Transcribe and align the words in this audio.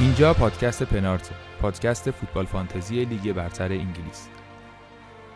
اینجا 0.00 0.34
پادکست 0.34 0.82
پنارت 0.82 1.30
پادکست 1.60 2.10
فوتبال 2.10 2.46
فانتزی 2.46 3.04
لیگ 3.04 3.32
برتر 3.32 3.72
انگلیس. 3.72 4.28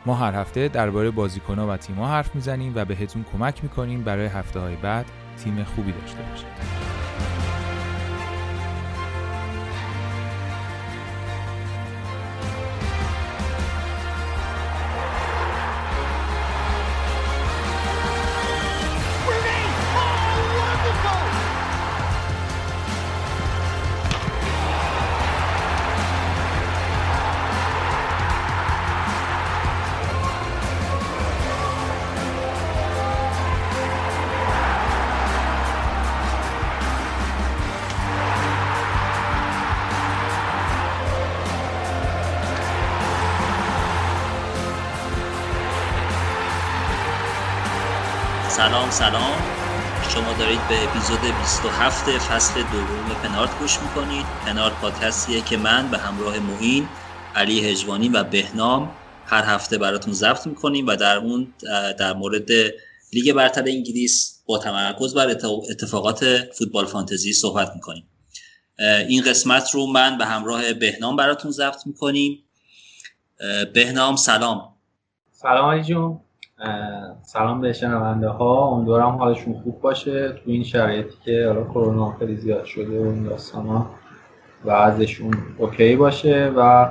ما 0.06 0.14
هر 0.14 0.34
هفته 0.34 0.68
درباره 0.68 1.10
بازیکنها 1.10 1.68
و 1.68 1.76
تیم‌ها 1.76 2.08
حرف 2.08 2.34
می‌زنیم 2.34 2.72
و 2.74 2.84
بهتون 2.84 3.24
کمک 3.32 3.62
می‌کنیم 3.62 4.04
برای 4.04 4.26
هفته 4.26 4.60
های 4.60 4.76
بعد 4.76 5.06
تیم 5.44 5.64
خوبی 5.64 5.92
داشته 5.92 6.18
باشید. 6.30 6.99
سلام. 48.90 49.22
سلام 49.22 49.50
شما 50.00 50.34
دارید 50.34 50.66
به 50.66 50.84
اپیزود 50.84 51.24
27 51.24 52.18
فصل 52.18 52.62
دوم 52.62 53.14
پنارت 53.14 53.58
گوش 53.58 53.82
می‌کنید. 53.82 54.38
پنارت 54.44 54.78
پادکستیه 54.78 55.42
که 55.42 55.56
من 55.56 55.90
به 55.90 55.98
همراه 55.98 56.38
موین 56.38 56.96
علی 57.34 57.60
هجوانی 57.60 58.08
و 58.08 58.24
بهنام 58.24 58.96
هر 59.24 59.44
هفته 59.44 59.78
براتون 59.78 60.12
ضبط 60.12 60.46
می‌کنیم 60.46 60.86
و 60.86 60.96
در 60.96 61.16
اون 61.16 61.54
در 61.98 62.12
مورد 62.12 62.50
لیگ 63.12 63.32
برتر 63.32 63.64
انگلیس 63.66 64.42
با 64.46 64.58
تمرکز 64.58 65.14
بر 65.14 65.28
اتفاقات 65.70 66.48
فوتبال 66.58 66.86
فانتزی 66.86 67.32
صحبت 67.32 67.72
می‌کنیم. 67.74 68.08
این 69.08 69.22
قسمت 69.22 69.70
رو 69.74 69.86
من 69.86 70.18
به 70.18 70.26
همراه 70.26 70.72
بهنام 70.72 71.16
براتون 71.16 71.50
ضبط 71.50 71.86
می‌کنیم. 71.86 72.44
بهنام 73.74 74.16
سلام. 74.16 74.74
سلام 75.32 75.70
علی 75.70 75.82
جون. 75.84 76.20
سلام 77.22 77.60
به 77.60 77.72
شنونده 77.72 78.28
ها. 78.28 78.68
امیدوارم 78.68 79.16
حالشون 79.16 79.60
خوب 79.62 79.80
باشه. 79.80 80.28
تو 80.28 80.50
این 80.50 80.64
شرایطی 80.64 81.14
که 81.24 81.46
حالا 81.46 81.64
کرونا 81.64 82.16
خیلی 82.18 82.36
زیاد 82.36 82.64
شده 82.64 83.00
و 83.00 83.02
این 83.02 83.24
داستان 83.24 83.66
ها 83.66 83.90
و 84.64 84.70
ازشون 84.70 85.34
اوکی 85.58 85.96
باشه 85.96 86.52
و 86.56 86.90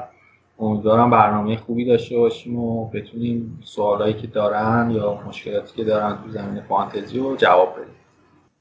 امیدوارم 0.60 1.10
برنامه 1.10 1.58
خوبی 1.58 1.86
داشته 1.86 2.18
باشیم 2.18 2.60
و 2.60 2.90
بتونیم 2.90 3.62
سوالایی 3.64 4.14
که 4.14 4.28
دارن 4.28 4.92
یا 4.92 5.22
مشکلاتی 5.28 5.76
که 5.76 5.84
دارن 5.84 6.24
تو 6.24 6.32
زمین 6.32 6.62
فانتزی 6.62 7.20
رو 7.20 7.38
جواب 7.38 7.74
بدیم. 7.74 7.96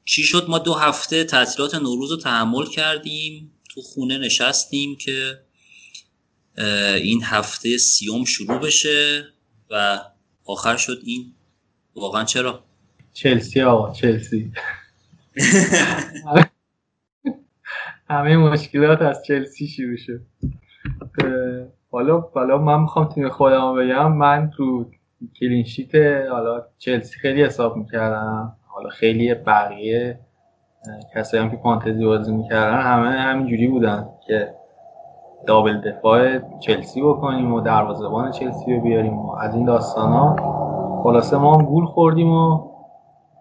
چی 0.05 0.23
شد؟ 0.23 0.47
ما 0.49 0.59
دو 0.59 0.75
هفته 0.75 1.25
تعطیلات 1.25 1.75
نوروز 1.75 2.11
رو 2.11 2.17
تحمل 2.17 2.67
کردیم. 2.67 3.53
تو 3.71 3.81
خونه 3.83 4.19
نشستیم 4.19 4.97
که 4.97 5.39
این 6.97 7.23
هفته 7.25 7.77
سیوم 7.79 8.25
شروع 8.25 8.59
بشه 8.59 9.25
و 9.71 10.01
آخر 10.49 10.77
شد 10.77 10.99
این. 11.05 11.33
واقعا 11.97 12.25
چرا؟ 12.25 12.61
چلسی 13.13 13.63
آقا 13.63 13.93
چلسی. 13.93 14.53
همه 18.11 18.37
مشکلات 18.37 19.03
از 19.03 19.23
چلسی 19.25 19.67
شروع 19.67 19.97
شد. 19.97 20.21
حالا 21.91 22.21
حالا 22.21 22.59
من 22.59 22.81
می‌خوام 22.81 23.09
تیم 23.09 23.29
خودم 23.29 23.77
بگم. 23.77 24.13
من 24.13 24.51
تو 24.57 24.91
کلینشیت 25.41 25.95
حالا 26.31 26.67
چلسی 26.79 27.19
خیلی 27.19 27.45
حساب 27.45 27.77
می‌کردم. 27.77 28.57
حالا 28.67 28.89
خیلی 28.89 29.35
بقیه 29.35 30.21
کسایی 31.15 31.43
هم 31.43 31.51
که 31.51 31.57
فانتزی 31.57 32.05
بازی 32.05 32.33
می‌کردن 32.33 32.81
همه 32.81 33.11
همینجوری 33.11 33.67
بودن 33.67 34.09
که 34.27 34.55
دابل 35.49 35.81
دفاع 35.81 36.39
چلسی 36.59 37.03
بکنیم 37.03 37.55
و 37.55 37.61
دروازه‌بان 37.61 38.31
چلسی 38.31 38.75
رو 38.75 38.81
بیاریم 38.81 39.19
و 39.19 39.33
از 39.33 39.55
این 39.55 39.65
داستان 39.65 40.13
ها. 40.13 40.37
خلاصه 41.03 41.37
ما 41.37 41.57
هم 41.57 41.65
گول 41.65 41.85
خوردیم 41.85 42.33
و 42.33 42.71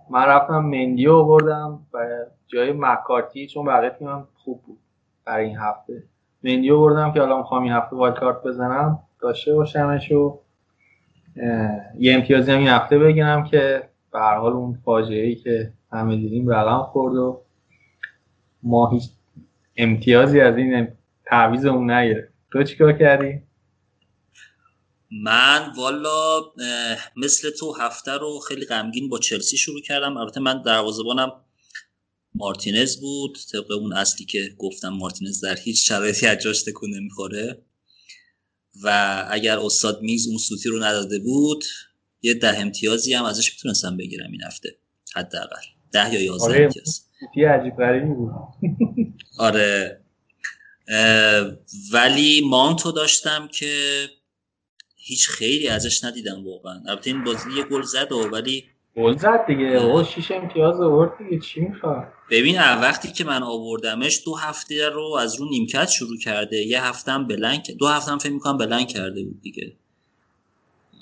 من 0.10 0.26
رفتم 0.26 0.60
مندی 0.60 1.08
بردم 1.08 1.80
و 1.94 2.08
جای 2.48 2.74
مکارتی 2.78 3.48
چون 3.48 3.66
بقیه 3.66 3.90
تیمم 3.90 4.28
خوب 4.44 4.62
بود 4.68 4.78
برای 5.26 5.46
این 5.46 5.58
هفته. 5.58 6.04
مندی 6.44 6.72
بردم 6.72 7.12
که 7.12 7.20
حالا 7.20 7.38
می‌خوام 7.38 7.64
این 7.64 7.72
هفته 7.72 7.96
وایلد 7.96 8.20
کارت 8.20 8.44
بزنم. 8.44 9.00
داشته 9.22 9.56
باشمش 9.56 10.12
و 10.12 10.40
یه 12.00 12.16
امتیازی 12.16 12.52
هم 12.52 12.58
این 12.58 12.68
هفته 12.68 13.00
بگیرم 13.00 13.44
که 13.44 13.84
به 14.14 14.20
حال 14.20 14.54
اون 14.54 14.78
فاجعه 14.86 15.26
ای 15.26 15.36
که 15.36 15.72
همه 15.92 16.16
دیدیم 16.16 16.50
رقم 16.50 16.84
خورد 16.84 17.16
و 17.16 17.42
ما 18.64 18.88
هیچ 18.90 19.10
امتیازی 19.78 20.42
از 20.42 20.58
این 20.58 20.88
تعویز 21.30 21.66
اون 21.66 21.92
نگرفت. 21.92 22.34
تو 22.52 22.64
چیکار 22.64 22.94
کردی؟ 22.94 23.42
من 25.12 25.74
والا 25.78 26.42
مثل 27.16 27.50
تو 27.50 27.74
هفته 27.74 28.12
رو 28.12 28.40
خیلی 28.40 28.66
غمگین 28.66 29.10
با 29.10 29.20
چلسی 29.20 29.58
شروع 29.58 29.82
کردم. 29.82 30.18
البته 30.18 30.40
من 30.40 30.62
دروازه‌بانم 30.62 31.32
مارتینز 32.36 33.02
بود 33.02 33.38
طبق 33.52 33.72
اون 33.72 33.94
اصلی 33.94 34.26
که 34.26 34.50
گفتم 34.58 34.90
مارتینز 34.90 35.44
در 35.44 35.56
هیچ 35.56 35.88
شرایطی 35.88 36.28
از 36.28 36.38
جاش 36.38 36.64
تکون 36.64 36.90
نمی‌خوره. 36.96 37.62
و 38.84 39.26
اگر 39.32 39.60
استاد 39.60 40.02
میز 40.02 40.28
اون 40.28 40.38
سوتی 40.38 40.70
رو 40.70 40.84
نداده 40.84 41.20
بود 41.20 41.64
یه 42.22 42.34
ده 42.34 42.60
امتیازی 42.60 43.14
هم 43.14 43.26
ازش 43.26 43.54
می‌تونستم 43.54 43.98
بگیرم 43.98 44.32
این 44.32 44.44
هفته 44.44 44.76
حداقل. 45.16 45.62
ده 45.92 46.14
یا 46.14 46.22
یازده 46.22 46.46
آره 46.46 46.64
امتیاز. 46.64 47.06
عجیب 47.38 48.06
بود. 48.06 48.32
آره. 49.40 50.02
ولی 51.94 52.42
مانتو 52.50 52.92
داشتم 52.92 53.48
که 53.48 54.04
هیچ 54.96 55.28
خیلی 55.30 55.68
ازش 55.68 56.04
ندیدم 56.04 56.46
واقعا. 56.46 56.82
البته 56.88 57.10
این 57.10 57.24
بازی 57.24 57.50
یه 57.58 57.64
گل 57.64 57.82
زد 57.82 58.12
و 58.12 58.30
ولی 58.32 58.66
گل 58.96 59.18
زد 59.18 59.46
دیگه. 59.48 59.66
او 59.66 60.04
شیش 60.04 60.32
امتیاز 60.32 60.82
آورد 60.82 61.12
دیگه. 61.18 61.40
چی 61.46 61.62
می‌خواد؟ 61.62 62.08
ببین 62.30 62.60
وقتی 62.60 63.12
که 63.12 63.24
من 63.24 63.44
آوردمش 63.44 64.22
دو 64.26 64.36
هفته 64.36 64.90
رو 64.90 65.18
از 65.20 65.40
رو 65.40 65.50
نیمکت 65.50 65.90
شروع 65.90 66.18
کرده. 66.18 66.58
یه 66.58 66.84
هفته 66.84 67.12
هم 67.12 67.28
بلنک 67.28 67.72
دو 67.72 67.88
هفته 67.88 68.12
هم 68.12 68.18
فکر 68.18 68.34
می‌کنم 68.34 68.58
بلنک 68.58 68.88
کرده 68.88 69.24
بود 69.24 69.42
دیگه. 69.42 69.74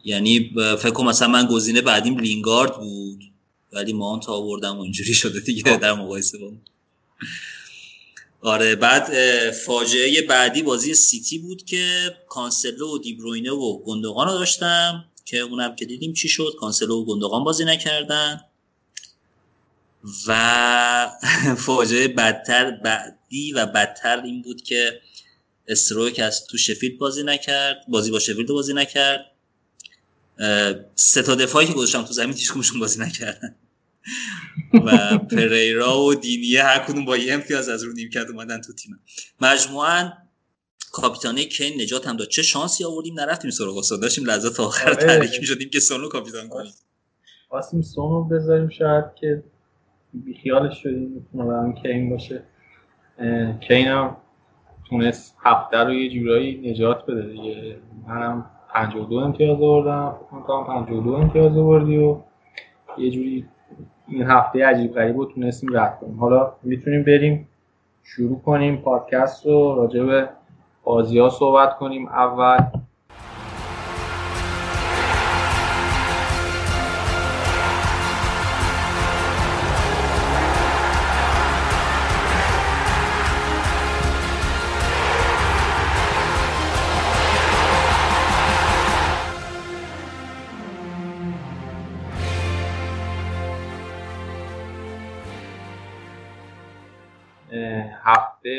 یعنی 0.04 0.52
فکر 0.80 0.92
کنم 0.92 1.08
مثلا 1.08 1.28
من 1.28 1.46
گزینه 1.46 1.82
بعدیم 1.82 2.18
لینگارد 2.18 2.78
بود 2.78 3.24
ولی 3.74 3.94
مانه 3.94 4.30
آوردم 4.30 4.78
و 4.78 4.82
اینجوری 4.82 5.14
شده 5.14 5.40
دیگه 5.40 5.78
در 5.78 5.94
مقایسه 5.94 6.38
با 6.38 6.52
آره 8.46 8.76
بعد 8.76 9.12
فاجعه 9.52 10.22
بعدی 10.22 10.64
بازی 10.64 10.94
سیتی 10.94 11.38
بود 11.38 11.66
که 11.66 12.16
کانسلو 12.30 12.96
و 12.96 12.98
دیبروینه 12.98 13.52
و 13.52 13.84
گندوغان 13.84 14.28
رو 14.28 14.34
داشتم 14.34 15.06
که 15.26 15.40
اونم 15.40 15.76
که 15.76 15.86
دیدیم 15.86 16.14
چی 16.14 16.30
شد 16.30 16.56
کانسلو 16.60 17.02
و 17.02 17.06
گندوغان 17.06 17.44
بازی 17.44 17.66
نکردن. 17.66 18.42
و 20.28 21.12
فاجعه 21.66 22.08
بدتر 22.08 22.72
بعدی 22.72 23.52
و 23.52 23.66
بدتر 23.66 24.22
این 24.22 24.42
بود 24.42 24.62
که 24.62 25.02
استروک 25.68 26.20
از 26.20 26.46
تو 26.48 26.58
شفیلد 26.58 26.98
بازی 26.98 27.24
نکرد 27.24 27.86
بازی 27.88 28.12
با 28.12 28.20
شفیلد 28.20 28.50
بازی 28.50 28.74
نکرد. 28.74 29.26
سه 30.96 31.22
تا 31.24 31.36
دفاعی 31.36 31.68
که 31.68 31.74
گذاشتم 31.74 32.04
تو 32.04 32.14
زمین 32.14 32.34
هیچ 32.34 32.52
بازی 32.80 33.00
نکردن. 33.00 33.56
و 34.74 35.18
پریرا 35.18 36.02
و 36.02 36.16
دینیه 36.16 36.64
هر 36.64 36.80
کدوم 36.80 37.06
با 37.06 37.18
یه 37.18 37.34
امتیاز 37.34 37.70
از 37.70 37.84
رو 37.84 37.94
نیمکت 37.94 38.26
اومدن 38.30 38.62
تو 38.62 38.74
تیم 38.74 39.00
مجموعا 39.42 40.12
کاپیتانه 40.92 41.46
کین 41.46 41.82
نجات 41.82 42.08
هم 42.08 42.18
داد. 42.18 42.28
چه 42.28 42.42
شانسی 42.42 42.84
آوردیم؟ 42.84 43.20
نرفتیم 43.20 43.52
سراغ 43.52 43.78
استاد. 43.78 44.02
داشتیم 44.02 44.26
لحظات 44.26 44.60
آخر 44.60 44.90
آره. 44.90 44.96
تحریک 44.96 45.40
می‌شدیم 45.40 45.70
که 45.70 45.80
سونو 45.80 46.10
کاپیتان 46.10 46.50
کنیم 46.50 46.72
واسیم 47.52 47.82
سونو 47.82 48.24
بذاریم 48.24 48.70
شاید 48.70 49.06
که 49.16 49.44
بیخیالش 50.14 50.84
شدیم 50.84 51.10
می‌تونه 51.10 51.46
برام 51.50 51.76
کین 51.76 52.10
باشه. 52.10 52.44
کین 53.68 53.88
هم 53.88 54.18
تونست 54.90 55.36
هفته 55.44 55.78
رو 55.78 55.94
یه 55.94 56.10
جورایی 56.10 56.72
نجات 56.72 57.06
بده 57.06 57.22
دیگه. 57.22 57.78
منم 58.08 58.52
52 58.74 59.16
امتیاز 59.16 59.58
آوردم. 59.62 60.16
فکر 60.32 60.40
کنم 60.40 60.66
52 60.66 61.12
امتیاز 61.14 61.58
آوردی 61.58 61.98
و 61.98 62.22
یه 62.98 63.12
جوری 63.12 63.46
این 64.08 64.24
هفته 64.24 64.66
عجیب 64.66 64.94
غریب 64.94 65.18
رو 65.18 65.26
تونستیم 65.26 65.78
رد 65.78 66.00
کنیم. 66.00 66.20
حالا 66.20 66.54
می‌تونیم 66.64 67.04
بریم 67.04 67.48
شروع 68.04 68.42
کنیم 68.42 68.78
پادکست 68.78 69.46
رو 69.46 69.76
راجع 69.76 70.04
به 70.04 70.30
بازی 70.84 71.20
ها 71.20 71.30
صحبت 71.30 71.78
کنیم. 71.78 72.08
اول 72.08 72.58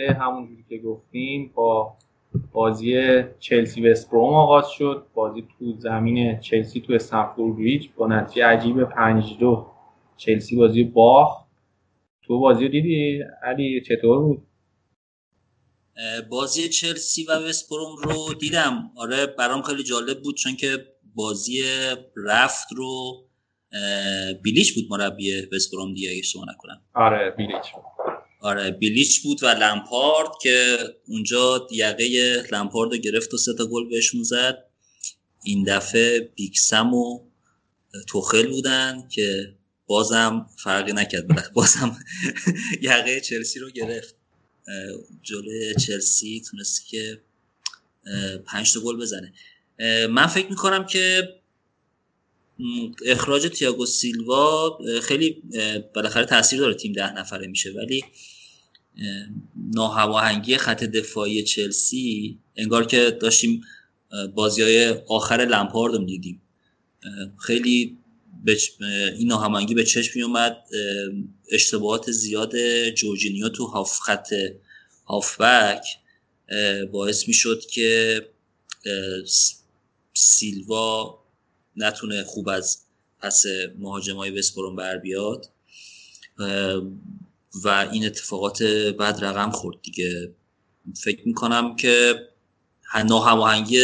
هفته 0.06 0.20
همونجوری 0.20 0.64
که 0.69 0.79
گفتیم 0.79 1.53
با 1.55 1.97
بازی 2.53 3.23
چلسی 3.38 3.88
و 3.88 3.94
بروم 4.12 4.35
آغاز 4.35 4.70
شد. 4.70 5.06
بازی 5.14 5.49
تو 5.58 5.73
زمین 5.79 6.41
چلسی 6.41 6.81
تو 6.81 6.93
استنفورد 6.93 7.56
بریج 7.56 7.88
با 7.97 8.06
نتیجه 8.06 8.47
عجیب 8.47 8.85
5 8.85 9.37
دو 9.41 9.67
چلسی 10.17 10.56
بازی 10.56 10.85
باخت. 10.85 11.47
تو 12.23 12.38
بازی 12.38 12.64
رو 12.64 12.70
دیدی؟ 12.70 13.23
علی 13.43 13.81
چطور 13.81 14.19
بود؟ 14.19 14.43
بازی 16.31 16.69
چلسی 16.69 17.25
و 17.25 17.32
وستبروم 17.49 17.97
رو 17.97 18.35
دیدم. 18.35 18.91
آره 18.97 19.26
برام 19.26 19.62
خیلی 19.62 19.82
جالب 19.82 20.23
بود 20.23 20.37
چون 20.37 20.56
که 20.56 20.69
بازی 21.14 21.62
رفت 22.17 22.69
رو 22.76 23.23
بیلیچ 24.43 24.75
بود 24.75 24.85
مربی 24.91 25.32
وستبروم 25.52 25.94
دیگه 25.94 26.11
اگه 26.11 26.19
اشتباه 26.19 26.44
نکنم. 26.55 26.81
آره 26.94 27.31
بیلیچ 27.31 27.73
آره 28.46 28.70
بیلیچ 28.70 29.22
بود 29.22 29.43
و 29.43 29.46
لمپارد 29.46 30.28
که 30.43 30.78
اونجا 31.08 31.69
یقه 31.70 32.44
لمپارد 32.52 32.93
رو 32.93 32.98
گرفت 32.98 33.34
و 33.34 33.37
سه 33.37 33.54
تا 33.54 33.66
گل 33.66 33.88
بهشون 33.88 34.22
زد. 34.22 34.64
این 35.44 35.64
دفعه 35.64 36.20
بیکسم 36.20 36.94
و 36.94 37.20
توخل 38.06 38.46
بودن 38.46 39.08
که 39.10 39.54
بازم 39.87 40.46
فرقی 40.58 40.93
نکرد. 40.93 41.26
بازم 41.54 41.98
یقه 42.82 43.20
چلسی 43.20 43.58
رو 43.58 43.70
گرفت. 43.70 44.14
جلوی 45.22 45.75
چلسی 45.75 46.42
تونستی 46.50 46.82
که 46.90 47.20
پنج 48.46 48.72
تا 48.72 48.81
گل 48.81 48.96
بزنه. 48.96 49.32
من 50.10 50.26
فکر 50.26 50.50
می‌کنم 50.50 50.87
که 50.87 51.34
اخراج 53.06 53.49
تیاگو 53.49 53.87
سیلوا 53.87 54.78
خیلی 55.02 55.42
بالاخره 55.94 56.25
تاثیر 56.25 56.58
داره 56.58 56.75
تیم 56.75 56.92
ده 56.92 57.12
نفره 57.12 57.46
میشه. 57.46 57.70
ولی 57.70 58.04
ناهماهنگی 59.75 60.56
خط 60.56 60.84
دفاعی 60.84 61.43
چلسی 61.43 62.38
انگار 62.56 62.87
که 62.87 63.10
داشتیم 63.10 63.62
بازی 64.34 64.62
های 64.62 64.88
آخر 64.88 65.37
لمپارد 65.37 65.94
رو 65.94 66.04
دیدیم 66.04 66.43
خیلی 67.38 67.98
این 69.19 69.28
ناهماهنگی 69.28 69.75
به 69.75 69.84
چشم 69.84 70.12
می 70.14 70.22
اومد 70.22 70.56
اشتباهات 71.52 72.10
زیاد 72.10 72.56
جورجینیو 72.90 73.48
تو 73.48 73.66
هاف 73.66 74.00
خط 74.00 74.32
هافبک 75.06 75.84
باعث 76.92 77.28
می 77.28 77.34
شد 77.34 77.60
که 77.60 78.22
سیلوا 80.14 81.19
نتونه 81.76 82.25
خوب 82.25 82.49
از 82.49 82.78
پس 83.20 83.44
مهاجم 83.78 84.16
های 84.16 84.31
وسپروم 84.31 84.76
بر 84.76 84.96
بیاد. 84.96 85.49
و 87.64 87.88
این 87.93 88.06
اتفاقات 88.06 88.62
بعد 88.99 89.25
رقم 89.25 89.50
خورد 89.50 89.76
دیگه. 89.82 90.35
فکر 91.03 91.29
می‌کنم 91.29 91.76
که 91.76 92.14
ناهماهنگی 93.06 93.81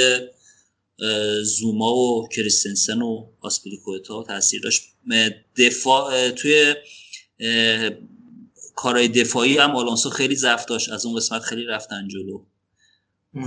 زوما 1.43 1.95
و 1.95 2.29
کریستنسن 2.29 3.03
و 3.03 3.27
آسپلیکوتا 3.41 4.23
تاثیر 4.23 4.63
داشت. 4.63 4.83
دفاع 5.57 6.31
توی 6.31 6.75
کارهای 8.75 9.09
دفاعی 9.09 9.59
هم 9.59 9.77
آلونسو 9.77 10.11
خیلی 10.11 10.37
ضعف 10.37 10.65
داشت. 10.65 10.91
از 10.91 11.07
اون 11.07 11.17
قسمت 11.17 11.43
خیلی 11.43 11.65
رفتن 11.65 12.09
جلو. 12.09 12.45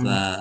و 0.04 0.38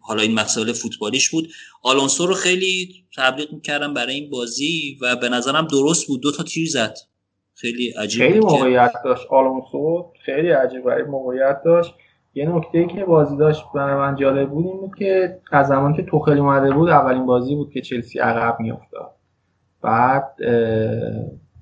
حالا 0.00 0.22
این 0.22 0.34
مسائل 0.34 0.72
فوتبالیش 0.72 1.28
بود. 1.28 1.52
آلونسو 1.82 2.26
رو 2.26 2.34
خیلی 2.34 3.04
تبلیغ 3.16 3.52
می‌کردم 3.52 3.94
برای 3.94 4.14
این 4.14 4.30
بازی 4.30 4.98
و 5.00 5.16
به 5.16 5.28
نظرم 5.28 5.66
درست 5.66 6.06
بود. 6.06 6.20
دو 6.20 6.32
تا 6.32 6.42
تیر 6.42 6.68
زد. 6.68 6.98
خیلی 7.56 7.90
عجیب 7.90 8.22
خیلی 8.22 8.40
موقعیت 8.40 8.92
داشت 9.04 9.26
آلونسو 9.30 10.12
خیلی 10.24 10.50
عجیب 10.50 10.88
موقعیت 10.88 11.62
داشت. 11.62 11.94
یه 12.34 12.48
نکته 12.48 12.86
که 12.86 13.04
بازی 13.04 13.36
داشت 13.36 13.64
برای 13.74 13.94
من 13.94 14.16
جالب 14.16 14.50
بود 14.50 14.66
این 14.66 14.76
بود 14.76 14.94
که 14.94 15.38
از 15.52 15.66
زمان 15.66 15.94
که 15.94 16.02
توخلی 16.02 16.40
اومده 16.40 16.70
بود 16.70 16.88
اولین 16.88 17.26
بازی 17.26 17.54
بود 17.54 17.70
که 17.70 17.80
چلسی 17.80 18.18
عقب 18.18 18.60
میافتاد. 18.60 19.10
بعد 19.82 20.36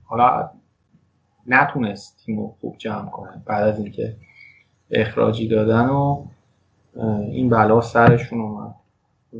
حالا 0.05 0.51
نتونست 1.47 2.23
تیم 2.25 2.49
خوب 2.61 2.77
جمع 2.79 3.11
کنه 3.11 3.43
بعد 3.47 3.65
از 3.65 3.79
اینکه 3.79 4.17
اخراجی 4.91 5.49
دادن 5.49 5.89
و 5.89 6.25
این 7.31 7.49
بلا 7.51 7.81
سرشون 7.81 8.41
اومد. 8.41 8.75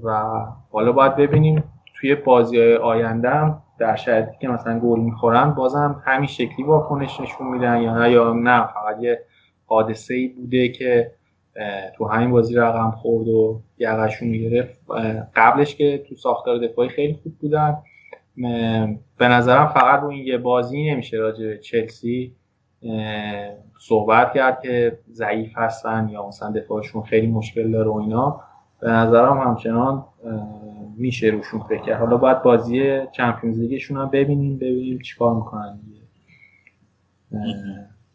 و 0.03 0.35
حالا 0.73 0.93
باید 0.93 1.17
ببینیم 1.17 1.65
توی 1.95 2.15
بازی 2.15 2.59
های 2.59 2.77
آینده 2.77 3.55
در 3.79 3.97
شرطی 3.97 4.37
که 4.41 4.49
مثلا 4.49 4.79
گل 4.79 5.01
می‌خورن 5.01 5.51
بازم 5.51 6.03
همین 6.05 6.27
شکلی 6.27 6.63
واکنش 6.67 7.21
نشون 7.21 7.47
میدن 7.47 7.83
یا 7.83 7.99
نه 7.99 8.11
یا 8.11 8.33
نه 8.33 8.67
فقط 8.67 8.97
یه 9.01 9.21
حادثه 9.67 10.15
ای 10.15 10.29
بوده 10.29 10.69
که 10.69 11.11
تو 11.97 12.05
همین 12.09 12.31
بازی 12.31 12.55
رقم 12.55 12.91
خورد 12.91 13.29
و 13.29 13.61
یقشون 13.79 14.33
گرفت 14.33 14.81
قبلش 15.37 15.77
که 15.77 16.05
تو 16.09 16.15
ساختار 16.15 16.59
دفاعی 16.59 16.89
خیلی 16.89 17.15
خوب 17.23 17.33
بودن. 17.41 17.77
به 19.19 19.29
نظرم 19.29 19.67
فقط 19.67 20.01
رو 20.01 20.09
این 20.09 20.27
یه 20.27 20.39
بازی 20.39 20.91
نمیشه 20.91 21.17
راجع 21.17 21.47
به 21.47 21.59
چلسی 21.59 22.35
صحبت 23.81 24.33
کرد 24.33 24.63
که 24.63 24.99
ضعیف 25.13 25.53
هستن 25.57 26.09
یا 26.13 26.29
مثلا 26.29 26.51
دفاعشون 26.51 27.03
خیلی 27.03 27.27
مشکل 27.27 27.73
داره 27.73 27.91
و 27.91 27.97
اینا. 27.97 28.41
به 28.81 28.91
نظرم 28.91 29.39
همچنان 29.39 30.05
میشه 30.97 31.27
روشون 31.27 31.61
فکر 31.69 31.83
کرد. 31.83 32.01
حالا 32.01 32.17
باید 32.17 32.43
بازی 32.43 33.01
چمپیونز 33.17 33.59
لیگشون 33.59 33.97
هم 33.97 34.11
ببینیم 34.11 34.59
ببینیم 34.59 34.99
چیکار 34.99 35.35
می‌کنن 35.35 35.79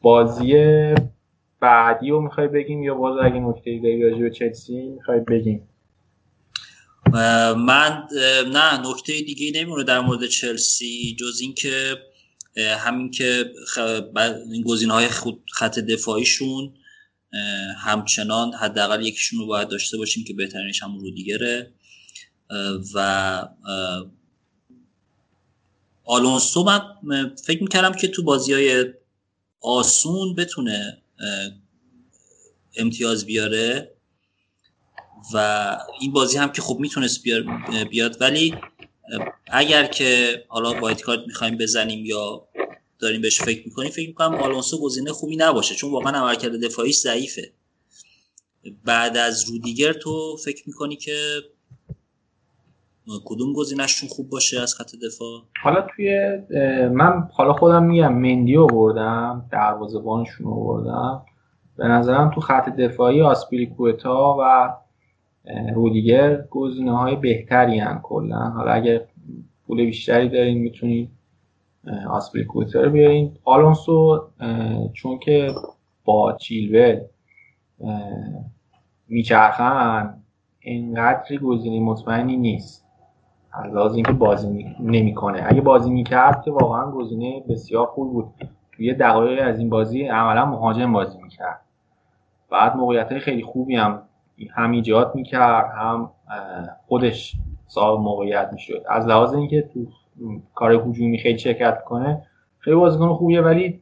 بازی 0.01 0.53
بعدی 1.59 2.09
رو 2.09 2.21
می‌خوای 2.21 2.47
بگیم 2.47 2.83
یا 2.83 2.95
باز 2.95 3.17
اگه 3.23 3.39
نکته 3.39 3.79
داری 3.83 4.01
راجع 4.01 4.21
به 4.21 4.29
چلسی 4.31 4.89
می‌خوای 4.89 5.19
بگیم؟ 5.19 5.61
من 7.57 8.03
نه 8.53 8.89
نکته 8.89 9.13
دیگه 9.13 9.59
نمیمونه 9.59 9.83
در 9.83 10.00
مورد 10.00 10.25
چلسی 10.25 11.15
جز 11.19 11.39
اینکه 11.41 11.95
همین 12.77 13.12
که 13.12 13.45
این 14.51 14.63
گزینه 14.63 14.94
های 14.94 15.07
خط 15.53 15.79
دفاعیشون 15.79 16.74
همچنان 17.77 18.53
حداقل 18.53 19.05
یکیشون 19.05 19.39
رو 19.39 19.45
باید 19.45 19.67
داشته 19.67 19.98
باشیم 19.98 20.24
که 20.24 20.33
بهترینش 20.33 20.83
همون 20.83 21.00
رو 21.00 21.12
دیگره 21.12 21.74
و 22.93 23.48
آلونسو 26.05 26.63
من 27.03 27.36
فکر 27.45 27.63
می‌کردم 27.63 27.93
که 27.93 28.07
تو 28.07 28.24
بازی 28.24 28.53
های 28.53 28.86
آسون 29.62 30.36
بتونه 30.36 30.98
امتیاز 32.75 33.25
بیاره 33.25 33.95
و 35.33 35.77
این 36.00 36.12
بازی 36.12 36.38
هم 36.38 36.51
که 36.51 36.62
خب 36.62 36.77
می‌تونست 36.79 37.24
بیاد. 37.89 38.21
ولی 38.21 38.55
اگر 39.48 39.86
که 39.86 40.43
حالا 40.48 40.74
باید 40.74 41.01
کارت 41.01 41.19
می‌خوایم 41.27 41.57
بزنیم 41.57 42.05
یا 42.05 42.48
داریم 43.00 43.22
بهش 43.22 43.41
فکر 43.41 43.65
می‌کنیم 43.65 43.89
فکر 43.91 44.08
می‌کنم 44.08 44.36
آلونسو 44.36 44.82
گزینه 44.82 45.12
خوبی 45.12 45.36
نباشه 45.36 45.75
چون 45.75 45.91
واقعا 45.91 46.22
عملکرد 46.22 46.65
دفاعیش 46.65 46.98
ضعیفه. 46.98 47.51
بعد 48.86 49.18
از 49.18 49.50
رودیگر 49.50 49.94
تو 49.94 50.38
فکر 50.46 50.63
می‌کنی 50.68 50.96
که 50.96 51.15
کدوم 53.25 53.53
گزینهشون 53.53 54.10
خوب 54.10 54.29
باشه 54.29 54.60
از 54.60 54.75
خط 54.75 54.96
دفاع؟ 55.06 55.41
حالا 55.63 55.88
توی 55.96 56.38
من 56.91 57.29
حالا 57.34 57.53
خودم 57.53 57.84
میگم 57.84 58.13
مندی 58.13 58.56
رو 58.56 58.68
بردم 58.68 59.50
دروازه‌بانشون 59.51 60.48
رو 60.48 60.63
بردم. 60.63 61.25
به 61.77 61.88
نظرم 61.88 62.32
تو 62.36 62.41
خط 62.41 62.75
دفاعی 62.75 63.22
آسپیلیکوتا 63.22 64.38
و 64.39 64.74
رودیگر 65.75 66.48
گزینه 66.50 66.98
های 66.98 67.15
بهتری 67.15 67.79
هم 67.79 68.00
کلا. 68.03 68.50
حالا 68.50 68.72
اگه 68.72 69.08
پول 69.68 69.86
بیشتری 69.86 70.29
دارین 70.29 70.58
می‌تونید 70.58 71.10
آسپلیکوتا 72.09 72.81
رو 72.81 72.89
بیارین. 72.89 73.38
آلونسو 73.45 74.27
چون 74.93 75.19
که 75.19 75.51
با 76.05 76.33
چیلول 76.33 77.00
میچرخن 79.07 80.24
اینقدر 80.59 81.38
گزینه 81.38 81.79
مطمئنی 81.79 82.38
نیست. 82.38 82.86
از 83.53 83.74
لحاظ 83.74 83.93
اینکه 83.93 84.12
بازی 84.12 84.75
نمی‌کنه. 84.79 85.43
اگه 85.45 85.62
بازی 85.62 85.89
می‌کرد 85.89 86.41
که 86.41 86.51
واقعا 86.51 86.91
گزینه 86.91 87.43
بسیار 87.50 87.86
خوب 87.86 88.13
بود. 88.13 88.33
توی 88.71 88.93
دقایق 88.93 89.48
از 89.48 89.59
این 89.59 89.69
بازی 89.69 90.03
عملا 90.03 90.45
مهاجم 90.45 90.93
بازی 90.93 91.21
می‌کرد. 91.21 91.62
بعد 92.50 92.75
موقعیت 92.75 93.17
خیلی 93.19 93.43
خوبی 93.43 93.75
هم 93.75 94.01
هم 94.55 94.71
ایجاد 94.71 95.15
می‌کرد 95.15 95.71
هم 95.77 96.12
خودش 96.88 97.36
صاحب 97.67 98.00
موقعیت 98.00 98.50
می‌شد. 98.53 98.86
از 98.89 99.07
لحاظ 99.07 99.33
اینکه 99.33 99.62
تو 99.62 99.86
کار 100.55 100.71
هجومی 100.71 101.17
خیلی 101.17 101.39
شرکت 101.39 101.83
کنه 101.83 102.23
خیلی 102.59 102.75
بازیکن 102.75 103.13
خوبیه 103.13 103.41
ولی 103.41 103.81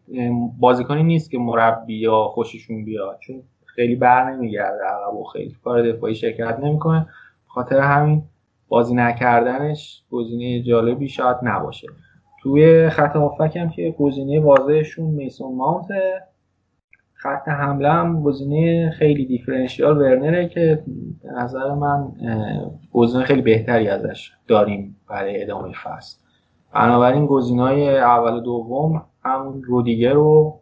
بازیکنی 0.60 1.04
نیست 1.04 1.32
که 1.32 1.38
مربی 1.38 2.00
یا 2.00 2.24
خوششون 2.24 2.86
بیاد. 2.86 3.18
چون 3.20 3.44
خیلی 3.66 3.96
بر 3.96 4.32
نمیگرده 4.32 4.84
عقب 4.84 5.16
و 5.16 5.24
خیلی 5.24 5.56
کار 5.64 5.92
دفاعی 5.92 6.16
شرکت 6.16 6.60
نمی‌کنه. 6.60 7.08
خاطر 7.48 7.80
همین 7.80 8.24
بازی 8.68 8.96
نکردنش 8.96 10.04
گزینه 10.12 10.62
جالبی 10.62 11.10
شاید 11.10 11.38
نباشه. 11.44 11.88
توی 12.42 12.90
خط 12.90 13.16
هافک 13.16 13.56
هم 13.56 13.70
که 13.70 13.96
گزینه 14.00 14.40
واضحشون 14.40 15.06
میسون 15.06 15.56
ماونت. 15.56 15.88
خط 17.14 17.48
حمله 17.48 17.90
هم 17.90 18.24
گزینه 18.24 18.90
خیلی 18.90 19.26
differential 19.26 19.98
ورنره 19.98 20.50
که 20.50 20.84
نظر 21.38 21.74
من 21.74 22.12
گزینه 22.94 23.24
خیلی 23.24 23.42
بهتری 23.42 23.88
ازش 23.88 24.32
داریم 24.48 24.96
برای 25.10 25.44
ادامه 25.44 25.74
فصل. 25.74 26.27
بنابراین 26.74 27.26
گزینه‌های 27.26 27.98
اول 27.98 28.34
و 28.34 28.40
دوم 28.40 29.06
همون 29.24 29.64
رودیگر 29.64 30.18
و 30.18 30.62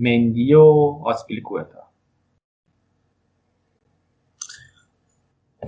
مندی 0.00 0.54
و 0.54 0.62
آسپیلیکوتا 1.04 1.84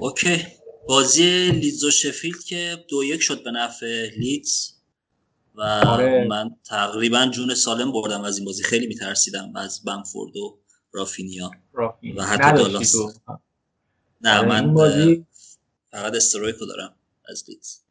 okay. 0.00 0.46
بازی 0.88 1.50
لیدز 1.50 1.84
و 1.84 1.90
شفیلد 1.90 2.38
که 2.38 2.84
دو 2.88 3.04
یک 3.04 3.20
شد 3.22 3.44
به 3.44 3.50
نفع 3.50 4.08
لیدز 4.18 4.72
و 5.54 5.62
آره. 5.86 6.26
من 6.28 6.56
تقریبا 6.64 7.26
جون 7.26 7.54
سالم 7.54 7.92
بردم 7.92 8.24
از 8.24 8.38
این 8.38 8.46
بازی. 8.46 8.62
خیلی 8.62 8.86
میترسیدم 8.86 9.52
از 9.56 9.84
بنفورد 9.84 10.36
و 10.36 10.58
رافینیا. 10.92 11.50
و 12.16 12.22
حتی 12.22 12.62
دالاس. 12.62 12.96
نه 14.20 14.38
آره، 14.38 14.48
من 14.48 14.74
بازی 14.74 15.26
فقط 15.90 16.14
استرویکو 16.14 16.66
دارم. 16.66 16.95
از 17.30 17.44
لیدز. 17.48 17.82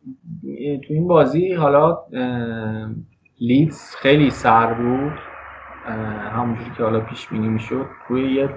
تو 0.87 0.93
این 0.93 1.07
بازی 1.07 1.53
حالا 1.53 1.97
لیدز 3.39 3.95
خیلی 3.95 4.29
سر 4.29 4.73
بود. 4.73 5.19
همونجوری 6.31 6.71
که 6.77 6.83
حالا 6.83 6.99
پیش 6.99 7.27
بینی 7.27 7.47
می‌شد 7.47 7.85
توی 8.07 8.33
یه 8.33 8.49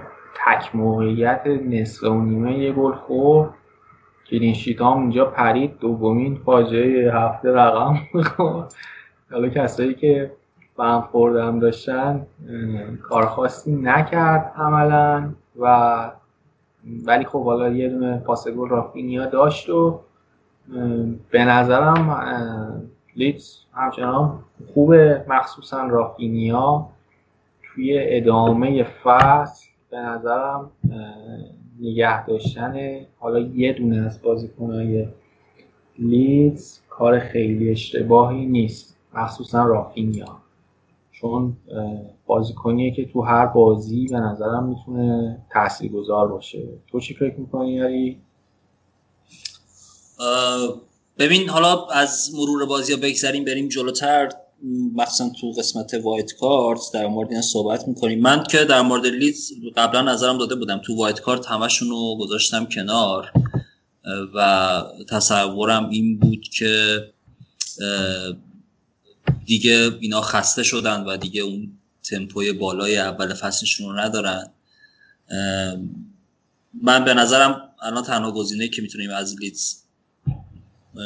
تک 0.45 0.75
موقعیت 0.75 1.47
نصف 1.47 2.03
و 2.03 2.21
نیمه 2.21 2.59
یه 2.59 2.71
گل 2.71 2.93
خورد. 2.93 3.53
کلینشیت 4.29 4.81
هم 4.81 4.99
اینجا 4.99 5.25
پرید 5.25 5.79
دومین 5.79 6.35
فاجعه 6.35 7.13
هفته 7.13 7.51
رقم 7.51 7.97
حالا 9.31 9.49
کسایی 9.49 9.93
که 9.93 10.31
بهم 10.77 11.01
خوردم 11.01 11.59
داشتن 11.59 12.27
کار 13.03 13.25
خاصی 13.25 13.75
نکرد 13.75 14.53
عملا 14.55 15.29
و 15.59 16.11
ولی 17.05 17.25
خب 17.25 17.43
حالا 17.43 17.69
یه 17.69 17.89
دونه 17.89 18.17
پاس 18.17 18.47
گل 18.47 18.69
رافینیا 18.69 19.25
داشت 19.25 19.69
و 19.69 19.99
به 21.31 21.45
نظرم 21.45 22.89
لیدز 23.15 23.57
همچنان 23.73 24.39
خوبه. 24.73 25.25
مخصوصا 25.29 25.83
رافینیا 25.87 26.89
توی 27.63 27.97
ادامه 27.99 28.83
فصل 28.83 29.67
به 29.89 29.97
نظرم 29.97 30.71
نگه 31.81 32.25
داشتن 32.25 32.99
حالا 33.19 33.39
یه 33.39 33.73
دونه 33.73 34.05
از 34.05 34.21
بازیکنهای 34.21 35.07
لیدز 35.99 36.79
کار 36.89 37.19
خیلی 37.19 37.71
اشتباهی 37.71 38.45
نیست 38.45 38.97
مخصوصا 39.13 39.65
رافینیا. 39.65 40.37
چون 41.11 41.57
بازیکنیه 42.25 42.91
که 42.91 43.05
تو 43.05 43.21
هر 43.21 43.45
بازی 43.45 44.07
به 44.07 44.19
نظرم 44.19 44.63
می‌تونه 44.63 45.37
تاثیرگذار 45.51 46.27
باشه. 46.27 46.63
تو 46.87 46.99
چی 46.99 47.13
فکر 47.13 47.35
می‌کنی 47.39 47.71
یاری 47.71 48.17
ببین 51.17 51.49
حالا 51.49 51.85
از 51.85 52.29
مرور 52.33 52.65
بازی 52.65 52.93
ها 52.93 52.99
بگذریم 52.99 53.45
بریم 53.45 53.67
جلوتر. 53.67 54.29
مخصوصا 54.95 55.31
تو 55.41 55.51
قسمت 55.51 55.93
وایت 55.93 56.31
کارت 56.33 56.79
در 56.93 57.07
مورد 57.07 57.31
این 57.31 57.41
صحبت 57.41 57.87
می‌کنیم. 57.87 58.21
من 58.21 58.43
که 58.43 58.57
در 58.65 58.81
مورد 58.81 59.05
لیدز 59.05 59.51
قبلا 59.77 60.01
نظرم 60.01 60.37
داده 60.37 60.55
بودم. 60.55 60.81
تو 60.85 60.95
وایت 60.95 61.19
کارت 61.19 61.45
همشون 61.45 61.89
رو 61.89 62.17
گذاشتم 62.19 62.65
کنار. 62.65 63.31
و 64.35 64.83
تصورم 65.09 65.89
این 65.89 66.19
بود 66.19 66.41
که 66.41 67.03
دیگه 69.45 69.91
اینا 69.99 70.21
خسته 70.21 70.63
شدن 70.63 71.03
و 71.03 71.17
دیگه 71.17 71.41
اون 71.41 71.71
تمپوی 72.03 72.53
بالای 72.53 72.97
اول 72.97 73.33
فصلشون 73.33 73.89
رو 73.89 73.99
ندارن. 73.99 74.51
من 76.83 77.05
به 77.05 77.13
نظرم 77.13 77.69
الان 77.81 78.03
تنها 78.03 78.31
گزینه 78.31 78.67
که 78.67 78.81
می‌تونیم 78.81 79.09
از 79.11 79.35
لیدز 79.39 79.75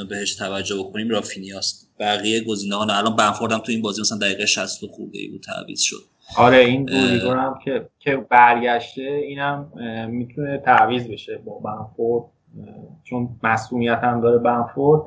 بهش 0.09 0.35
توجه 0.35 0.75
بکنیم 0.79 1.09
رافینیاست. 1.09 1.91
بقیه 1.99 2.43
گزینه 2.43 2.75
ها 2.75 2.85
نه. 2.85 2.97
الان 2.97 3.15
بنفورد 3.15 3.51
تو 3.51 3.71
این 3.71 3.81
بازی 3.81 4.01
مثلا 4.01 4.17
دقیقه 4.17 4.45
60 4.45 4.85
خورده 4.85 5.19
ای 5.19 5.27
بود 5.27 5.41
تعویض 5.41 5.81
شد. 5.81 6.03
آره 6.37 6.57
این 6.57 6.85
گولیگور 6.85 7.37
هم 7.37 7.59
که 7.65 7.89
که 7.99 8.17
برگشته 8.17 9.01
اینم 9.01 9.71
می‌تونه 10.09 10.57
تعویض 10.57 11.07
بشه 11.07 11.37
با 11.45 11.59
بنفورد. 11.59 12.25
چون 13.03 13.29
مسئولیت 13.43 13.99
هم 14.03 14.21
داره 14.21 14.37
بنفورد. 14.37 15.01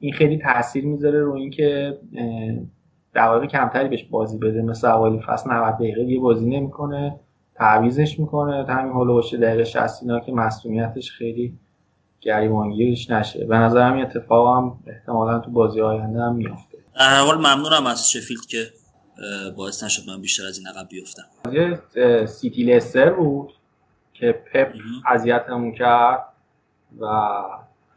این 0.00 0.12
خیلی 0.12 0.38
تاثیر 0.38 0.84
می‌ذاره 0.84 1.20
رو 1.20 1.32
اینکه 1.34 1.98
دقایق 3.14 3.50
کمتری 3.50 3.88
بهش 3.88 4.04
بازی 4.04 4.38
بده. 4.38 4.62
مثل 4.62 4.88
اوایل 4.88 5.20
فصل 5.20 5.50
90 5.50 5.74
دقیقه 5.74 6.04
دیگه 6.04 6.20
بازی 6.20 6.46
نمی‌کنه 6.46 7.20
تعویزش 7.54 8.18
می‌کنه. 8.18 8.64
همین 8.68 8.92
حالا 8.92 9.12
باشه 9.12 9.36
دقیقه 9.36 9.64
60 9.64 10.02
اینا 10.02 10.20
که 10.20 10.32
مسئولیتش 10.32 11.10
خیلی 11.10 11.58
گریبانگیرش 12.22 13.10
نشه. 13.10 13.44
به 13.44 13.56
نظرم 13.56 13.94
این 13.94 14.04
اتفاق 14.04 14.56
هم 14.56 14.78
احتمالا 14.86 15.38
تو 15.38 15.50
بازی 15.50 15.80
آینده 15.80 16.20
هم 16.20 16.34
میافته. 16.34 16.78
در 16.94 17.20
حال 17.20 17.38
ممنونم 17.38 17.86
از 17.86 18.10
شفیلد 18.10 18.46
که 18.46 18.70
باعث 19.56 19.82
نشد 19.82 20.02
من 20.10 20.20
بیشتر 20.20 20.46
از 20.46 20.58
این 20.58 20.66
عقب 20.66 20.88
بیفتم. 20.88 21.22
بازی 21.44 21.76
سیتی 22.26 22.62
لستر 22.64 23.10
بود 23.10 23.52
که 24.14 24.42
پپ 24.52 24.72
اذیتمون 25.06 25.72
کرد 25.72 26.24
و 27.00 27.06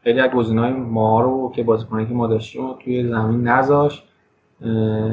خیلی 0.03 0.19
از 0.19 0.31
گزینه‌های 0.31 0.71
ما 0.71 1.21
رو 1.21 1.51
که 1.55 1.63
بازیکنایی 1.63 2.07
که 2.07 2.13
ما 2.13 2.27
داشتیم 2.27 2.73
توی 2.73 3.09
زمین 3.09 3.47
نذاشت. 3.47 4.03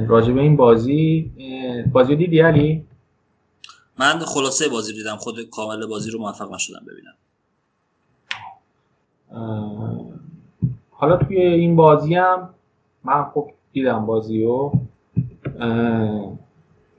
راجع 0.08 0.32
به 0.32 0.40
این 0.40 0.56
بازی 0.56 1.32
بازی 1.92 2.16
دیدی 2.16 2.40
علی؟ 2.40 2.86
من 3.98 4.18
خلاصه 4.18 4.68
بازی 4.68 4.92
دیدم. 4.92 5.16
خود 5.16 5.50
کامل 5.50 5.86
بازی 5.86 6.10
رو 6.10 6.20
موفق 6.20 6.54
نشدم 6.54 6.82
ببینم. 6.88 7.14
حالا 10.90 11.16
توی 11.16 11.36
این 11.36 11.76
بازی 11.76 12.14
هم 12.14 12.48
من 13.04 13.24
خب 13.24 13.50
دیدم 13.72 14.06
بازی 14.06 14.44
رو 14.44 14.72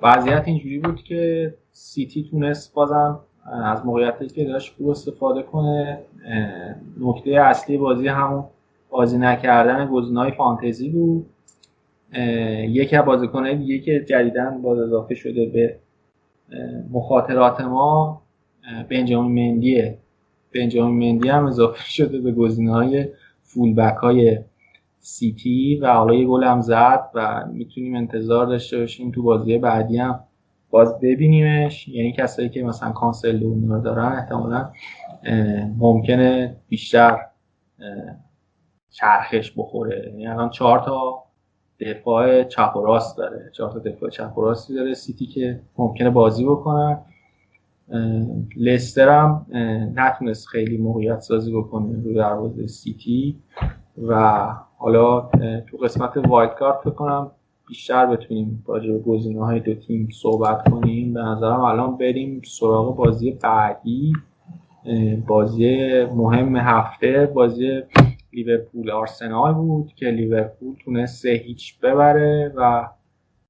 وضعیت 0.02 0.44
اینجوری 0.48 0.80
بود 0.80 1.04
که 1.04 1.54
سیتی 1.72 2.24
تونست 2.32 2.74
بازم 2.74 3.20
از 3.64 3.86
موقعیتی 3.86 4.28
که 4.28 4.46
داشت 4.46 4.76
خوب 4.78 4.90
استفاده 4.90 5.44
کنه. 5.44 6.00
نکته 7.00 7.32
اصلی 7.32 7.78
بازی 7.78 8.08
همون 8.08 8.44
بازی 8.90 9.18
نکردن 9.18 9.86
گزینه‌های 9.92 10.32
فانتزی 10.32 10.90
بود. 10.90 11.26
یکی 12.70 12.96
از 12.96 13.06
بازیکن‌های 13.06 13.56
دیگه 13.56 13.80
که 13.80 14.06
جدیدن 14.10 14.62
باز 14.62 14.80
اضافه 14.80 15.16
شده 15.16 15.46
به 15.46 15.76
مخاطرات 16.92 17.62
ما 17.62 18.22
بنجامین 18.90 19.52
مندیه. 19.52 19.98
بنجامین 20.56 21.14
مندی 21.14 21.30
هم 21.30 21.46
اضافه 21.46 21.84
شده 21.84 22.22
به 22.22 22.32
گزینه‌های 22.32 23.08
fullback 23.42 23.96
های 23.96 24.40
سیتی 25.00 25.80
و 25.82 25.94
حالا 25.94 26.14
یه 26.14 26.28
گل 26.28 26.44
هم 26.44 26.62
زد 26.62 27.10
و 27.14 27.46
می‌تونیم 27.54 27.96
انتظار 27.96 28.46
داشته 28.46 28.80
باشیم 28.80 29.12
تو 29.12 29.24
بازی 29.24 29.58
بعدی 29.58 29.98
هم 29.98 30.20
باز 30.70 31.00
ببینیمش. 31.00 31.88
یعنی 31.88 32.12
کسایی 32.12 32.50
که 32.50 32.64
مثلا 32.64 32.92
کانسلو 32.92 33.82
دارن 33.82 34.12
احتمالا 34.12 34.72
ممکنه 35.78 36.56
بیشتر 36.70 37.18
چرخش 38.90 39.54
بخوره. 39.58 40.06
یعنی 40.10 40.28
الان 40.28 40.50
چهار 40.50 40.80
تا 40.80 41.24
دفاع 41.80 42.44
چپ 42.44 42.76
و 42.76 42.82
راست 42.82 43.18
داره. 43.18 43.52
چهار 43.54 43.72
تا 43.72 43.80
دفاع 43.80 44.10
چپ 44.10 44.38
و 44.38 44.42
راستی 44.42 44.76
داره. 44.76 44.94
سیتی 44.94 45.26
که 45.26 45.62
ممکنه 45.78 46.10
بازی 46.10 46.46
بکنن. 46.46 47.02
لستر 48.58 49.10
هم 49.10 49.46
نتونست 49.96 50.48
خیلی 50.48 50.78
موقعیت 50.78 51.20
سازی 51.20 51.54
بکنه 51.54 52.04
رو 52.04 52.14
دروازه 52.14 52.68
سیتی 52.68 53.40
و 54.08 54.48
حالا 54.78 55.30
تو 55.68 55.78
قسمت 55.78 56.18
wild 56.18 56.54
card 56.56 56.80
فکر 56.80 56.90
کنم 56.90 57.32
بیشتر 57.68 58.06
بتونیم 58.06 58.64
راجع 58.68 58.92
به 58.92 59.00
گزینه 59.00 59.46
های 59.46 59.60
دو 59.60 59.74
تیم 59.74 60.10
صحبت 60.22 60.70
کنیم. 60.70 61.14
به 61.14 61.22
نظرم 61.22 61.62
الان 61.62 61.98
بریم 61.98 62.42
سراغ 62.46 62.96
بازی 62.96 63.32
بعدی 63.32 64.14
بازی 65.28 66.04
مهم 66.06 66.56
هفته 66.56 67.32
بازی 67.36 67.82
لیورپول 68.34 68.92
آرسنال 68.92 69.54
بود 69.54 69.94
که 69.96 70.06
لیورپول 70.06 70.76
تونست 70.86 71.24
سه 71.24 71.30
هیچ 71.30 71.80
ببره 71.80 72.54
و 72.56 72.88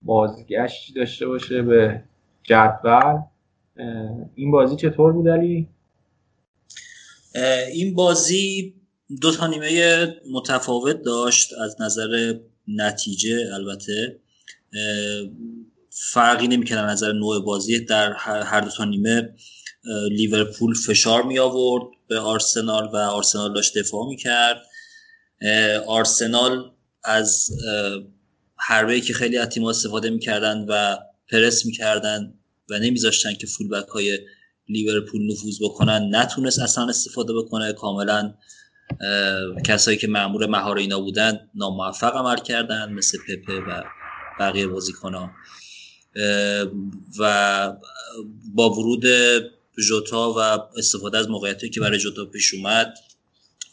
بازگشت 0.01 0.95
داشته 0.95 1.27
باشه 1.27 1.61
به 1.61 2.03
جدول. 2.43 3.19
این 4.35 4.51
بازی 4.51 4.75
چطور 4.75 5.13
بود 5.13 5.29
علی؟ 5.29 5.69
این 7.73 7.95
بازی 7.95 8.73
دو 9.21 9.31
تا 9.31 9.47
نیمه 9.47 10.07
متفاوت 10.31 11.01
داشت 11.01 11.53
از 11.53 11.81
نظر 11.81 12.33
نتیجه 12.67 13.49
البته. 13.53 14.19
فرقی 15.89 16.47
نمی‌کنه 16.47 16.81
نظر 16.81 17.11
نوع 17.11 17.45
بازی. 17.45 17.79
در 17.79 18.13
هر 18.19 18.61
دو 18.61 18.69
تا 18.69 18.85
نیمه 18.85 19.35
لیورپول 20.11 20.73
فشار 20.87 21.23
می 21.23 21.39
آورد 21.39 21.83
به 22.07 22.19
آرسنال 22.19 22.89
و 22.93 22.95
آرسنال 22.95 23.53
داشت 23.53 23.77
دفاع 23.77 24.07
می 24.07 24.17
کرد 24.17 24.61
آرسنال 25.87 26.71
از 27.03 27.49
حربه 28.55 29.01
که 29.01 29.13
خیلی 29.13 29.37
از 29.37 29.57
استفاده 29.57 30.09
می‌کردن 30.09 30.65
و 30.69 30.97
پرس 31.31 31.65
می‌کردن 31.65 32.33
و 32.69 32.79
نمیذاشتن 32.79 33.33
که 33.33 33.47
فولبک 33.47 33.87
های 33.87 34.19
لیورپول 34.69 35.31
نفوذ 35.31 35.57
بکنن. 35.61 36.15
نتونست 36.15 36.59
اصلا 36.59 36.87
استفاده 36.87 37.33
بکنه. 37.33 37.73
کاملا 37.73 38.33
کسایی 39.65 39.97
که 39.97 40.07
معمور 40.07 40.45
مهار 40.45 40.77
اینا 40.77 40.99
بودن 40.99 41.39
ناموفق 41.55 42.15
عمل 42.15 42.37
کردن 42.37 42.93
مثل 42.93 43.17
پپه 43.27 43.53
و 43.53 43.83
بقیه 44.39 44.67
بازیکنها. 44.67 45.31
و 47.19 47.73
با 48.53 48.69
ورود 48.69 49.03
جوتا 49.87 50.33
و 50.33 50.39
استفاده 50.77 51.17
از 51.17 51.29
موقعیتی 51.29 51.69
که 51.69 51.79
برای 51.79 51.99
جوتا 51.99 52.25
پیش 52.25 52.53
اومد 52.53 52.93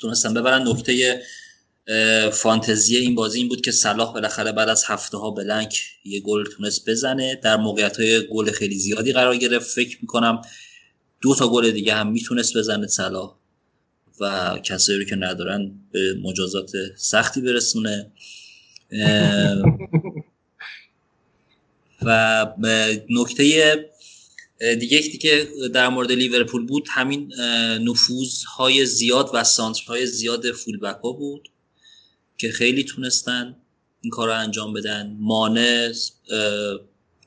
تونستن 0.00 0.34
ببرن 0.34 0.68
نکته 0.68 1.22
فانتزی 2.32 2.96
این 2.96 3.14
بازی 3.14 3.38
این 3.38 3.48
بود 3.48 3.60
که 3.60 3.72
صلاح 3.72 4.12
بالاخره 4.12 4.52
بعد 4.52 4.68
از 4.68 4.84
هفته 4.86 5.18
ها 5.18 5.30
بلنک 5.30 5.82
یه 6.04 6.20
گل 6.20 6.44
تونست 6.44 6.90
بزنه. 6.90 7.40
در 7.42 7.56
موقعیت 7.56 8.00
های 8.00 8.26
گل 8.26 8.50
خیلی 8.50 8.78
زیادی 8.78 9.12
قرار 9.12 9.36
گرفت. 9.36 9.70
فکر 9.70 9.98
می‌کنم 10.00 10.42
دو 11.20 11.34
تا 11.34 11.48
گل 11.48 11.70
دیگه 11.70 11.94
هم 11.94 12.12
می‌تونست 12.12 12.56
بزنه 12.56 12.86
صلاح 12.86 13.36
و 14.20 14.58
کسایی 14.64 14.98
رو 14.98 15.04
که 15.04 15.16
ندارن 15.16 15.72
به 15.92 16.14
مجازات 16.22 16.70
سختی 16.96 17.40
برسونه. 17.40 18.12
و 22.02 22.46
نکته 23.10 23.44
دیگه 24.80 24.98
دیگه 24.98 25.48
در 25.72 25.88
مورد 25.88 26.12
لیورپول 26.12 26.66
بود 26.66 26.86
همین 26.90 27.32
نفوذ 27.80 28.44
های 28.44 28.86
زیاد 28.86 29.30
و 29.34 29.44
سانتر 29.44 29.84
های 29.86 30.06
زیاد 30.06 30.52
فولبک 30.52 31.00
ها 31.02 31.12
بود. 31.12 31.48
که 32.40 32.52
خیلی 32.52 32.84
تونستن 32.84 33.56
این 34.00 34.10
کار 34.10 34.28
رو 34.28 34.34
انجام 34.34 34.72
بدن. 34.72 35.16
مانه 35.20 35.92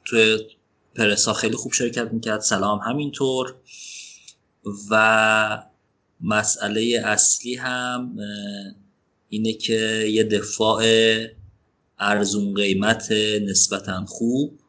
توی 0.06 0.38
پرسا 0.96 1.34
خیلی 1.34 1.56
خوب 1.56 1.74
شرکت 1.74 2.12
می‌کرد. 2.12 2.40
سلام 2.40 2.80
همینطور. 2.80 3.56
و 4.90 5.64
مسئله 6.22 7.02
اصلی 7.06 7.56
هم 7.56 8.18
اینه 9.30 9.54
که 9.54 10.08
یه 10.12 10.24
دفاع 10.24 10.84
ارزون 12.00 12.54
قیمت 12.54 13.12
نسبتا 13.42 14.06
خوب. 14.06 14.60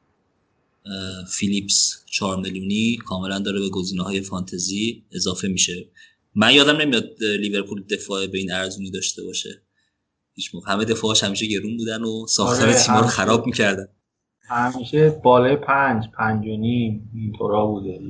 فیلیپس 1.28 2.04
4 2.06 2.40
میلیونی 2.40 2.96
کاملا 2.96 3.38
داره 3.38 3.60
به 3.60 3.68
گزینه 3.68 4.02
های 4.02 4.20
فانتزی 4.20 5.04
اضافه 5.12 5.48
میشه. 5.48 5.86
من 6.34 6.54
یادم 6.54 6.76
نمیاد 6.76 7.24
لیورپول 7.24 7.82
دفاع 7.82 8.26
به 8.26 8.38
این 8.38 8.52
ارزونی 8.52 8.90
داشته 8.90 9.22
باشه. 9.22 9.62
هیچ 10.34 10.54
موقع. 10.54 10.72
همه 10.72 10.84
دفاعش 10.84 11.24
همیشه 11.24 11.46
گرون 11.46 11.76
بودن 11.76 12.02
و 12.02 12.26
ساختار 12.26 12.68
آره 12.68 12.78
تیم‌ها 12.78 13.00
رو 13.00 13.06
خراب 13.06 13.46
می‌کردن. 13.46 13.86
همیشه 14.48 15.10
بالای 15.10 15.56
پنج 15.56 16.08
پنج 16.18 16.46
و 16.46 16.56
نیم 16.56 17.10
اینطورا 17.14 17.66
بوده 17.66 18.00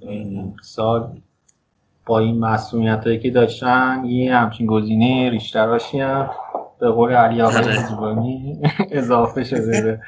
این 0.00 0.54
سال 0.62 1.20
با 2.06 2.18
این 2.18 2.38
مسئولیت 2.38 3.04
هایی 3.04 3.18
که 3.18 3.30
داشتن 3.30 4.04
یه 4.04 4.36
همچین 4.36 4.66
گزینه 4.66 5.30
ریشتراشی 5.30 6.00
هم 6.00 6.30
به 6.80 6.90
قول 6.90 7.12
علی 7.12 7.42
آقای 7.42 8.56
اضافه 8.90 9.44
شده 9.44 9.82
به 9.82 10.00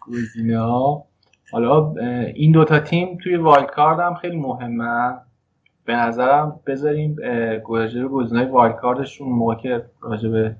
گزینه 0.00 0.58
ها 0.58 1.04
حالا 1.52 1.94
این 2.34 2.52
دوتا 2.52 2.80
تیم 2.80 3.18
توی 3.22 3.36
wild 3.36 3.70
card 3.70 4.00
هم 4.00 4.14
خیلی 4.14 4.36
مهمه. 4.36 5.14
به 5.84 5.96
نظرم 5.96 6.60
بذاریم 6.66 7.16
رو 7.94 8.08
گزینه 8.08 8.50
wild 8.50 8.76
card 8.76 9.02
شون 9.02 9.28
موقع 9.28 9.54
که 9.54 9.84
راجع 10.00 10.28
به 10.28 10.56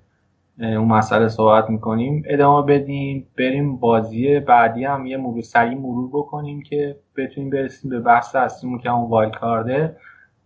اون 0.59 0.88
مسئله 0.88 1.29
صحبت 1.29 1.71
می‌کنیم. 1.71 2.23
ادامه 2.27 2.66
بدیم 2.66 3.29
بریم 3.38 3.77
بازی 3.77 4.40
بعدی 4.40 4.85
هم 4.85 5.07
یه 5.07 5.16
مرور 5.16 5.42
سریع 5.42 5.79
مرور 5.79 6.09
بکنیم 6.09 6.62
که 6.62 6.97
بتونیم 7.16 7.51
برسیم 7.51 7.90
به 7.90 8.01
بحث 8.01 8.37
اصلیمون 8.37 8.79
که 8.79 8.90
اون 8.90 9.11
wild 9.11 9.35
card 9.35 9.84
ه 9.84 9.97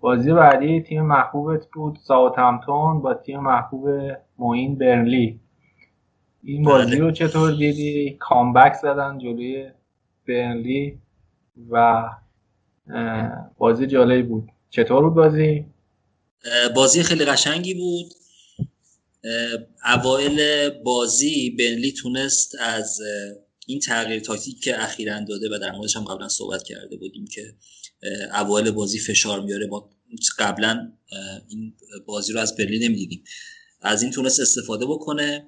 بازی 0.00 0.32
بعدی 0.32 0.80
تیم 0.80 1.02
محبوبت 1.02 1.66
بود 1.74 1.98
ساوثهمپتون 2.02 3.02
با 3.02 3.14
تیم 3.14 3.40
محبوب 3.40 3.88
موین 4.38 4.78
برنلی. 4.78 5.40
این 6.44 6.62
بازی 6.62 6.96
رو 6.96 7.10
چطور 7.10 7.50
دیدی؟ 7.50 8.16
کامبک 8.20 8.74
زدن 8.74 9.18
جلوی 9.18 9.70
برنلی 10.28 10.98
و 11.70 12.08
بازی 13.58 13.86
جالبی 13.86 14.22
بود. 14.22 14.48
چطور 14.70 15.02
بود 15.02 15.14
بازی؟ 15.14 15.66
بازی 16.76 17.02
خیلی 17.02 17.24
قشنگی 17.24 17.74
بود. 17.74 18.19
اوایل 19.84 20.68
بازی 20.70 21.50
برنلی 21.50 21.92
تونست 21.92 22.54
از 22.60 23.00
این 23.66 23.80
تغییر 23.80 24.20
تاکتیک 24.20 24.62
که 24.62 24.82
اخیرا 24.82 25.20
داده 25.20 25.48
و 25.48 25.58
در 25.58 25.72
موردش 25.72 25.96
هم 25.96 26.04
قبلا 26.04 26.28
صحبت 26.28 26.62
کرده 26.62 26.96
بودیم 26.96 27.26
که 27.26 27.54
اوایل 28.32 28.70
بازی 28.70 28.98
فشار 28.98 29.40
میاره 29.40 29.66
ما 29.66 29.90
قبلا 30.38 30.92
این 31.48 31.74
بازی 32.06 32.32
رو 32.32 32.40
از 32.40 32.56
برلی 32.56 32.78
نمی‌دیدیم. 32.78 33.24
از 33.80 34.02
این 34.02 34.12
تونست 34.12 34.40
استفاده 34.40 34.86
بکنه 34.86 35.46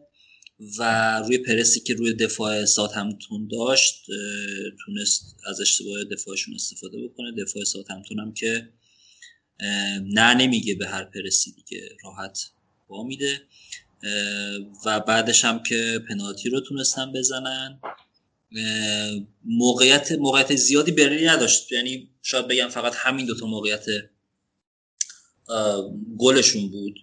و 0.79 1.19
روی 1.19 1.39
پرسی 1.39 1.81
که 1.81 1.95
روی 1.95 2.15
دفاع 2.15 2.65
سات 2.65 2.97
همتون 2.97 3.49
داشت 3.49 4.07
تونست 4.85 5.37
از 5.47 5.61
اشتباه 5.61 6.05
دفاعشون 6.05 6.55
استفاده 6.55 6.99
بکنه. 7.05 7.33
دفاع 7.33 7.65
سات 7.65 7.91
همتون 7.91 8.19
هم 8.19 8.35
که 8.35 8.69
نه 10.03 10.35
نمیگه 10.35 10.75
به 10.75 10.89
هر 10.89 11.05
پرسی 11.05 11.53
دیگه 11.53 11.89
راحت 12.05 12.39
میده. 13.03 13.41
و 14.87 15.01
بعدش 15.01 15.45
هم 15.45 15.63
که 15.63 16.01
پنالتی 16.09 16.49
رو 16.51 16.61
تونستن 16.61 17.13
بزنن. 17.13 17.81
موقعیت 19.45 20.13
موقعیت 20.13 20.55
زیادی 20.55 20.93
برلی 20.93 21.27
نداشت. 21.27 21.73
یعنی 21.73 22.09
شاید 22.23 22.49
بگم 22.49 22.69
فقط 22.69 22.93
همین 22.97 23.27
دوتا 23.27 23.47
موقعیت 23.47 23.85
گلشون 26.19 26.71
بود. 26.71 26.95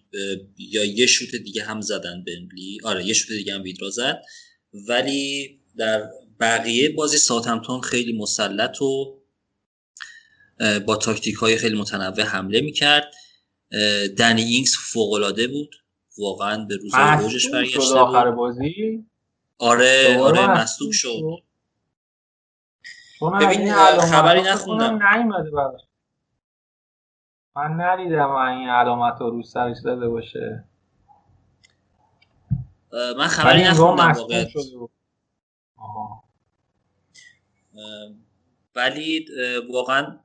یا 0.58 0.86
یه 0.86 1.06
شوت 1.06 1.36
دیگه 1.36 1.63
هم 1.63 1.82
زدن 1.82 2.23
بنلی 2.28 2.78
آره 2.84 3.06
یه 3.06 3.13
شوت 3.13 3.38
دیگه 3.38 3.54
هم 3.54 3.63
ویدرا 3.63 3.89
زد. 3.89 4.21
ولی 4.73 5.60
در 5.78 6.10
بقیه 6.39 6.89
بازی 6.89 7.17
ساتمتون 7.17 7.82
خیلی 7.82 8.13
مسلط 8.13 8.82
و 8.82 9.19
با 10.86 10.95
تاکتیک 10.95 11.36
های 11.36 11.58
خیلی 11.58 11.75
متنوع 11.75 12.21
حمله 12.21 12.62
می‌کرد. 12.62 13.13
دنی 14.18 14.42
اینگز 14.42 14.76
فوقلاده 14.76 15.48
بود. 15.48 15.76
واقعا 16.18 16.66
به 16.66 16.76
روز 16.76 16.94
اوجش 16.96 17.50
برگشته 17.50 17.80
بود. 17.80 17.98
آخر 17.98 18.32
بازی؟ 18.32 19.06
آره 19.58 20.20
آره 20.22 20.48
مصدوم 20.48 20.92
شد. 20.92 21.22
ببین 23.42 23.74
خبری 24.00 24.42
نخوندم. 24.42 25.08
نیومده 25.08 25.52
من 27.56 27.82
ندیدم 27.82 28.32
این 28.32 28.70
علامت 28.70 29.22
رو 29.22 29.30
رو 29.30 29.44
سرش 29.44 29.78
داده 29.86 30.10
باشه. 30.10 30.64
من 32.92 33.28
خبری 33.28 33.64
نخوندم 33.64 34.16
ولی 38.76 39.26
واقعا 39.70 40.20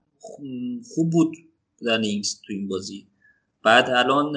خوب 0.94 1.10
بود 1.12 1.36
دنینگز 1.86 2.40
تو 2.46 2.52
این 2.52 2.68
بازی. 2.68 3.08
بعد 3.64 3.90
الان 3.90 4.34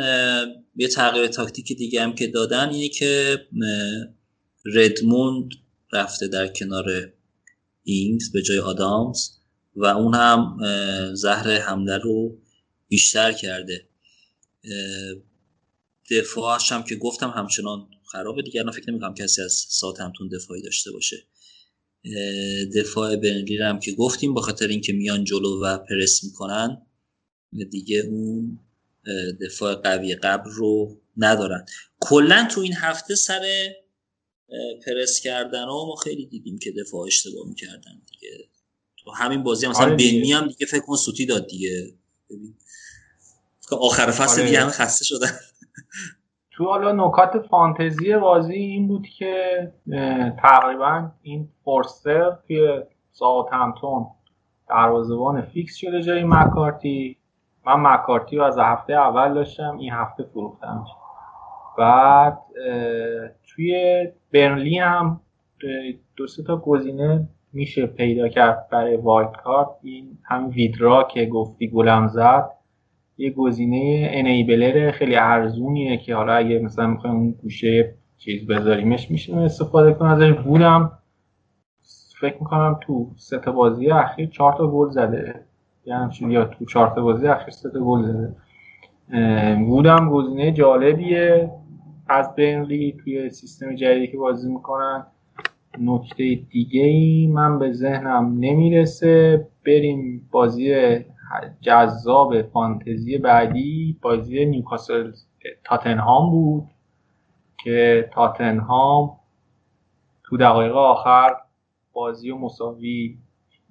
یه 0.75 0.87
تغییر 0.87 1.27
تاکتیک 1.27 1.77
دیگه 1.77 2.01
هم 2.01 2.15
که 2.15 2.27
دادن 2.27 2.69
اینه 2.69 2.89
که 2.89 3.37
ردموند 4.65 5.51
رفته 5.93 6.27
در 6.27 6.47
کنار 6.47 6.85
اینگز 7.83 8.31
به 8.31 8.41
جای 8.41 8.59
آدامز 8.59 9.29
و 9.75 9.85
اون 9.85 10.15
هم 10.15 10.57
زهر 11.13 11.49
حمله 11.49 11.97
رو 11.97 12.37
بیشتر 12.87 13.31
کرده. 13.31 13.87
دفاعش 16.11 16.71
هم 16.71 16.83
که 16.83 16.95
گفتم 16.95 17.29
همچنان 17.29 17.87
خرابه 18.11 18.41
دیگر 18.41 18.63
نه 18.63 18.71
فکر 18.71 18.89
نمی‌کنم 18.91 19.13
کسی 19.13 19.41
از 19.41 19.65
سات 19.69 20.01
همتون 20.01 20.27
دفاعی 20.27 20.61
داشته 20.61 20.91
باشه. 20.91 21.17
دفاع 22.75 23.15
بنلی 23.15 23.57
هم 23.57 23.79
که 23.79 23.91
گفتیم 23.91 24.33
با 24.33 24.41
خاطر 24.41 24.67
اینکه 24.67 24.93
میان 24.93 25.23
جلو 25.23 25.63
و 25.63 25.77
پرس 25.77 26.23
می‌کنن 26.23 26.81
دیگه 27.71 27.99
اون 27.99 28.59
دفاع 29.41 29.76
قوی 29.76 30.15
قبل 30.15 30.50
رو 30.52 30.98
ندارن. 31.17 31.65
کلا 32.00 32.48
تو 32.52 32.62
این 32.62 32.74
هفته 32.74 33.15
سر 33.15 33.41
پرس 34.86 35.20
کردن 35.22 35.63
ها 35.65 35.86
ما 35.86 35.96
خیلی 35.96 36.26
دیدیم 36.26 36.60
که 36.60 36.72
دفاع 36.72 37.02
اشتباه 37.02 37.48
می‌کردن 37.48 38.02
دیگه. 38.12 38.50
تو 38.98 39.12
همین 39.12 39.43
بازی 39.43 39.65
هم 39.65 39.72
مثلا 39.72 39.86
آره 39.86 39.96
بنی 39.96 40.32
هم 40.32 40.48
دیگه 40.48 40.65
فکر 40.65 40.82
کن 40.82 40.96
سوتی 40.96 41.26
داد 41.26 41.48
دیگه. 41.48 41.93
ببین. 42.30 42.56
آخر 43.72 44.12
فصل 44.12 44.39
آره. 44.41 44.46
دیگه 44.50 44.62
هم 44.62 44.70
خسته 44.70 45.06
شدن. 45.06 45.32
تو 46.52 46.65
حالا 46.65 47.08
نکات 47.08 47.48
فانتزی 47.50 48.15
بازی 48.15 48.54
این 48.54 48.88
بود 48.88 49.08
که 49.17 49.74
تقریبا 50.43 51.12
این 51.22 51.50
فورستر 51.63 52.38
توی 52.48 52.82
ساعت 53.12 53.54
همتون 53.54 54.08
دروازه‌بان 54.70 55.41
فیکس 55.41 55.76
شده 55.76 56.04
جای 56.04 56.24
مکارتی. 56.24 57.16
من 57.67 57.93
مکارتی 57.93 58.38
رو 58.38 58.43
از 58.43 58.58
هفته 58.60 58.93
اول 58.93 59.34
داشتم 59.34 59.77
این 59.77 59.93
هفته 59.93 60.23
فروختم. 60.23 60.86
بعد 61.77 62.38
توی 63.47 64.08
برنلی 64.34 64.77
هم 64.80 65.21
دو 66.15 66.27
سه 66.27 66.43
تا 66.43 66.58
گزینه 66.58 67.27
میشه 67.53 67.86
پیدا 67.86 68.27
کرد 68.27 68.67
برای 68.71 68.97
wild 68.97 69.32
card 69.32 69.67
این 69.84 70.17
هم 70.23 70.49
ویدرا 70.49 71.03
که 71.03 71.25
گفتی 71.25 71.67
گلم 71.67 72.08
زد. 72.08 72.49
یه 73.17 73.32
گزینه 73.32 74.10
enabler 74.12 74.91
خیلی 74.91 75.15
ارزونیه 75.15 75.97
که 75.97 76.15
حالا 76.15 76.34
اگه 76.34 76.60
مثلا 76.60 76.88
می‌خوایم 76.88 77.15
اون 77.15 77.32
گوشه 77.32 77.95
چیز 78.17 78.47
بذاریمش 78.47 79.12
میشه 79.12 79.38
استفاده 79.38 79.93
کنیم. 79.93 80.12
ازش 80.12 80.34
بودم 80.34 80.91
فکر 82.21 82.38
می‌کنم 82.39 82.80
تو 82.82 83.12
سه 83.15 83.38
تا 83.38 83.51
بازی 83.51 83.91
اخیر 83.91 84.30
چهار 84.30 84.53
تا 84.53 84.67
گل 84.67 84.89
زده. 84.89 85.46
یعنی 85.88 86.34
یا 86.34 86.45
تو 86.45 86.65
چهار 86.65 86.89
بازی 86.89 87.28
اخیر 87.28 87.50
سه 87.50 87.69
تا 87.69 87.80
گل 87.80 88.04
زده. 88.04 88.36
وودم 89.56 90.10
گزینه 90.10 90.52
جالبیه. 90.52 91.52
از 92.10 92.36
بینلی 92.36 92.97
توی 93.04 93.30
سیستم 93.30 93.76
جدیدی 93.76 94.08
که 94.08 94.17
بازی 94.17 94.54
می‌کنن 94.54 95.06
نکته 95.80 96.36
دیگه 96.36 96.84
ای 96.84 97.28
من 97.28 97.60
به 97.60 97.71
ذهنم 97.71 98.38
نمی‌رسه. 98.39 99.47
بریم 99.65 100.30
بازی 100.32 100.97
جذاب 101.62 102.41
فانتزی 102.41 103.17
بعدی. 103.17 103.97
بازی 104.02 104.45
نیوکاسل 104.45 105.12
تاتنهام 105.63 106.32
بود 106.32 106.63
که 107.63 108.10
تاتنهام 108.13 109.19
تو 110.23 110.38
دقایق 110.38 110.76
آخر 110.76 111.36
بازی 111.93 112.32
و 112.32 112.38
مساوی 112.38 113.17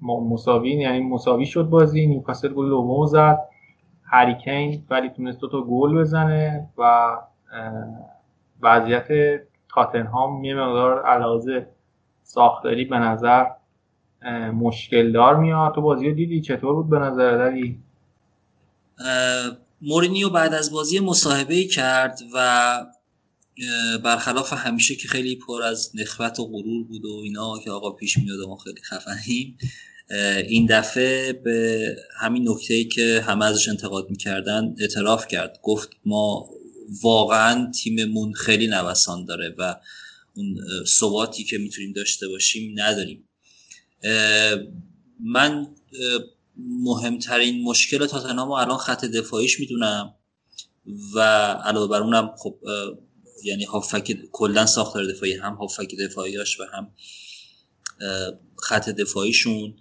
مساوی 0.03 0.71
یعنی 0.71 1.01
مساوی 1.01 1.47
شد 1.47 1.63
بازی. 1.63 2.07
نیوکاسل 2.07 2.49
گل 2.49 2.69
دوم 2.69 3.07
زد. 3.07 3.39
هریکین 4.05 4.85
ولی 4.91 5.09
تونست 5.09 5.41
دو 5.41 5.49
تا 5.49 5.63
گل 5.63 5.99
بزنه 6.01 6.69
و 6.79 7.17
وضعیت 8.63 9.09
تاتنهام 9.75 10.45
یه 10.45 10.55
مقدار 10.55 11.03
علاوه 11.03 11.67
ساختاری 12.23 12.85
به 12.85 12.99
نظر 12.99 13.47
مشکل 14.55 15.13
دار 15.13 15.37
میاد. 15.37 15.75
تو 15.75 15.81
بازی 15.81 16.09
رو 16.09 16.15
دیدی؟ 16.15 16.41
چطور 16.41 16.75
بود 16.75 16.91
به 16.91 16.99
نظر 16.99 17.31
داری 17.31 17.83
مورینیو 19.83 20.31
بعد 20.31 20.55
از 20.55 20.73
بازی 20.73 21.01
مصاحبه 21.01 21.65
کرد 21.65 22.19
و 22.35 22.39
برخلاف 24.05 24.53
همیشه 24.53 24.95
که 24.95 25.09
خیلی 25.09 25.37
پر 25.37 25.63
از 25.63 25.91
نخوت 25.95 26.41
و 26.41 26.47
غرور 26.47 26.85
بود 26.85 27.05
و 27.05 27.21
اینا 27.25 27.59
که 27.65 27.71
آقا 27.71 27.91
پیش 27.91 28.19
میاد 28.19 28.41
ما 28.49 28.57
خیلی 28.57 28.81
خفنیم 28.83 29.59
این 30.49 30.67
دفعه 30.67 31.33
به 31.33 31.97
همین 32.21 32.49
نکته 32.49 32.75
ای 32.75 32.85
که 32.85 33.25
همه 33.27 33.45
ازش 33.45 33.69
انتقاد 33.69 34.11
می‌کردن 34.11 34.75
اعتراف 34.79 35.29
کرد. 35.29 35.59
گفت 35.63 35.89
ما 36.05 36.51
واقعا 37.03 37.71
تیممون 37.71 38.33
خیلی 38.33 38.67
نوسان 38.67 39.25
داره 39.25 39.55
و 39.59 39.77
اون 40.35 40.57
ثباتی 40.87 41.45
که 41.45 41.59
می‌تونیم 41.59 41.93
داشته 41.93 42.29
باشیم 42.29 42.75
نداریم. 42.77 43.29
من 45.21 45.67
مهمترین 46.57 47.63
مشکل 47.63 48.07
تاتنهام 48.07 48.51
الان 48.51 48.79
خط 48.79 49.05
دفاعیش 49.05 49.61
می‌دونم 49.61 50.15
و 51.15 51.21
علاوه 51.65 51.89
بر 51.89 52.03
اونم 52.03 52.31
خب 52.39 52.59
یعنی 53.45 53.65
هافک 53.65 54.19
کلا 54.33 54.67
ساختار 54.67 55.07
دفاعی 55.07 55.33
هم 55.33 55.55
هافک 55.55 55.95
دفاعیاش 55.95 56.61
و 56.61 56.65
هم 56.73 56.95
خط 58.59 58.89
دفاعیشون. 58.89 59.77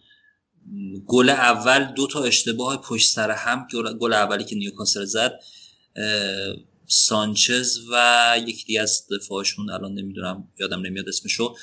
گل 1.08 1.30
اول 1.30 1.84
دو 1.84 2.08
تا 2.08 2.24
اشتباه 2.24 2.82
پشت 2.82 3.10
سر 3.10 3.32
هم 3.32 3.68
گل 4.00 4.14
اولی 4.14 4.44
که 4.44 4.56
نیوکاسل 4.56 5.06
زد 5.06 5.40
سانچز 6.88 7.80
و 7.92 8.36
یکی 8.48 8.78
از 8.78 9.08
دفاعشون 9.12 9.70
الان 9.70 9.94
نمی‌دونم 9.94 10.48
یادم 10.60 10.82
نمیاد 10.82 11.10
اسمشو. 11.10 11.56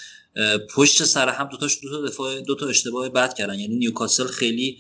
پشت 0.75 1.05
سر 1.05 1.29
هم 1.29 1.49
دو 1.49 1.57
تا 1.57 1.67
دو 1.83 1.91
تا 1.91 2.09
دفاع 2.09 2.41
دو 2.41 2.55
تا 2.55 2.67
اشتباه 2.67 3.09
بد 3.09 3.35
کردن. 3.35 3.59
یعنی 3.59 3.77
نیوکاسل 3.77 4.27
خیلی 4.27 4.79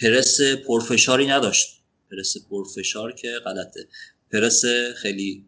پرس 0.00 0.40
پرفشاری 0.40 1.26
نداشت. 1.26 1.68
پرس 2.10 2.34
پرفشار 2.50 3.12
که 3.12 3.32
غلطه. 3.44 3.88
پرس 4.32 4.64
خیلی 4.96 5.46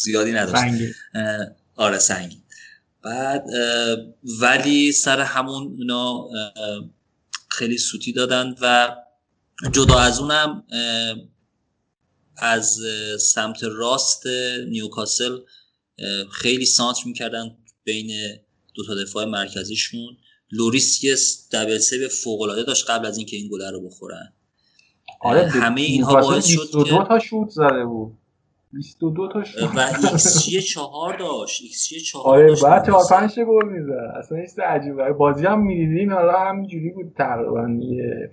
زیادی 0.00 0.32
نداشت. 0.32 0.94
آره 1.76 1.98
سنگین 1.98 2.42
بعد 3.02 3.44
ولی 4.40 4.92
سر 4.92 5.20
همون 5.20 5.62
اونا 5.62 6.28
خیلی 7.48 7.78
سوتی 7.78 8.12
دادن 8.12 8.54
و 8.60 8.96
جدا 9.72 9.98
از 9.98 10.18
اونم 10.18 10.64
از 12.36 12.80
سمت 13.20 13.62
راست 13.62 14.26
نیوکاسل 14.68 15.38
خیلی 16.32 16.66
سانتر 16.66 17.02
می‌کردن 17.06 17.56
بین 17.84 18.10
دو 18.74 18.86
تا 18.86 18.94
دفاع 18.94 19.24
مرکزیشون. 19.24 20.16
لوریس 20.52 21.04
یه 21.04 21.16
double 21.52 21.78
save 21.78 22.08
فوق 22.08 22.40
العاده 22.40 22.62
داشت 22.62 22.90
قبل 22.90 23.06
از 23.06 23.18
اینکه 23.18 23.36
این 23.36 23.48
گله 23.48 23.70
رو 23.70 23.80
بخورن. 23.88 24.32
آره 25.20 25.48
همه 25.48 25.80
اینها 25.80 26.20
باعث 26.20 26.46
شد 26.46 26.70
که 26.70 26.90
دو 26.90 27.04
تا 27.08 27.18
شوت 27.18 27.50
زده 27.50 27.84
بود. 27.84 28.19
22 28.72 29.28
تا 29.28 29.44
شد. 29.44 29.60
و 29.76 29.80
X 29.80 30.42
جی 30.44 30.60
4 30.60 31.16
داشت 31.18 31.62
ایکس 31.62 31.88
جی 31.88 32.00
4 32.00 32.22
آره 32.24 32.54
بعد 32.62 32.86
4 32.86 33.02
5 33.10 33.40
گل 33.40 33.68
می‌زد. 33.68 34.12
اصلا 34.18 34.38
هیچ 34.38 34.58
عجیبه 34.58 35.12
بازی 35.12 35.46
هم 35.46 35.62
می‌دیدین 35.62 36.12
حالا 36.12 36.32
همینجوری 36.32 36.90
بود. 36.90 37.12
تقریبا 37.16 37.68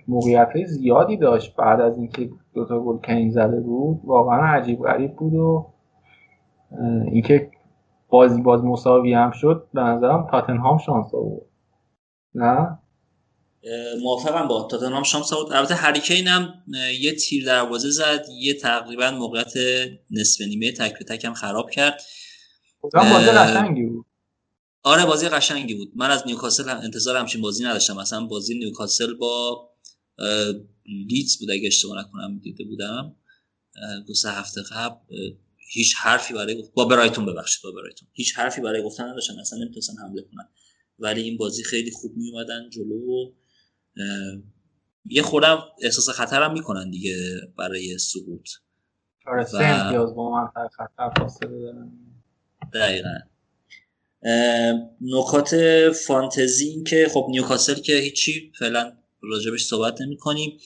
موقعیت 0.08 0.64
زیادی 0.66 1.16
داشت 1.16 1.56
بعد 1.56 1.80
از 1.80 1.98
اینکه 1.98 2.30
دو 2.54 2.64
تا 2.64 2.80
گل 2.80 2.98
کین 2.98 3.30
زده 3.30 3.60
بود. 3.60 4.00
واقعا 4.04 4.46
عجیب 4.46 4.82
غریب 4.82 5.16
بود 5.16 5.34
و 5.34 5.66
اینکه 7.12 7.50
بازی 8.08 8.42
باز 8.42 8.64
مساوی 8.64 9.14
هم 9.14 9.30
شد 9.30 9.66
به 9.74 9.80
نظرم 9.80 10.26
تاتنهام 10.30 10.78
شانس 10.78 11.14
آورد. 11.14 11.46
نه؟ 12.34 12.78
موافقم 14.00 14.48
با 14.48 14.68
تاتنهام 14.70 15.02
شانس 15.02 15.32
آورد. 15.32 15.52
البته 15.52 15.74
هریکین 15.74 16.28
هم 16.28 16.64
یه 17.00 17.12
تیر 17.12 17.44
دروازه 17.44 17.90
زد 17.90 18.26
یه 18.40 18.54
تقریبا 18.54 19.10
موقعیت 19.10 19.52
نصف 20.10 20.40
نیمه 20.40 20.72
تک 20.72 20.98
به 20.98 21.04
تک 21.04 21.24
هم 21.24 21.34
خراب 21.34 21.70
کرد. 21.70 22.02
بازی 22.92 23.30
قشنگی 23.30 23.82
بود. 23.82 24.06
آره 24.82 25.06
بازی 25.06 25.28
قشنگی 25.28 25.74
بود. 25.74 25.92
من 25.96 26.10
از 26.10 26.22
نیوکاسل 26.26 26.68
هم 26.68 26.76
انتظار 26.76 27.16
همچین 27.16 27.40
بازی 27.40 27.64
نداشتم. 27.64 27.96
مثلا 27.96 28.26
بازی 28.26 28.58
نیوکاسل 28.58 29.14
با 29.14 29.68
لیدز 30.86 31.38
بود 31.38 31.50
اگه 31.50 31.66
اشتباه 31.66 31.98
نکنم 31.98 32.38
دیده 32.38 32.64
بودم. 32.64 33.16
دو 34.06 34.14
سه 34.14 34.30
هفته 34.30 34.60
قبل 34.72 34.96
هیچ 35.72 35.94
حرفی 35.96 36.34
برای 36.34 36.64
با 36.74 36.84
برایتون 36.84 37.26
ببخشید 37.26 37.62
با 37.64 37.70
برایتون. 37.70 38.08
هیچ 38.12 38.38
حرفی 38.38 38.60
برای 38.60 38.82
گفتن 38.82 39.04
نداشتن 39.04 39.38
اصلا 39.38 39.58
نمی‌تونستن 39.58 39.92
حمله 40.02 40.22
کنن. 40.22 40.48
ولی 40.98 41.22
این 41.22 41.36
بازی 41.36 41.62
خیلی 41.62 41.90
خوب 41.90 42.16
می 42.16 42.30
اومدن 42.30 42.70
جلو 42.70 43.32
یه 45.06 45.22
خودم 45.22 45.58
احساس 45.82 46.08
خطرم 46.08 46.52
می‌کنن 46.52 46.90
دیگه 46.90 47.40
برای 47.58 47.98
سقوط. 47.98 48.48
آره 49.26 49.46
و... 49.52 49.56
امتیاز 49.56 50.14
با 50.14 50.52
خطر 50.76 51.10
فاصله 51.18 51.60
دارن 51.60 51.92
دقیقا. 52.74 53.18
نکات 55.00 55.54
فانتزی 56.06 56.68
این 56.68 56.84
که 56.84 57.08
خب 57.10 57.26
نیوکاسل 57.30 57.74
که 57.74 57.92
هیچی 57.92 58.52
فعلا 58.58 58.92
راجبش 59.22 59.64
صحبت 59.64 60.00
نمی 60.00 60.16
کنیم 60.16 60.58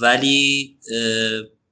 ولی 0.00 0.78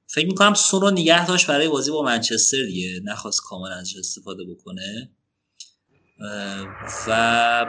فکر 0.06 0.26
می‌کنم 0.26 0.54
سون 0.54 0.80
رو 0.80 0.90
نگه 0.90 1.26
داشت 1.26 1.46
برای 1.46 1.68
بازی 1.68 1.90
با 1.90 2.02
منچستر 2.02 2.62
دیگه 2.62 3.00
نخواست 3.04 3.40
کامل 3.42 3.72
ازش 3.72 3.96
استفاده 3.96 4.44
بکنه. 4.44 5.11
و 7.08 7.66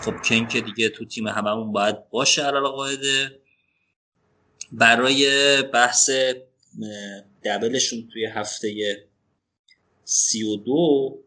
خب 0.00 0.20
کین 0.24 0.48
که 0.48 0.60
دیگه 0.60 0.88
تو 0.88 1.04
تیم 1.04 1.28
هممون 1.28 1.72
باید 1.72 2.10
باشه 2.10 2.42
علال 2.42 2.68
قاعده. 2.68 3.40
برای 4.72 5.62
بحث 5.62 6.10
دبلشون 7.44 8.08
توی 8.12 8.26
هفته 8.26 8.96
سی 10.04 10.42
و 10.42 10.56
دو 10.56 11.18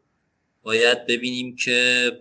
باید 0.63 1.05
ببینیم 1.05 1.55
که 1.55 2.11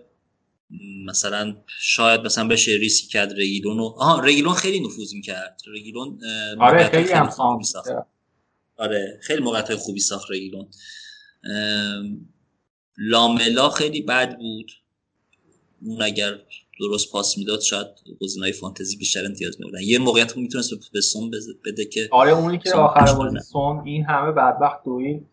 مثلا 1.05 1.55
شاید 1.79 2.21
مثلا 2.21 2.47
بشه 2.47 2.71
ریسی 2.71 3.07
کرد 3.07 3.31
رگیلون 3.31 3.79
و 3.79 3.83
آها 3.83 4.19
رگیلون 4.19 4.53
خیلی 4.53 4.79
نفوذ 4.79 5.13
می‌کرد. 5.13 5.61
رگیلون 5.67 6.19
آره 6.59 6.89
خیلی 6.89 7.11
هم 7.11 7.29
خوبی 7.29 7.63
ساخت 7.63 7.89
آره 8.77 9.19
خیلی 9.23 9.41
موقعیت 9.41 9.75
خوبی 9.75 9.99
ساخت 9.99 10.31
رگیلون. 10.31 10.71
لاملا 12.97 13.69
خیلی 13.69 14.01
بد 14.01 14.37
بود. 14.37 14.71
اون 15.85 16.01
اگر 16.01 16.31
درست 16.79 17.11
پاس 17.11 17.37
می‌داد 17.37 17.59
شاید 17.59 17.87
گزینه‌های 18.21 18.51
فانتزی 18.51 18.97
بیشتر 18.97 19.25
امتیاز 19.25 19.55
میبردن 19.59 19.81
یه 19.83 19.99
موقعیت 19.99 20.37
می‌تونست 20.37 20.69
به 20.93 21.01
سون 21.01 21.31
بده 21.65 21.85
که 21.85 22.07
آره 22.11 22.31
اونی 22.31 22.57
که 22.57 22.73
آخر 22.73 23.13
بازی 23.17 23.39
سون 23.39 23.81
این 23.85 24.05
همه 24.05 24.31
بدبخت 24.31 24.83
دوید 24.85 25.27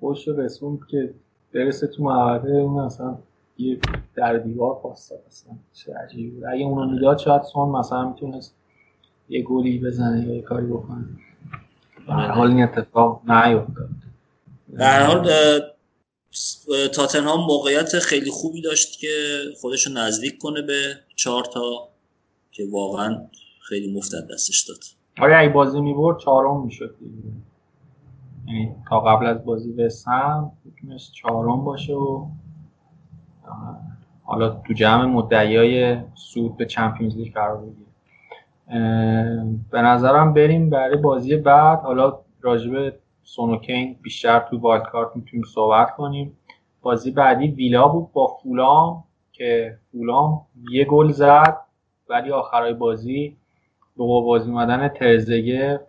خوش 0.00 0.28
رسون 0.28 0.80
که 0.90 1.14
برسه 1.54 1.86
تو 1.86 2.02
محوطه 2.02 2.48
اون 2.48 2.78
اصلا 2.78 3.18
یه 3.58 3.78
در 4.14 4.38
دیوار 4.38 4.80
پاس 4.82 5.08
داد 5.08 5.20
اصلا 5.28 5.52
چه 5.72 5.94
عجیب 5.94 6.34
بود. 6.34 6.44
اگه 6.44 6.64
اونو 6.64 6.92
می‌داد 6.92 7.18
شاید 7.18 7.42
سون 7.42 7.68
مثلا 7.68 8.08
می‌تونست 8.08 8.54
یه 9.28 9.42
گلی 9.42 9.78
بزنه 9.78 10.26
یا 10.28 10.34
یه 10.34 10.42
کاری 10.42 10.66
بکنه. 10.66 11.04
در 12.08 12.30
حال 12.30 12.50
این 12.50 12.62
اتفاق 12.62 13.30
نیفتاد. 13.30 13.88
در 14.78 15.06
حال 15.06 15.30
تاتنهام 16.94 17.40
موقعیت 17.40 17.98
خیلی 17.98 18.30
خوبی 18.30 18.62
داشت 18.62 18.98
که 18.98 19.08
خودش 19.60 19.86
رو 19.86 19.92
نزدیک 19.92 20.38
کنه 20.38 20.62
به 20.62 20.94
چهار 21.16 21.44
تا 21.44 21.88
که 22.52 22.64
واقعا 22.72 23.26
خیلی 23.60 23.96
مفت 23.96 24.12
دستش 24.32 24.60
داد. 24.68 24.78
آره 25.20 25.36
اگه 25.38 25.48
بازی 25.48 25.80
می‌برد 25.80 26.18
چهارم 26.18 26.64
می‌شد 26.64 26.96
یعنی 28.46 28.74
تا 28.88 29.00
قبل 29.00 29.26
از 29.26 29.44
بازی 29.44 29.72
به 29.72 29.88
سم 29.88 30.52
می‌تونست 30.64 31.12
چهارم 31.12 31.64
باشه 31.64 31.92
و 31.94 32.26
حالا 34.22 34.62
تو 34.66 34.72
جمع 34.72 35.04
مدعیای 35.04 35.98
سود 36.14 36.56
به 36.56 36.66
چمپیونز 36.66 37.16
لیگ 37.16 37.34
قرار 37.34 37.56
بگیره. 37.56 37.88
به 39.70 39.82
نظرم 39.82 40.34
بریم 40.34 40.70
برای 40.70 40.96
بازی 40.96 41.36
بعد. 41.36 41.80
حالا 41.80 42.18
راجب 42.40 42.94
سون 43.28 43.53
و 43.53 43.62
کین 43.62 43.96
بیشتر 44.02 44.38
تو 44.38 44.58
wild 44.58 44.86
card 44.86 45.16
می‌تونیم 45.16 45.44
صحبت 45.54 45.90
کنیم. 45.96 46.38
بازی 46.82 47.10
بعدی 47.10 47.48
ویلا 47.48 47.88
بود 47.88 48.12
با 48.12 48.26
فولام 48.26 49.04
که 49.32 49.78
فولام 49.92 50.46
یه 50.72 50.84
گل 50.84 51.10
زد 51.10 51.56
ولی 52.08 52.30
آخرای 52.30 52.74
بازی 52.74 53.36
به 53.96 54.04
بازی 54.04 54.50
اومدن 54.50 54.88
ترزگه 54.88 55.80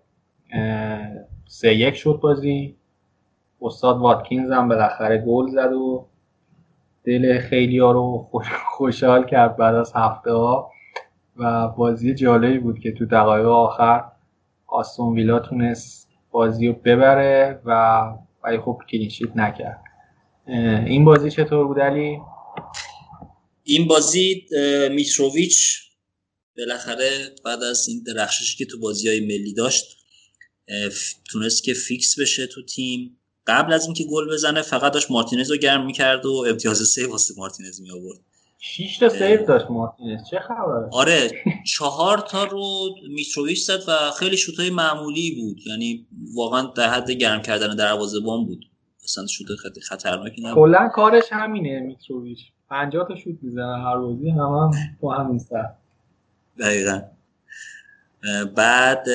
سه 1.45 1.75
یک 1.75 1.95
شد 1.95 2.19
بازی. 2.21 2.75
استاد 3.61 3.97
واتکینز 3.97 4.51
هم 4.51 4.67
بالاخره 4.67 5.17
گل 5.17 5.47
زد 5.47 5.73
و 5.73 6.05
دل 7.03 7.39
خیلی 7.39 7.79
ها 7.79 7.91
رو 7.91 8.27
خوشحال 8.69 9.25
کرد 9.25 9.57
بعد 9.57 9.75
از 9.75 9.93
هفته 9.95 10.31
ها. 10.31 10.71
و 11.37 11.67
بازی 11.67 12.15
جالبی 12.15 12.57
بود 12.57 12.79
که 12.79 12.91
تو 12.91 13.05
دقایق 13.05 13.47
آخر 13.47 14.03
آستون 14.67 15.13
ویلا 15.13 15.39
تونست 15.39 16.08
بازی 16.31 16.67
رو 16.67 16.73
ببره 16.73 17.61
و 17.65 18.01
ولی 18.43 18.59
خب 18.59 18.79
clean 18.91 19.13
sheet 19.13 19.35
نکرد. 19.35 19.83
این 20.87 21.05
بازی 21.05 21.31
چطور 21.31 21.67
بود 21.67 21.79
علی؟ 21.79 22.17
این 23.63 23.87
بازی 23.87 24.45
میتروویچ 24.91 25.79
بالاخره 26.57 27.35
بعد 27.45 27.63
از 27.63 27.87
این 27.87 28.03
درخششی 28.03 28.57
که 28.57 28.65
تو 28.65 28.79
بازی 28.79 29.09
های 29.09 29.19
ملی 29.19 29.53
داشت 29.53 29.97
تونست 31.31 31.63
که 31.63 31.73
fix 31.73 32.19
بشه 32.19 32.47
تو 32.47 32.65
تیم. 32.65 33.15
قبل 33.47 33.73
از 33.73 33.85
اینکه 33.85 34.03
گل 34.03 34.33
بزنه 34.33 34.61
فقط 34.61 34.93
داشت 34.93 35.11
مارتینز 35.11 35.51
رو 35.51 35.57
گرم 35.57 35.85
می‌کرد 35.85 36.25
و 36.25 36.45
امتیاز 36.49 36.77
save 36.77 37.07
واسه 37.07 37.33
مارتینز 37.37 37.81
می 37.81 37.91
آورد 37.91 38.19
6 38.61 38.97
تا 38.97 39.09
سیو 39.09 39.45
داشت 39.45 39.65
مارتینز. 39.69 40.19
چه 40.31 40.39
خبره؟ 40.39 40.89
آره 40.91 41.31
چهار 41.75 42.17
تا 42.17 42.43
رو 42.43 42.89
میتروویچ 43.09 43.63
زد 43.63 43.79
و 43.87 44.11
خیلی 44.11 44.37
شوتای 44.37 44.69
معمولی 44.69 45.41
بود. 45.41 45.67
یعنی 45.67 46.07
واقعا 46.35 46.61
در 46.61 46.89
حد 46.89 47.11
گرم 47.11 47.41
کردن 47.41 47.75
دروازه‌بان 47.75 48.45
بود. 48.45 48.65
اصلا 49.03 49.27
شوت 49.27 49.47
خیلی 49.55 49.81
خطرناکی 49.81 50.41
نبود. 50.41 50.55
کلا 50.55 50.89
کارش 50.93 51.23
همینه 51.31 51.79
میتروویچ. 51.79 52.39
50 52.69 53.07
تا 53.07 53.15
شوت 53.15 53.35
می‌زنه 53.41 53.83
هر 53.83 53.97
بازی 53.97 54.29
هم, 54.29 54.39
هم 54.39 54.71
با 55.01 55.13
همین 55.13 55.39
سر. 55.39 55.69
دقیقاً. 56.59 57.01
بعد 58.55 59.05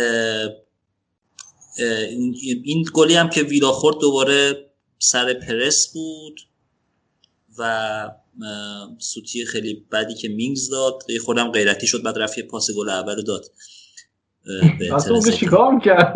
این 2.64 2.85
گلی 2.94 3.14
هم 3.14 3.28
که 3.30 3.42
ویلا 3.42 3.72
خورد 3.72 3.96
دوباره 4.00 4.66
سر 4.98 5.35
پرس 5.35 5.92
بود 5.92 6.40
و 7.59 8.11
سوتی 8.99 9.47
خیلی 9.47 9.87
بدی 9.92 10.14
که 10.14 10.29
مینگز 10.29 10.70
داد. 10.70 11.03
یه 11.09 11.18
خودم 11.20 11.51
غیرتی 11.51 11.87
شد 11.87 12.03
بعد 12.03 12.18
رفت 12.18 12.40
پاس 12.40 12.70
گل 12.77 12.88
اول 12.88 13.23
داد. 13.23 13.44
چیکار 15.33 15.81
کرد 15.85 16.14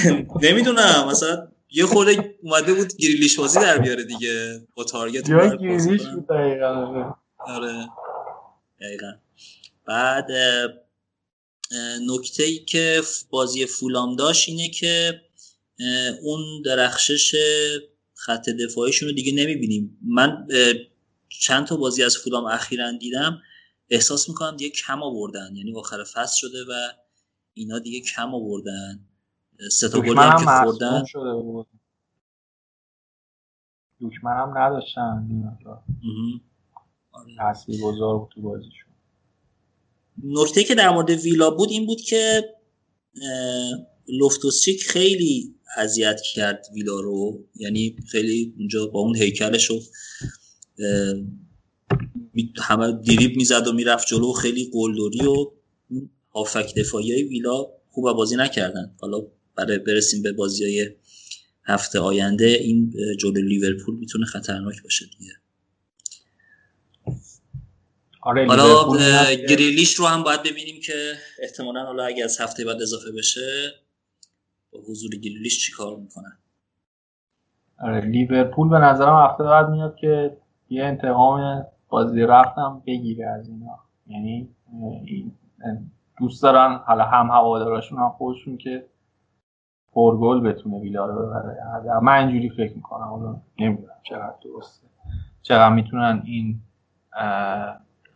نمی‌دونم 0.46 1.08
مثلا 1.10 1.48
یه 1.70 1.86
خورده 1.86 2.34
اومده 2.42 2.74
بود 2.74 2.96
گریلیش 2.96 3.38
بازی 3.38 3.60
در 3.60 3.78
بیاره 3.78 4.04
دیگه. 4.04 4.60
با 4.74 4.84
تارگت 4.84 5.28
یا 5.28 5.56
گریلیش 5.56 6.02
بود 6.02 6.26
دقیقا. 6.26 7.12
آره. 7.38 7.88
دقیقا. 8.80 9.12
بعد 9.86 10.26
نکته 12.08 12.42
ای 12.42 12.58
که 12.58 13.02
بازی 13.30 13.66
فولام 13.66 14.16
داشت 14.16 14.48
اینه 14.48 14.68
که 14.68 15.20
اون 16.22 16.62
درخشش 16.62 17.34
خط 18.14 18.48
دفاعیشون 18.48 19.08
رو 19.08 19.14
دیگه 19.14 19.32
نمی‌بینیم. 19.32 19.98
من 20.06 20.48
چند 21.40 21.66
تا 21.66 21.76
بازی 21.76 22.02
از 22.02 22.16
فولام 22.16 22.44
اخیرا 22.44 22.92
دیدم 22.92 23.42
احساس 23.90 24.28
می‌کنم 24.28 24.56
دیگه 24.56 24.70
کم 24.70 25.02
آوردن. 25.02 25.56
یعنی 25.56 25.76
آخر 25.76 26.04
فصل 26.04 26.36
شده 26.36 26.64
و 26.64 26.72
اینا 27.54 27.78
دیگه 27.78 28.00
کم 28.00 28.34
آوردن. 28.34 29.08
سه 29.70 29.88
تا 29.88 30.00
گلی 30.00 30.18
هم 30.18 30.38
که 30.38 30.64
خوردن. 30.64 31.04
دوشمن 34.00 34.36
هم 34.36 34.58
نداشتن. 34.58 35.28
تاثیر 37.38 37.80
بزرگ 37.82 38.20
بود 38.20 38.30
تو 38.34 38.42
بازیشون. 38.42 38.92
نکته 40.24 40.64
که 40.64 40.74
در 40.74 40.90
مورد 40.90 41.10
ویلا 41.10 41.50
بود 41.50 41.70
این 41.70 41.86
بود 41.86 42.00
که 42.00 42.54
لوفتوسچیک 44.08 44.82
خیلی 44.82 45.54
اذیت 45.76 46.20
کرد 46.34 46.66
ویلا 46.74 47.00
رو. 47.00 47.44
یعنی 47.54 47.96
خیلی 48.10 48.54
اونجا 48.58 48.86
با 48.86 49.00
اون 49.00 49.16
هیکلش 49.16 49.64
رو 49.64 49.80
همه 52.62 52.92
دیریب 52.92 53.36
می‌زد 53.36 53.66
و 53.68 53.72
می‌رفت 53.72 54.06
جلو 54.06 54.32
خیلی 54.32 54.70
قلدری 54.72 55.26
و 55.26 55.50
هافک 56.34 56.74
دفاعی 56.74 57.22
ویلا 57.22 57.66
خوب 57.90 58.12
بازی 58.12 58.36
نکردن. 58.36 58.94
حالا 59.00 59.18
برای 59.54 59.78
برسیم 59.78 60.22
به 60.22 60.32
بازی 60.32 60.64
های 60.64 60.90
هفته 61.64 61.98
آینده 61.98 62.46
این 62.46 62.94
جلو 63.18 63.40
لیورپول 63.40 63.96
می‌تونه 63.96 64.26
خطرناک 64.26 64.82
باشه 64.82 65.06
دیگه. 65.18 65.32
آره 68.22 68.46
حالا 68.46 69.34
گریلیش 69.48 69.94
رو 69.94 70.06
هم 70.06 70.22
باید 70.22 70.42
ببینیم 70.42 70.80
که 70.80 71.14
احتمالا 71.42 71.84
حالا 71.84 72.04
اگه 72.04 72.24
از 72.24 72.40
هفته 72.40 72.64
بعد 72.64 72.82
اضافه 72.82 73.12
بشه 73.12 73.72
با 74.70 74.80
حضور 74.88 75.10
گریلیش 75.10 75.64
چیکار 75.64 75.96
می‌کنن 75.96 76.38
آره 77.78 78.00
لیورپول 78.00 78.68
به 78.68 78.78
نظرم 78.78 79.28
هفته 79.30 79.44
بعد 79.44 79.68
میاد 79.68 79.96
که 80.00 80.36
یه 80.68 80.84
انتقام 80.84 81.66
بازی 81.88 82.22
رفتم 82.22 82.82
بگیره 82.86 83.26
از 83.26 83.48
اینا. 83.48 83.78
یعنی 84.06 84.48
دوست 86.18 86.42
دارن 86.42 86.80
حالا 86.86 87.04
هم 87.04 87.30
هوادارشون 87.30 87.98
هم 87.98 88.08
خودشون 88.08 88.56
که 88.56 88.86
پرگل 89.92 90.40
بتونه 90.40 90.78
ویلا 90.78 91.06
رو 91.06 91.26
ببره. 91.26 91.58
من 92.02 92.18
اینجوری 92.18 92.50
فکر 92.50 92.76
می‌کنم. 92.76 93.04
حالا 93.04 93.36
نمی‌دونم 93.58 93.94
چقدر 94.02 94.34
درسته. 94.44 94.86
چقدر 95.42 95.74
می‌تونن 95.74 96.22
این 96.24 96.60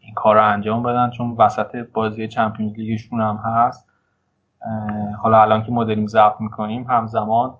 این 0.00 0.14
کار 0.14 0.36
رو 0.36 0.46
انجام 0.46 0.82
بدن 0.82 1.10
چون 1.10 1.30
وسط 1.30 1.76
بازی 1.76 2.28
چمپیونز 2.28 2.72
لیگشون 2.72 3.20
هم 3.20 3.36
هست. 3.36 3.88
حالا 5.22 5.42
الان 5.42 5.64
که 5.64 5.72
ما 5.72 5.84
داریم 5.84 6.06
ضبط 6.06 6.40
می‌کنیم 6.40 6.84
همزمان 6.88 7.54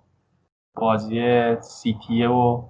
بازی 0.75 1.55
سیتی 1.61 2.27
و 2.27 2.63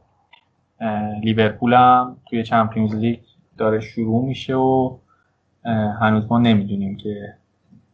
لیورپول 1.23 1.75
هم 1.75 2.17
توی 2.27 2.43
چمپیونز 2.43 2.95
لیگ 2.95 3.21
داره 3.59 3.81
شروع 3.81 4.25
میشه 4.25 4.55
و 4.55 4.97
هنوز 6.01 6.27
ما 6.31 6.39
نمی‌دونیم 6.39 6.97
که 6.97 7.35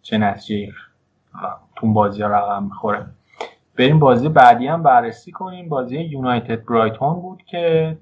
چه 0.03 0.19
نتیجه 0.19 0.73
تو 1.77 1.93
بازی 1.93 2.23
رقم 2.23 2.65
می‌خوره. 2.65 3.07
بریم 3.79 3.99
بازی 3.99 4.29
بعدی 4.29 4.67
هم 4.67 4.83
بررسی 4.83 5.33
کنیم. 5.33 5.69
بازی 5.69 5.99
یونایتد 5.99 6.65
برایتون 6.65 7.15
بود 7.15 7.43
که 7.43 7.97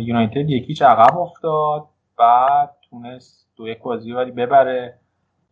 یونایتد 0.00 0.50
یکی 0.50 0.84
عقب 0.84 1.18
افتاد 1.18 1.84
بعد 2.18 2.70
تونست 2.90 3.48
دو 3.56 3.68
یک 3.68 3.82
بازی 3.82 4.12
ولی 4.12 4.30
ببره. 4.30 4.94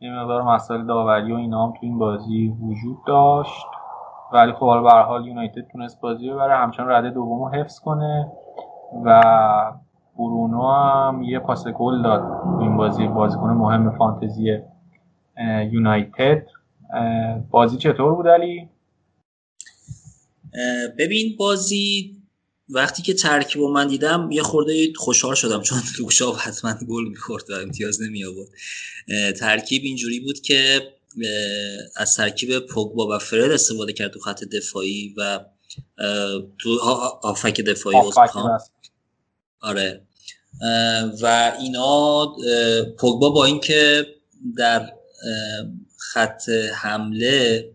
یه 0.01 0.13
مقدار 0.13 0.43
مسائل 0.43 0.87
داوری 0.87 1.33
و 1.33 1.37
اینا 1.37 1.67
هم 1.67 1.73
تو 1.73 1.79
این 1.83 1.99
بازی 1.99 2.57
وجود 2.61 2.97
داشت. 3.07 3.67
ولی 4.33 4.53
خب 4.53 4.67
حالا 4.67 4.83
به 4.83 4.91
حال 4.91 5.27
یونایتد 5.27 5.69
تونست 5.73 6.01
بازی 6.01 6.31
ببره. 6.31 6.57
همچنان 6.57 6.91
رده 6.91 7.11
دوم 7.11 7.45
رو 7.45 7.49
حفظ 7.49 7.81
کنه. 7.81 8.33
و 9.05 9.23
برونو 10.19 10.73
هم 10.73 11.23
یه 11.23 11.39
پاس 11.39 11.65
گل 11.69 12.03
داد. 12.03 12.23
این 12.61 12.77
بازی 12.77 13.07
بازیکن 13.07 13.51
مهم 13.51 13.99
فانتزی 13.99 14.59
یونایتد. 15.73 16.47
بازی 17.51 17.77
چطور 17.77 18.15
بود 18.15 18.29
علی؟ 18.29 18.69
ببین 20.99 21.37
بازی 21.39 22.15
وقتی 22.71 23.03
که 23.03 23.15
ترکیب 23.15 23.63
من 23.63 23.89
دیدم 23.89 24.29
یه 24.31 24.43
خورده 24.43 24.93
خوشحال 24.97 25.35
شدم 25.35 25.63
چون 25.63 25.79
لوشا 26.01 26.33
حتما 26.33 26.75
گل 26.89 27.09
می‌خورد 27.09 27.51
و 27.51 27.55
امتیاز 27.55 28.03
نمی 28.03 28.25
آورد 28.25 28.49
ترکیب 29.33 29.83
اینجوری 29.85 30.21
بود 30.21 30.41
که 30.41 30.81
از 31.97 32.15
ترکیب 32.15 32.59
پوگبا 32.59 33.17
و 33.17 33.19
فرد 33.19 33.51
استفاده 33.51 33.93
کرد 33.93 34.11
تو 34.11 34.21
خط 34.21 34.45
دفاعی 34.45 35.15
و 35.19 35.41
تو 36.59 36.79
آفک 37.23 37.61
دفاعی 37.61 37.97
آره. 39.61 40.03
و 41.23 41.57
اینا 41.61 42.27
پوگبا 42.99 43.31
با 43.31 43.45
اینکه 43.45 44.07
در 44.57 44.93
خط 45.99 46.49
حمله 46.75 47.71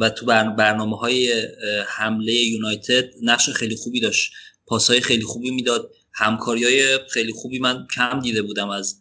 و 0.00 0.10
تو 0.10 0.26
برنامه 0.26 0.96
های 0.96 1.48
حمله 1.86 2.32
یونایتد 2.32 3.04
نقش 3.22 3.50
خیلی 3.50 3.76
خوبی 3.76 4.00
داشت. 4.00 4.32
پاسهای 4.66 5.00
خیلی 5.00 5.22
خوبی 5.22 5.50
می‌داد. 5.50 5.90
همکاری 6.12 6.64
های 6.64 6.98
خیلی 7.10 7.32
خوبی 7.32 7.58
من 7.58 7.86
کم 7.96 8.20
دیده 8.20 8.42
بودم 8.42 8.70
از 8.70 9.00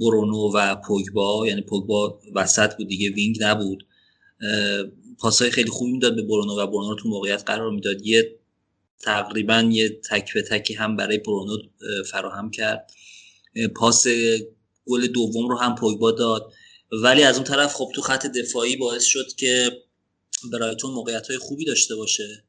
برونو 0.00 0.52
و 0.54 0.76
پوگبا. 0.76 1.46
یعنی 1.46 1.60
پوگبا 1.60 2.20
وسط 2.34 2.76
بود 2.76 2.88
دیگه 2.88 3.10
وینگ 3.10 3.36
نبود. 3.40 3.86
پاسهای 5.18 5.50
خیلی 5.50 5.70
خوبی 5.70 5.92
می‌داد 5.92 6.16
به 6.16 6.22
برونو 6.22 6.52
و 6.52 6.66
برونو 6.66 6.88
رو 6.90 6.96
تو 6.96 7.08
موقعیت 7.08 7.42
قرار 7.46 7.70
می‌داد. 7.70 8.06
یه 8.06 8.39
تقریبا 9.00 9.68
یه 9.72 10.00
تک 10.10 10.34
به 10.34 10.42
تکی 10.42 10.74
هم 10.74 10.96
برای 10.96 11.18
برونو 11.18 11.56
فراهم 12.10 12.50
کرد. 12.50 12.90
پاس 13.76 14.06
گل 14.86 15.06
دوم 15.06 15.48
رو 15.48 15.58
هم 15.58 15.74
پوگبا 15.74 16.12
داد. 16.12 16.52
ولی 16.92 17.22
از 17.22 17.36
اون 17.36 17.44
طرف 17.44 17.74
خب 17.74 17.92
تو 17.94 18.02
خط 18.02 18.26
دفاعی 18.26 18.76
باعث 18.76 19.04
شد 19.04 19.34
که 19.36 19.70
برایتون 20.52 20.90
موقعیت 20.90 21.28
های 21.28 21.38
خوبی 21.38 21.64
داشته 21.64 21.96
باشه. 21.96 22.44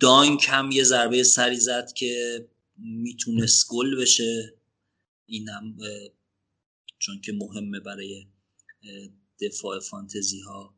دانک 0.00 0.46
هم 0.48 0.70
یه 0.70 0.84
ضربه 0.84 1.22
سری 1.22 1.56
زد 1.56 1.92
که 1.96 2.44
می‌تونست 2.76 3.66
گل 3.70 3.96
بشه. 3.96 4.54
اینم 5.26 5.76
چون 6.98 7.20
که 7.20 7.32
مهمه 7.32 7.80
برای 7.80 8.26
دفاع 9.40 9.80
فانتزی 9.80 10.40
ها 10.40 10.77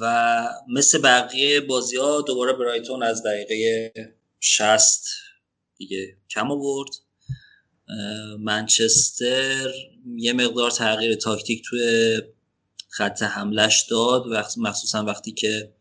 و 0.00 0.48
مثل 0.68 0.98
بقیه 0.98 1.60
بازی 1.60 1.96
ها 1.96 2.20
دوباره 2.20 2.52
برایتون 2.52 3.02
از 3.02 3.22
دقیقه 3.22 3.92
60 4.40 5.04
دیگه 5.76 6.16
کم 6.30 6.50
آورد. 6.50 6.90
منچستر 8.40 9.70
یه 10.16 10.32
مقدار 10.32 10.70
تغییر 10.70 11.14
تاکتیک 11.14 11.62
توی 11.64 12.18
خط 12.88 13.22
حملش 13.22 13.86
داد 13.90 14.26
وقت 14.26 14.58
مخصوصا 14.58 15.04
وقتی 15.04 15.32
که 15.32 15.72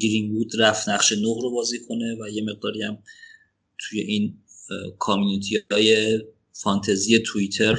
گرین 0.00 0.36
وود 0.36 0.60
رفت 0.60 0.88
نقش 0.88 1.12
نه 1.12 1.40
رو 1.42 1.50
بازی 1.50 1.78
کنه 1.88 2.16
و 2.20 2.28
یه 2.28 2.42
مقداری 2.42 2.82
هم 2.82 2.98
توی 3.78 4.00
این 4.00 4.38
کامیونیتی 4.98 5.64
های 5.70 6.20
فانتزی 6.52 7.18
توییتر 7.18 7.78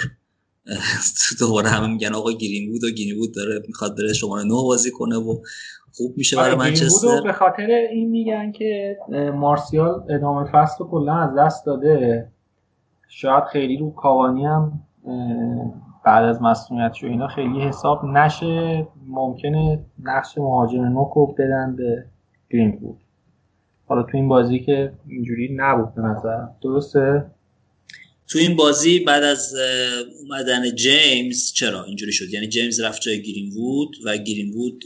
دوباره 1.39 1.69
همه 1.69 1.87
میگن 1.87 2.13
آقا 2.15 2.31
گرین 2.31 2.71
وود 2.71 2.83
و 2.83 2.89
گرین 2.89 3.17
وود 3.17 3.35
داره 3.35 3.61
می‌خواد 3.67 3.97
بره 3.97 4.13
شماره 4.13 4.43
نه 4.43 4.53
بازی 4.53 4.91
کنه 4.91 5.15
و 5.15 5.37
خوب 5.91 6.17
میشه 6.17 6.35
برای 6.35 6.49
آره، 6.49 6.59
منچستر. 6.59 7.21
به 7.21 7.33
خاطر 7.33 7.67
این 7.91 8.09
میگن 8.09 8.51
که 8.51 8.97
مارسیال 9.35 10.03
ادامه 10.09 10.51
فصل 10.51 10.83
کلا 10.83 11.15
از 11.15 11.35
دست 11.37 11.65
داده. 11.65 12.27
شاید 13.07 13.43
خیلی 13.43 13.77
رو 13.77 13.91
کاوانی 13.91 14.45
هم 14.45 14.79
بعد 16.05 16.25
از 16.25 16.41
مسئولیت 16.41 17.03
و 17.03 17.05
اینا 17.05 17.27
خیلی 17.27 17.61
حساب 17.61 18.05
نشه. 18.05 18.87
ممکنه 19.07 19.85
نقش 20.03 20.37
مهاجم 20.37 20.83
نوک 20.83 21.35
بدن 21.37 21.75
به 21.75 22.05
گرین 22.49 22.71
بود 22.71 22.97
حالا 23.87 24.03
تو 24.03 24.17
این 24.17 24.27
بازی 24.27 24.59
که 24.59 24.93
اینجوری 25.07 25.55
نبود 25.55 25.95
به 25.95 26.01
نظر 26.01 26.45
درسته؟ 26.61 27.25
تو 28.33 28.39
این 28.39 28.55
بازی 28.55 28.99
بعد 28.99 29.23
از 29.23 29.55
اومدن 30.21 30.75
جیمز 30.75 31.53
چرا 31.53 31.83
اینجوری 31.83 32.11
شد؟ 32.11 32.33
یعنی 32.33 32.47
جیمز 32.47 32.79
رفت 32.79 33.01
جای 33.01 33.21
گرین 33.21 33.53
وود 33.53 33.95
و 34.05 34.17
گرین 34.17 34.53
وود 34.53 34.83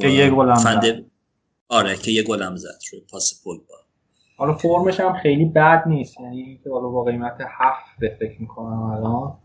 که 0.00 0.08
یه 0.08 0.30
گلم 0.30 0.54
فنده... 0.54 1.04
آره 1.68 1.96
که 1.96 2.10
یه 2.10 2.22
گلم 2.22 2.56
زد 2.56 2.78
رو 2.92 3.00
پاس 3.10 3.42
با 3.44 3.60
حالا 4.36 4.54
فرمش 4.54 5.00
هم 5.00 5.18
خیلی 5.22 5.44
بد 5.44 5.82
نیست. 5.86 6.20
یعنی 6.20 6.60
که 6.64 6.70
حالا 6.70 6.88
با 6.88 7.04
قیمت 7.04 7.38
هفت 7.40 8.16
فکر 8.20 8.40
می‌کنم 8.40 8.82
الان. 8.82 9.38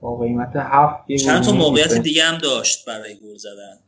با 0.00 0.18
قیمت 0.18 0.52
هفت 0.56 1.12
چند 1.24 1.44
تا 1.44 1.52
موقعیت 1.52 1.94
دیگه 1.94 2.24
هم 2.24 2.38
داشت 2.38 2.84
برای 2.86 3.14
گل 3.14 3.36
زدن. 3.36 3.78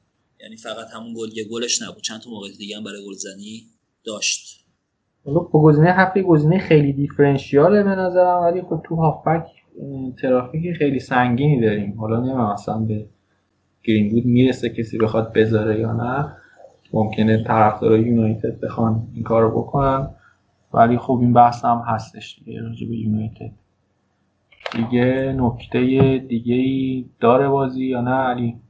یعنی 0.41 0.57
فقط 0.57 0.87
همون 0.95 1.15
گل 1.15 1.37
یه 1.37 1.45
گلش 1.45 1.83
نبود. 1.83 2.03
چند 2.03 2.21
تا 2.21 2.31
موقعیت 2.31 2.57
دیگه 2.57 2.77
هم 2.77 2.85
برای 2.85 3.05
گل 3.07 3.15
زنی 3.15 3.67
داشت؟ 4.05 4.66
گزینه 5.35 5.93
هفته 5.93 6.23
گزینه 6.23 6.59
خیلی 6.59 6.93
دیفرنشیاله 6.93 7.83
به 7.83 7.95
نظرم 7.95 8.43
ولی 8.43 8.63
خب 8.63 8.81
تو 8.85 8.97
هافبک 8.97 9.47
ترافیک 10.23 10.77
خیلی 10.77 11.01
سنگینی 11.01 11.61
داریم. 11.61 12.01
حالا 12.01 12.21
نمیم 12.21 12.53
مثلا 12.53 12.79
به 12.79 13.07
گرین 13.83 14.23
می‌رسه 14.25 14.69
کسی 14.69 14.99
بخواد 14.99 15.33
بذاره 15.33 15.81
یا 15.81 15.93
نه. 15.93 16.33
ممکنه 16.93 17.45
طرفدارای 17.45 18.03
یونایتد 18.03 18.61
بخوان 18.61 19.09
این 19.15 19.23
کارو 19.23 19.63
بکنن. 19.63 20.11
ولی 20.73 20.99
خب 20.99 21.19
این 21.21 21.33
بحث 21.33 21.65
هم 21.65 21.85
هستش 21.87 22.41
دیگه 22.45 22.63
راجع 22.63 22.87
یونایتد. 22.87 23.51
دیگه 24.73 25.35
نکته 25.39 25.79
دیگه 26.29 27.05
داره 27.21 27.49
بازی 27.49 27.85
یا 27.85 28.01
نه 28.01 28.11
علی؟ 28.11 28.61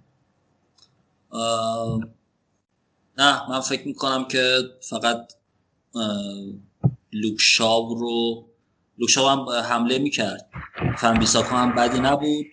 نه 3.19 3.51
من 3.51 3.61
فکر 3.61 3.89
می‌کنم 3.89 4.25
که 4.31 4.39
فقط 4.91 5.33
لوکشاو 7.13 7.95
رو 7.95 8.47
لوکشاو 8.99 9.29
هم 9.29 9.49
حمله 9.49 9.99
می‌کرد. 9.99 10.51
بیساکا 11.19 11.57
هم 11.57 11.75
بدی 11.75 12.01
نبود. 12.01 12.47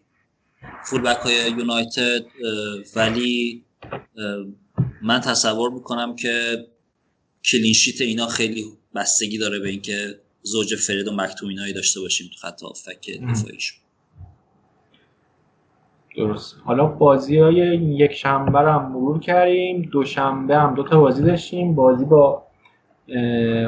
فولبک 0.85 1.17
های 1.17 1.51
یونایتد 1.57 2.25
ولی 2.95 3.63
من 5.01 5.19
تصور 5.19 5.69
می‌کنم 5.69 6.15
که 6.15 6.67
کلینشیت 7.45 8.01
اینا 8.01 8.27
خیلی 8.27 8.65
بستگی 8.95 9.37
داره 9.37 9.59
به 9.59 9.69
اینکه 9.69 10.19
زوج 10.41 10.75
فرید 10.75 11.07
و 11.07 11.15
مکتومینایی 11.15 11.73
داشته 11.73 11.99
باشیم 11.99 12.27
تو 12.27 12.47
خط 12.47 12.63
آفک 12.63 13.09
دفاعیشون. 13.31 13.79
درست. 16.15 16.55
حالا 16.65 16.85
بازی 16.85 17.37
های 17.37 17.55
یک 17.77 18.11
شنبه 18.11 18.59
هم 18.59 18.91
مرور 18.91 19.19
کردیم. 19.19 19.81
دوشنبه 19.81 20.57
هم 20.57 20.75
دو 20.75 20.83
تا 20.83 20.99
بازی 20.99 21.23
داشتیم. 21.23 21.75
بازی 21.75 22.05
با 22.05 22.47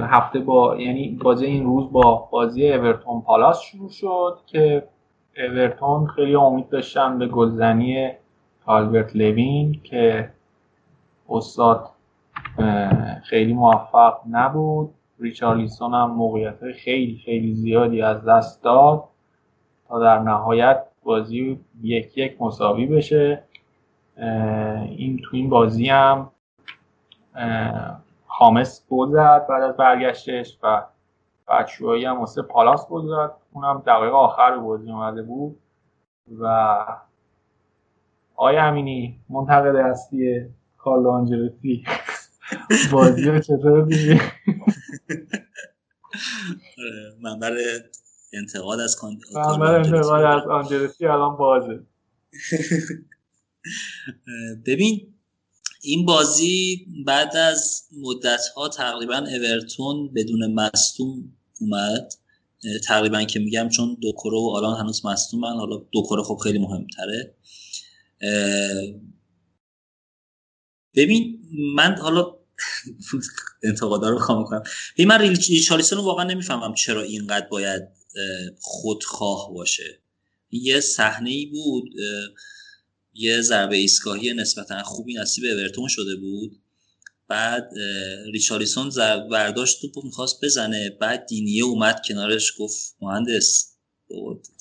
هفته 0.02 0.39
با 0.39 0.78
یعنی 0.78 1.10
بازی 1.24 1.45
این 1.45 1.63
روز 1.63 1.91
با 1.91 2.28
بازی 2.32 2.74
اورتون 2.74 3.21
پالاس 3.21 3.62
شروع 3.62 3.89
شد 3.89 4.38
که 4.45 4.88
اورتون 5.38 6.08
خیلی 6.08 6.36
امید 6.36 6.69
داشتن 6.69 7.19
به 7.19 7.28
گلزنی 7.28 8.12
آلبرت 8.65 9.15
لوین 9.15 9.80
که 9.84 10.30
استاد 11.30 11.89
خیلی 13.24 13.54
موفق 13.54 14.17
نبود. 14.30 14.89
ریچارلیسون 15.19 15.93
هم 15.93 16.12
موقعیت 16.12 16.71
خیلی 16.71 17.21
خیلی 17.26 17.54
زیادی 17.54 18.02
از 18.02 18.26
دست 18.26 18.63
داد 18.63 19.04
تا 19.88 20.00
در 20.00 20.19
نهایت 20.19 20.84
بازی 21.04 21.60
یک 21.84 22.17
یک 22.17 22.41
مساوی 22.41 22.86
بشه. 22.86 23.43
این 24.98 25.21
تو 25.24 25.30
این 25.38 25.50
بازی 25.50 25.89
هم 25.89 26.32
خامس 28.38 28.86
گل 28.89 29.12
زد 29.12 29.45
بعد 29.50 29.63
از 29.63 29.78
برگشتش 29.78 30.58
و 30.63 30.84
بچوهایی 31.48 32.06
هم 32.06 32.19
واسه 32.19 32.41
پالاس 32.41 32.88
گل 32.88 33.08
زد 33.08 33.32
اونم 33.52 33.84
دقیقه 33.88 34.15
آخر 34.15 34.58
بازی 34.58 34.91
اومده 34.91 35.24
بود 35.24 35.60
و 36.39 36.45
آیا 38.36 38.63
امینی 38.63 39.19
منتقد 39.30 39.76
هستی 39.76 40.45
کارلو 40.78 41.10
آنجلوتی؟ 41.10 41.84
بازی 42.91 43.30
رو 43.30 43.39
چطور 43.39 43.82
دیدی؟ 43.82 44.19
منبر 47.21 47.52
انتقاد 48.34 48.80
از 48.80 49.04
منبر 49.36 49.76
انتقاد 49.76 50.24
از 50.24 50.48
آنجلوتی 50.48 51.06
الان 51.06 51.38
بازه. 51.38 51.78
ببین 54.67 55.14
این 55.86 56.06
بازی 56.06 56.88
بعد 57.06 57.38
از 57.38 57.84
مدت 58.02 58.41
ها 58.55 58.70
تقریبا 58.70 59.18
اورتون 59.18 60.14
بدون 60.14 60.53
مستوم 60.53 61.34
اومد. 61.62 62.14
تقریبا 62.84 63.24
که 63.24 63.39
میگم 63.39 63.70
چون 63.70 63.97
دوکورو 64.01 64.41
و 64.41 64.49
آلان 64.55 64.80
هنوز 64.80 65.05
مستومن 65.05 65.53
حالا 65.53 65.78
دوکورو 65.91 66.24
خب 66.24 66.38
خیلی 66.43 66.59
مهمتره. 66.59 67.36
ببین 70.95 71.41
من 71.76 71.95
حالا 72.01 72.36
انتقادا 73.64 74.09
رو 74.09 74.16
بخوام 74.16 74.45
کنم. 74.45 74.64
ببین 74.93 75.07
من 75.07 75.20
ریچارلیسون 75.20 75.97
رو 75.97 76.03
واقعا 76.03 76.24
نمی‌فهمم 76.24 76.74
چرا 76.74 77.01
اینقدر 77.01 77.47
باید 77.47 77.84
خودخواه 78.59 79.53
باشه. 79.53 79.99
یه 80.51 80.80
صحنه 80.80 81.30
ای 81.30 81.45
بود 81.45 81.89
یه 83.18 83.41
ضربه 83.41 83.76
ایستگاهی 83.76 84.34
نسبتا 84.34 84.84
خوبی 84.84 85.13
نصیب 85.13 85.43
اورتون 85.45 85.88
شده 85.88 86.16
بود. 86.16 86.61
بعد 87.28 87.70
ریچارلیسون 88.34 88.89
برداشت 89.32 89.82
توپو 89.82 90.01
می‌خواست 90.03 90.45
بزنه. 90.45 90.89
بعد 90.89 91.26
دینیه 91.26 91.63
اومد 91.63 92.01
کنارش 92.07 92.53
گفت 92.59 92.95
مهندس 93.01 93.76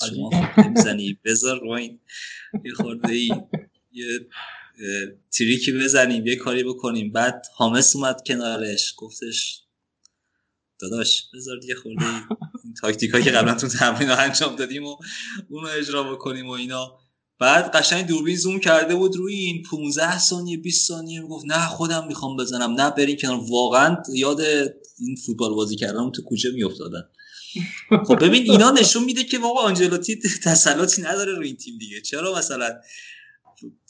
شما 0.09 0.31
می‌زنی 0.69 1.19
بذار 1.25 1.61
روین 1.61 2.01
یه 2.65 2.73
خورده 2.73 3.13
ای 3.13 3.31
یه 3.93 4.07
تریکی 5.31 5.73
بزنیم 5.73 6.27
یه 6.27 6.37
کاری 6.37 6.65
بکنیم. 6.65 7.13
بعد 7.13 7.47
حامس 7.55 7.97
اومد 7.97 8.23
کنارش. 8.27 8.95
گفتش 8.97 9.61
داداش 10.81 11.25
بذار 11.35 11.65
یه 11.65 11.75
خورده 11.75 12.05
این 12.65 12.75
تاکتیک 12.81 13.11
که 13.11 13.31
قبلا 13.31 13.55
تو 13.55 13.69
تمرین 13.69 14.11
انجام 14.11 14.57
دادیم 14.57 14.85
و 14.85 14.97
اونو 15.49 15.69
اجرا 15.69 16.15
بکنیم 16.15 16.47
و 16.47 16.51
اینا. 16.51 17.04
بعد 17.45 17.71
قشنگ 17.71 18.07
دوربین 18.07 18.37
زوم 18.37 18.61
کرده 18.61 18.95
بود 18.95 19.17
روی 19.17 19.35
این 19.35 19.63
15 19.63 20.19
ثانیه 20.19 20.57
20 20.57 20.89
ثانیه 20.89 21.23
گفت 21.23 21.47
نه 21.47 21.67
خودم 21.67 22.07
می‌خوام 22.07 22.37
بزنم 22.37 22.81
نه 22.81 22.91
بریم 22.91 23.17
کنار. 23.17 23.41
واقعا 23.49 23.97
یاد 24.15 24.41
این 24.99 25.17
فوتبال 25.27 25.55
بازی 25.55 25.77
کردن 25.77 26.11
تو 26.11 26.23
کوچه 26.23 26.51
میافتادن. 26.51 27.03
خب 28.07 28.25
ببین 28.25 28.51
اینا 28.51 28.71
نشون 28.71 29.05
میده 29.05 29.25
که 29.25 29.39
واقعا 29.39 29.63
آنجلوتی 29.63 30.17
تسلطی 30.45 31.03
نداره 31.03 31.33
روی 31.33 31.47
این 31.47 31.57
تیم 31.57 31.79
دیگه. 31.79 32.01
چرا 32.01 32.39
مثلا 32.39 32.81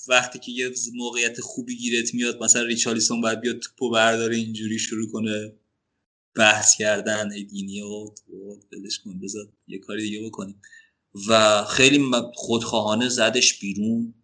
وقتی 0.08 0.38
که 0.38 0.52
یه 0.52 0.70
موقعیت 0.94 1.40
خوبی 1.40 1.76
گیرت 1.76 2.14
میاد 2.14 2.42
مثلا 2.42 2.62
ریچالیسون 2.62 3.20
باید 3.20 3.40
بیاد 3.40 3.58
توپو 3.58 3.90
برداره 3.90 4.36
اینجوری 4.36 4.78
شروع 4.78 5.10
کنه 5.10 5.52
بحث 6.36 6.76
کردن 6.76 7.32
ایدینی 7.32 7.82
ولش 7.82 8.98
کن 8.98 9.20
بذار 9.20 9.48
یه 9.68 9.78
کاری 9.78 10.02
دیگه 10.02 10.26
بکنیم. 10.26 10.60
و 11.28 11.64
خیلی 11.64 12.10
خودخواهانه 12.34 13.08
زدش 13.08 13.60
بیرون. 13.60 14.14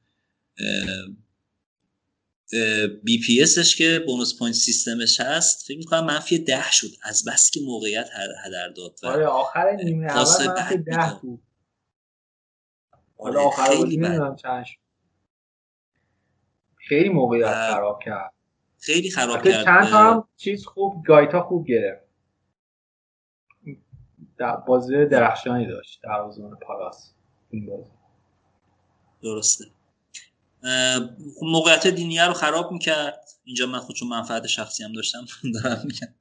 BPS 3.05 3.43
ش 3.43 3.77
که 3.77 4.05
bonus 4.07 4.39
point 4.39 4.55
system 4.55 5.04
ش 5.04 5.21
هست 5.21 5.67
فکر 5.67 5.79
می‌کنم 5.79 6.05
منفی 6.05 6.39
ده 6.39 6.73
شد. 6.73 6.91
از 7.03 7.25
بس 7.25 7.51
که 7.51 7.61
موقعیت 7.61 8.11
هدر 8.45 8.69
داد 8.69 8.99
آره 9.03 9.27
آخر 9.27 9.71
نیمه 9.85 10.07
اول 10.07 10.47
منفی 10.47 10.79
ده 10.79 11.19
بود. 11.23 11.43
آره 13.19 13.39
آخر 13.39 13.63
خیلی 13.65 13.97
چند 14.43 14.65
خیلی 16.77 17.09
موقعیت 17.09 17.47
خراب 17.47 18.01
کرد. 18.05 18.33
خیلی 18.79 19.11
خراب 19.11 19.45
کرد. 19.45 19.65
چند 19.65 19.89
تا 19.89 19.99
هم 19.99 20.29
چیز 20.37 20.67
خوب 20.67 21.05
گایتا 21.07 21.43
خوب 21.43 21.67
گرفت. 21.67 22.10
در 24.41 24.57
بازی 24.57 25.07
درخشانی 25.07 25.67
داشت 25.67 26.01
در 26.03 26.11
پالاس 26.67 27.11
این 27.51 27.67
بازی. 27.67 27.91
درسته. 29.23 29.65
موقعیت 31.43 31.87
دینیه 31.87 32.27
رو 32.27 32.33
خراب 32.33 32.73
می‌کرد. 32.73 33.29
اینجا 33.45 33.67
من 33.67 33.79
خودشون 33.79 34.09
منفعت 34.09 34.47
شخصی 34.47 34.85
هم 34.85 34.93
داشتم. 34.93 35.25
دارم 35.55 35.83
میگم. 35.85 36.15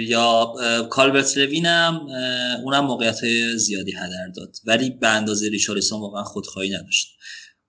یا 0.00 0.54
کالبرت 0.90 1.38
لوینم 1.38 2.06
اونم 2.64 2.84
موقعیت 2.84 3.20
زیادی 3.56 3.92
هدر 3.92 4.28
داد. 4.36 4.56
ولی 4.66 4.90
به 4.90 5.08
اندازه 5.08 5.48
ریچارلیسون 5.48 6.00
واقعا 6.00 6.24
خودخواهی 6.24 6.70
نداشت. 6.70 7.18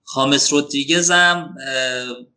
خامس 0.02 0.52
رودریگز 0.52 1.10
هم 1.10 1.56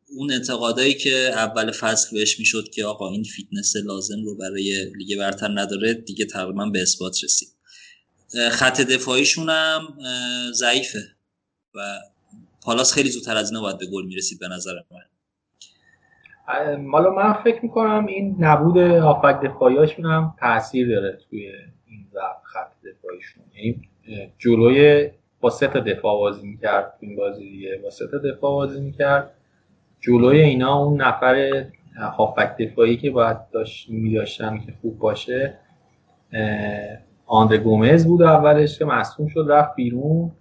اون 0.10 0.32
انتقادایی 0.32 0.94
که 0.94 1.10
اول 1.34 1.72
فصل 1.72 2.18
بهش 2.18 2.40
می‌شد 2.40 2.70
که 2.70 2.86
آقا 2.86 3.12
این 3.12 3.24
فیتنس 3.24 3.74
لازم 3.86 4.26
رو 4.26 4.36
برای 4.36 4.86
لیگ 4.96 5.20
برتر 5.20 5.48
نداره 5.56 5.94
دیگه 5.94 6.26
تقریبا 6.26 6.66
به 6.66 6.82
اثبات 6.82 7.24
رسید. 7.24 7.50
خط 8.52 8.82
دفاعیشون 8.82 9.50
هم 9.50 9.82
ضعیفه 10.54 11.00
و 11.76 11.80
پالاس 12.64 12.94
خیلی 12.94 13.10
زودتر 13.10 13.38
از 13.38 13.52
اینا 13.52 13.62
باید 13.62 13.78
به 13.78 13.86
گل 13.86 14.06
می‌رسید 14.06 14.40
به 14.40 14.48
نظر 14.48 14.74
من. 14.92 15.00
حالا 16.92 17.10
من 17.10 17.34
فکر 17.44 17.60
می‌کنم 17.64 18.06
این 18.06 18.36
نبود 18.40 18.78
هافبک 18.78 19.42
دفاعیاشون 19.44 20.06
هم 20.06 20.36
تاثیر 20.40 20.88
داره 20.88 21.20
توی 21.30 21.52
این 21.88 22.08
خط 22.44 22.72
دفاعیشون. 22.80 23.44
یعنی 23.56 23.88
جلوی 24.40 25.10
با 25.40 25.50
سه 25.50 25.68
تا 25.68 25.80
دفاع 25.80 26.20
بازی 26.20 26.48
می‌کرد 26.48 26.94
این 27.00 27.16
بازی 27.16 27.50
دیگه. 27.50 27.80
با 27.84 27.90
سه 27.90 28.08
تا 28.08 28.18
دفاع 28.18 28.52
بازی 28.52 28.80
می‌کرد. 28.80 29.34
جلوی 30.08 30.42
اینا 30.42 30.78
اون 30.78 31.02
نفر 31.02 31.66
هافک 32.18 32.58
دفاعی 32.60 32.98
که 32.98 33.12
باید 33.12 33.38
داشت 33.52 33.90
میداشتن 33.90 34.58
که 34.58 34.74
خوب 34.82 35.00
باشه 35.00 35.60
آندر 37.26 37.58
گومز 37.58 38.08
بود 38.08 38.22
اولش 38.22 38.80
که 38.80 38.86
مصوم 38.86 39.28
شد 39.28 39.46
رفت 39.50 39.76
بیرون. 39.76 40.32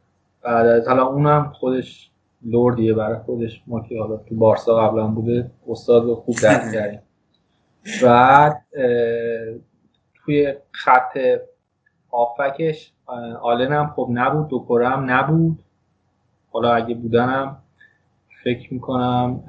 بعد 0.43 0.67
از 0.67 0.89
حالا 0.89 1.07
اونم 1.07 1.53
خودش 1.55 2.11
لوردیه 2.43 2.95
برای 2.95 3.19
خودش. 3.19 3.63
ما 3.67 3.81
که 3.81 3.99
حالا 4.01 4.17
تو 4.17 4.35
بارسا 4.35 4.77
قبلا 4.77 5.07
بوده 5.07 5.51
استاد 5.69 6.05
رو 6.05 6.15
خوب 6.15 6.35
درک 6.43 6.63
کردیم. 6.75 7.01
بعد 8.03 8.63
توی 10.15 10.55
خط 10.73 11.19
آفکش 12.11 12.93
آلن 13.43 13.73
هم 13.73 13.93
خب 13.97 14.09
نبود 14.11 14.49
دوکوره 14.49 14.89
هم 14.89 15.11
نبود. 15.11 15.59
حالا 16.53 16.75
اگه 16.75 16.95
بودنم 16.95 17.63
فکر 18.47 18.75
می‌کنم 18.75 19.41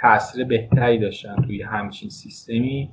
تاثیر 0.00 0.44
بهتری 0.44 0.98
داشتن 0.98 1.36
توی 1.46 1.62
همچین 1.62 2.10
سیستمی. 2.10 2.90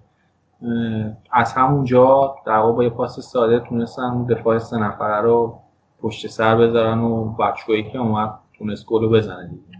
از 1.31 1.53
همونجا 1.53 2.35
در 2.45 2.61
با 2.61 2.83
یه 2.83 2.89
پاس 2.89 3.19
ساده 3.19 3.59
تونستن 3.59 4.25
دفاع 4.25 4.57
سه 4.57 4.77
نفره 4.77 5.21
رو 5.21 5.59
پشت 6.01 6.27
سر 6.27 6.55
بذارن 6.55 6.99
و 6.99 7.35
بچه‌ای 7.35 7.83
که 7.83 7.97
اومد 7.97 8.33
تونست 8.57 8.85
گلو 8.85 9.09
بزنه 9.09 9.47
دیگه. 9.47 9.77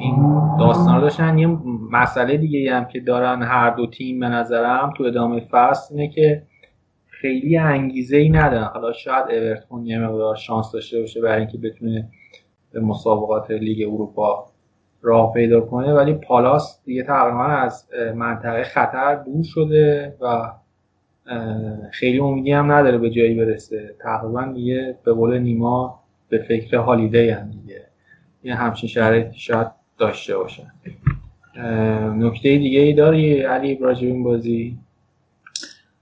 این 0.00 0.16
داستان 0.58 0.94
رو 0.94 1.00
داشتن. 1.00 1.38
یه 1.38 1.46
مسئله 1.90 2.36
دیگه 2.36 2.74
هم 2.74 2.84
که 2.84 3.00
دارن 3.00 3.42
هر 3.42 3.70
دو 3.70 3.86
تیم 3.86 4.20
به 4.20 4.28
نظرم 4.28 4.92
تو 4.96 5.04
ادامه 5.04 5.40
فصل 5.40 5.94
اینه 5.94 6.08
که 6.14 6.42
خیلی 7.06 7.56
انگیزه 7.56 8.16
ای 8.16 8.30
ندارن. 8.30 8.70
حالا 8.74 8.92
شاید 8.92 9.24
اورتون 9.30 9.86
یه 9.86 9.98
مقدار 9.98 10.36
شانس 10.36 10.72
داشته 10.72 11.00
باشه 11.00 11.20
برای 11.20 11.38
اینکه 11.38 11.58
بتونه 11.58 12.08
به 12.72 12.80
مسابقات 12.80 13.50
لیگ 13.50 13.88
اروپا 13.88 14.53
راه 15.04 15.32
پیدا 15.32 15.60
کنه 15.60 15.92
ولی 15.92 16.14
پالاس 16.14 16.78
دیگه 16.84 17.02
تقریبا 17.02 17.44
از 17.44 17.86
منطقه 18.14 18.64
خطر 18.64 19.14
دور 19.14 19.44
شده 19.44 20.16
و 20.20 20.52
خیلی 21.92 22.18
امیدی 22.18 22.52
هم 22.52 22.72
نداره 22.72 22.98
به 22.98 23.10
جایی 23.10 23.34
برسه. 23.34 23.94
تقریبا 24.02 24.52
دیگه 24.54 24.98
به 25.04 25.12
قول 25.12 25.38
نیما 25.38 26.00
به 26.28 26.38
فکر 26.48 26.76
هالیده 26.76 27.34
هم 27.34 27.50
دیگه. 27.50 27.86
یه 28.44 28.54
همچین 28.54 28.88
شرایطی 28.88 29.38
شاید 29.38 29.66
داشته 29.98 30.36
باشن. 30.36 30.72
نکته 32.16 32.58
دیگه 32.58 32.80
ای 32.80 32.92
داری 32.92 33.42
علی 33.42 33.72
ابراهیم 33.72 34.22
بازی؟ 34.22 34.78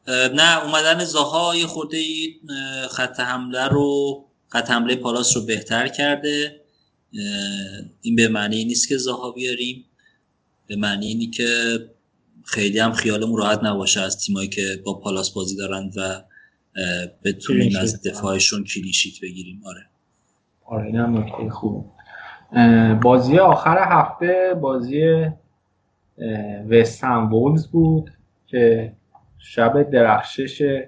نه 0.09 0.65
اومدن 0.65 1.05
زاها 1.05 1.57
یه 1.57 1.67
خورده 1.67 1.99
خط 2.91 3.21
حمله 3.21 3.69
رو 3.69 4.25
خط 4.49 4.71
حمله 4.71 4.97
پالاس 4.97 5.37
رو 5.37 5.43
بهتر 5.43 5.89
کرده. 5.89 6.62
این 8.01 8.17
به 8.17 8.29
معنی 8.29 8.65
نیست 8.65 8.89
که 8.89 8.97
زاها 8.97 9.31
بیاریم. 9.31 9.85
به 10.67 10.77
معنی 10.77 11.07
اینی 11.07 11.27
که 11.27 11.79
خیلی 12.45 12.79
هم 12.79 12.93
خیالمون 12.93 13.39
راحت 13.39 13.65
نباشه 13.65 14.01
از 14.01 14.19
تیمایی 14.19 14.49
که 14.49 14.83
با 14.85 14.95
پالاس 14.95 15.31
بازی 15.31 15.57
دارند 15.57 15.95
و 15.97 16.23
بتونیم 17.25 17.73
از 17.81 18.03
دفاعشون 18.03 18.65
کلیشیت 18.65 19.21
بگیریم. 19.23 19.63
آره. 19.65 19.87
آره 20.65 20.87
این 20.87 20.97
هم 20.97 21.19
نکته 21.19 21.51
خوب 21.51 21.93
بازی 23.03 23.39
آخر 23.39 23.79
هفته 23.79 24.59
بازی 24.63 25.27
وستن 26.69 27.17
وولز 27.17 27.67
بود 27.67 28.11
که 28.47 28.93
شب 29.39 29.91
درخشش 29.91 30.83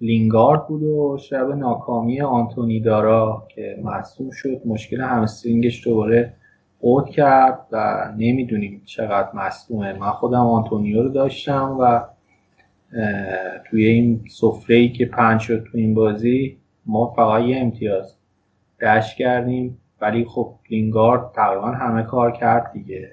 لینگارد 0.00 0.66
بود 0.66 0.82
و 0.82 1.18
شب 1.20 1.50
ناکامی 1.50 2.20
آنتونی 2.20 2.80
دارا 2.80 3.46
که 3.54 3.80
مصوم 3.84 4.30
شد 4.30 4.60
مشکل 4.64 5.00
همسترینگش 5.00 5.86
دوباره 5.86 6.32
اوت 6.80 7.08
کرد 7.08 7.66
و 7.72 8.04
نمی‌دونیم 8.18 8.82
چقدر 8.84 9.28
مصدومه 9.34 9.92
من 9.92 10.10
خودم 10.10 10.46
آنتونیو 10.46 11.02
رو 11.02 11.08
داشتم 11.08 11.76
و 11.80 12.04
توی 13.70 13.86
این 13.86 14.24
سفره 14.30 14.88
که 14.88 15.06
پنج 15.06 15.40
شد 15.40 15.64
تو 15.72 15.78
این 15.78 15.94
بازی 15.94 16.58
ما 16.86 17.06
فقط 17.16 17.44
یه 17.44 17.56
امتیاز 17.56 18.16
دشت 18.80 19.16
کردیم. 19.16 19.78
ولی 20.00 20.24
خب 20.24 20.54
لینگارد 20.70 21.32
تقریبا 21.32 21.66
همه 21.66 22.02
کار 22.02 22.32
کرد 22.32 22.72
دیگه. 22.72 23.10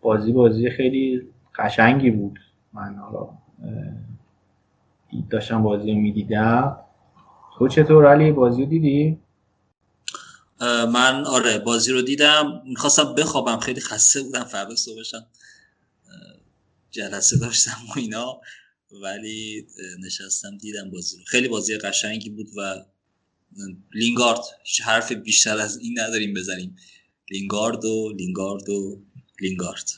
بازی 0.00 0.32
بازی 0.32 0.70
خیلی 0.70 1.22
قشنگی 1.58 2.10
بود. 2.10 2.38
من 2.72 2.94
حالا 2.94 3.28
داشتم 5.30 5.62
بازی 5.62 5.92
رو 5.92 5.98
می‌دیدم. 5.98 6.80
تو 7.58 7.68
چطور 7.68 8.06
علی؟ 8.06 8.32
بازی 8.32 8.62
رو 8.62 8.68
دیدی؟ 8.68 9.18
من 10.92 11.24
آره 11.26 11.58
بازی 11.58 11.92
رو 11.92 12.02
دیدم. 12.02 12.62
می‌خواستم 12.64 13.14
بخوابم. 13.14 13.58
خیلی 13.58 13.80
خسته 13.80 14.22
بودم. 14.22 14.44
فردا 14.44 14.76
صبحشم 14.76 15.26
جلسه 16.90 17.38
داشتم 17.38 17.70
و 17.88 17.98
اینا. 17.98 18.40
ولی 19.02 19.66
نشستم 20.06 20.58
دیدم 20.58 20.90
بازی 20.90 21.16
رو. 21.16 21.24
خیلی 21.26 21.48
بازی 21.48 21.78
قشنگی 21.78 22.30
بود 22.30 22.48
و 22.56 22.84
لینگارد. 23.94 24.40
حرف 24.84 25.12
بیشتر 25.12 25.58
از 25.58 25.78
این 25.78 25.98
نداریم 25.98 26.34
بزنیم. 26.34 26.76
لینگارد 27.30 27.84
و 27.84 28.12
لینگارد 28.16 28.68
و 28.68 28.98
لینگارد. 29.40 29.90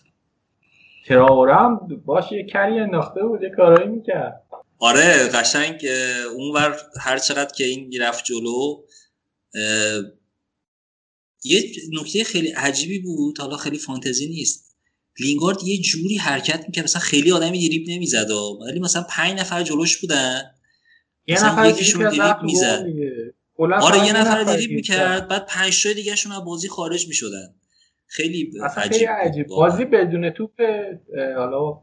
تراورم 1.06 2.02
باشه 2.04 2.36
یه 2.36 2.46
کری 2.46 2.78
انداخته 2.78 3.22
بود. 3.22 3.42
یه 3.42 3.50
کارایی 3.50 3.88
می‌کرد. 3.88 4.42
آره 4.78 5.28
قشنگ 5.28 5.86
اونور 6.34 6.80
هر 7.00 7.18
چقدر 7.18 7.54
که 7.56 7.64
این 7.64 8.00
رفت 8.00 8.24
جلو 8.24 8.84
یه 11.44 11.62
نکته 11.92 12.24
خیلی 12.24 12.48
عجیبی 12.48 12.98
بود 12.98 13.38
حالا 13.38 13.56
خیلی 13.56 13.78
فانتزی 13.78 14.28
نیست. 14.28 14.76
لینگارد 15.20 15.62
یه 15.62 15.80
جوری 15.80 16.16
حرکت 16.16 16.64
می‌کرد 16.66 16.84
مثلا 16.84 17.02
خیلی 17.02 17.32
آدمی 17.32 17.68
دریبل 17.68 17.84
نمی‌زد 17.88 18.30
ولی 18.66 18.80
مثلا 18.80 19.02
پنج 19.02 19.40
نفر 19.40 19.62
جلوش 19.62 19.96
بودن. 19.96 20.42
یه 21.26 21.44
نفر 21.44 21.70
یکیشون 21.70 22.10
دریبل 22.10 22.42
می‌زد. 22.42 22.86
آره 23.58 24.06
یه 24.06 24.12
نفر 24.12 24.42
دریبل 24.42 24.74
می‌کرد 24.74 25.28
بعد 25.28 25.46
پنج 25.46 25.82
تا 25.82 25.92
دیگه 25.92 26.16
شون 26.16 26.32
از 26.32 26.44
بازی 26.44 26.68
خارج 26.68 27.08
می‌شدن. 27.08 27.54
خیلی 28.06 28.52
عجیب 28.76 29.08
عجیب. 29.08 29.46
بازی 29.46 29.84
بدون 29.84 30.30
توپ 30.30 30.60
حالا 31.36 31.82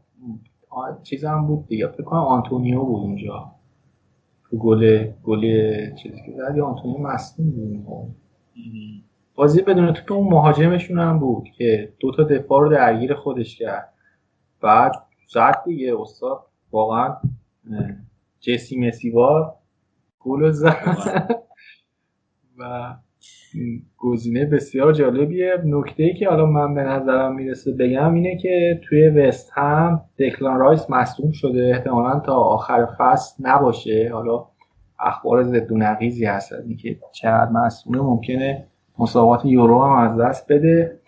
چیز 1.02 1.24
هم 1.24 1.46
بود 1.46 1.66
دیگه. 1.66 1.88
فکر 1.88 2.02
کنم 2.02 2.20
آنتونیو 2.20 2.84
بود 2.84 3.02
اونجا 3.02 3.52
تو 4.50 4.56
گل 4.58 5.10
گل 5.24 5.40
چیزی 5.94 6.16
که 6.26 6.32
زد 6.32 6.58
آنتونیو 6.58 6.98
مصدوم 6.98 7.50
بود 7.50 8.16
بازی 9.34 9.62
بدون 9.62 9.92
توپ 9.92 10.12
اون 10.12 10.28
مهاجمشون 10.28 10.98
هم 10.98 11.18
بود 11.18 11.48
که 11.58 11.92
دو 12.00 12.12
تا 12.12 12.22
دفاع 12.22 12.60
رو 12.60 12.68
درگیر 12.68 13.14
خودش 13.14 13.58
کرد. 13.58 13.92
بعد 14.60 14.92
زد 15.28 15.62
دیگه 15.64 16.00
استاد 16.00 16.46
واقعا 16.70 17.16
جسی 18.40 18.88
مسیوار 18.88 19.54
گل 20.20 20.50
زد. 20.50 21.30
و 22.58 22.94
گزینه 23.98 24.44
بسیار 24.44 24.92
جالبیه. 24.92 25.54
نکته 25.64 26.02
ای 26.02 26.14
که 26.14 26.28
حالا 26.28 26.46
من 26.46 26.74
به 26.74 26.82
نظرم 26.82 27.34
می‌رسه 27.34 27.72
بگم 27.72 28.14
اینه 28.14 28.36
که 28.36 28.80
توی 28.84 29.08
وست 29.08 29.52
هم 29.54 30.00
دکلان 30.18 30.58
رایس 30.58 30.90
مصدوم 30.90 31.32
شده. 31.32 31.70
احتمالا 31.74 32.20
تا 32.20 32.34
آخر 32.34 32.88
فصل 32.98 33.34
نباشه. 33.48 34.10
حالا 34.12 34.44
اخبار 35.00 35.42
ضد 35.42 35.72
و 35.72 35.76
نقیزی 35.76 36.24
هست. 36.24 36.52
که 36.82 36.98
چقدر 37.12 37.50
مصدومه 37.50 37.98
ممکنه 37.98 38.66
مسابقات 38.98 39.44
یورو 39.44 39.82
هم 39.82 40.10
از 40.10 40.20
دست 40.20 40.52
بده. 40.52 41.00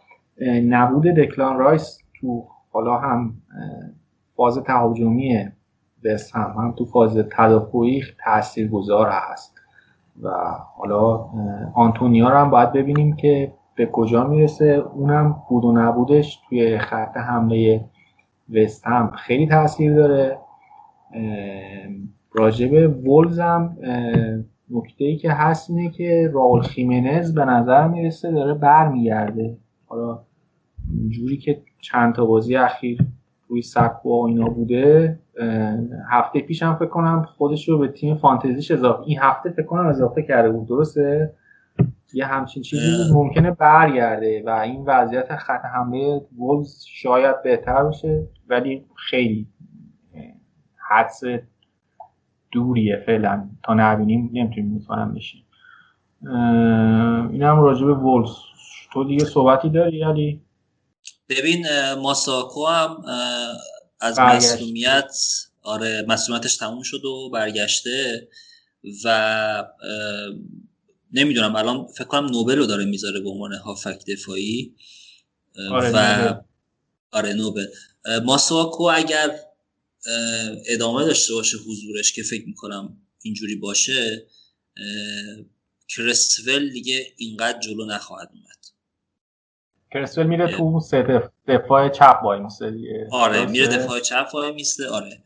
نبود 0.64 1.04
دکلان 1.04 1.58
رایس 1.58 1.98
تو 2.20 2.44
حالا 2.70 2.98
هم 2.98 3.34
فاز 4.36 4.58
تهاجمی 4.58 5.48
وست 6.04 6.36
هم 6.36 6.54
هم 6.58 6.74
تو 6.78 6.84
فاز 6.84 7.18
تدافعی 7.36 8.02
تاثیرگذار 8.24 9.08
هست. 9.10 9.57
و 10.22 10.30
حالا 10.76 11.28
آنتونیا 11.74 12.28
رو 12.28 12.36
هم 12.36 12.50
باید 12.50 12.72
ببینیم 12.72 13.16
که 13.16 13.52
به 13.74 13.86
کجا 13.86 14.24
می‌رسه. 14.24 14.82
اونم 14.94 15.36
بود 15.48 15.64
و 15.64 15.72
نبودش 15.72 16.40
توی 16.48 16.78
خط 16.78 17.16
حمله 17.16 17.84
وست 18.54 18.86
هم 18.86 19.10
خیلی 19.10 19.46
تاثیر 19.46 19.94
داره. 19.94 20.38
راجب 22.32 23.06
ولز 23.08 23.40
هم 23.40 23.76
نکته 24.70 25.04
ای 25.04 25.16
که 25.16 25.32
هست 25.32 25.70
اینه 25.70 25.90
که 25.90 26.30
راول 26.34 26.62
خیمنز 26.62 27.34
به 27.34 27.44
نظر 27.44 27.88
می‌رسه 27.88 28.30
داره 28.30 28.54
برمیگرده. 28.54 29.56
حالا 29.86 30.18
جوری 31.08 31.36
که 31.36 31.62
چند 31.80 32.14
تا 32.14 32.26
بازی 32.26 32.56
اخیر 32.56 33.06
روی 33.48 33.62
سکو 33.62 34.10
و 34.10 34.26
اینا 34.26 34.48
بوده 34.48 35.18
هفته 36.10 36.40
پیش 36.40 36.62
هم 36.62 36.76
فکر 36.76 36.88
کنم 36.88 37.26
خودش 37.36 37.68
رو 37.68 37.78
به 37.78 37.88
تیم 37.88 38.16
فانتزیش 38.16 38.70
اضافه 38.70 39.02
این 39.06 39.18
هفته 39.18 39.50
فکر 39.50 39.66
کنم 39.66 39.86
اضافه 39.86 40.22
کرده 40.22 40.50
بود 40.50 40.68
درسته؟ 40.68 41.34
یه 42.12 42.26
همچین 42.26 42.62
چیزی 42.62 43.12
ممکنه 43.12 43.50
برگرده 43.50 44.42
و 44.46 44.50
این 44.50 44.84
وضعیت 44.86 45.36
خط 45.36 45.64
حمله 45.74 46.20
وولز 46.38 46.84
شاید 46.86 47.42
بهتر 47.42 47.84
بشه 47.84 48.28
ولی 48.48 48.84
خیلی 49.10 49.46
حدس 50.90 51.20
دوریه 52.52 53.02
فعلا. 53.06 53.48
تا 53.64 53.74
نبینیم 53.74 54.30
نمی‌تونیم 54.32 54.74
مطمئن 54.74 55.14
بشیم. 55.14 55.44
این 57.30 57.42
هم 57.42 57.60
راجع 57.60 57.86
به 57.86 57.94
وولز. 57.94 58.30
تو 58.92 59.04
دیگه 59.04 59.24
صحبتی 59.24 59.70
داری 59.70 60.02
علی؟ 60.02 60.42
ببین 61.28 61.64
ماساکو 62.02 62.66
هم 62.66 62.96
از 64.00 64.18
مسئولیت 64.18 65.16
آره 65.62 66.04
مسئولیتش 66.08 66.56
تموم 66.56 66.82
شد 66.82 67.04
و 67.04 67.30
برگشته 67.30 68.28
و 69.04 69.64
نمی‌دونم 71.12 71.56
الان 71.56 71.86
فکر 71.86 72.04
کنم 72.04 72.26
نوبل 72.26 72.56
رو 72.58 72.66
داره 72.66 72.84
می‌ذاره 72.84 73.20
به 73.20 73.28
عنوان 73.28 73.54
هافک 73.54 74.04
دفاعی. 74.06 74.74
آره 75.70 75.90
و 75.90 76.18
نوبل. 76.18 76.40
آره 77.10 77.32
نوبل. 77.32 77.66
ماساکو 78.24 78.82
اگر 78.82 79.40
ادامه 80.66 81.04
داشته 81.04 81.34
باشه 81.34 81.56
حضورش 81.56 82.12
که 82.12 82.22
فکر 82.22 82.46
می‌کنم 82.46 82.96
اینجوری 83.22 83.56
باشه 83.56 84.26
کرسول 85.88 86.72
دیگه 86.72 87.06
اینقدر 87.16 87.60
جلو 87.60 87.86
نخواهد 87.86 88.30
اومد. 88.34 88.57
کرسول 89.92 90.26
میره 90.26 90.56
تو 90.56 90.80
سه 90.80 91.22
دفاع 91.48 91.88
چپ 91.88 92.20
وای 92.24 92.40
میسته 92.40 92.72
آره 93.12 93.46
میره 93.46 93.66
دفاع 93.66 94.00
چپ 94.00 94.26
وای 94.34 94.52
میسته 94.52 94.88
آره. 94.88 95.22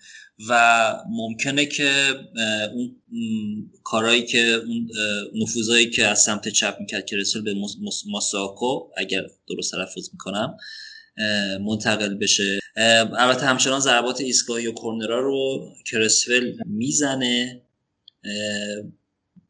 و 0.48 0.94
ممکنه 1.10 1.66
که 1.66 1.90
اون 2.74 2.96
کارهایی 3.84 4.26
که 4.26 4.38
اون 4.38 4.88
نفوذایی 5.42 5.90
که 5.90 6.06
از 6.06 6.18
سمت 6.18 6.48
چپ 6.48 6.76
می‌کرد 6.80 7.06
کرسول 7.06 7.42
به 7.44 7.54
ماساکو 8.10 8.88
اگر 8.96 9.22
درست 9.48 9.72
تلفظ 9.72 10.08
می‌کنم 10.12 10.56
منتقل 11.60 12.14
بشه. 12.14 12.58
البته 13.16 13.46
همچنان 13.46 13.80
ضربات 13.80 14.20
ایستگاهی 14.20 14.66
و 14.66 14.72
کرنرا 14.72 15.20
رو 15.20 15.68
کرسول 15.86 16.54
می‌زنه. 16.66 17.62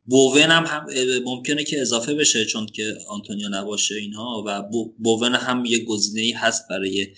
بوون 0.04 0.50
هم, 0.50 0.86
ممکنه 1.24 1.64
که 1.64 1.80
اضافه 1.80 2.14
بشه 2.14 2.44
چون 2.44 2.66
که 2.66 2.98
آنتونیو 3.08 3.48
نباشه 3.48 3.94
اینها 3.94 4.44
و 4.46 4.62
بوون 4.98 5.34
هم 5.34 5.64
یه 5.64 5.84
گزینه 5.84 6.38
هست 6.38 6.68
برای 6.70 7.14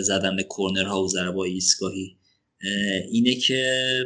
زدن 0.00 0.36
کرنرها 0.56 1.04
و 1.04 1.08
ضربه 1.08 1.38
ایستگاهی. 1.38 2.16
اینه 3.10 3.34
که 3.34 4.00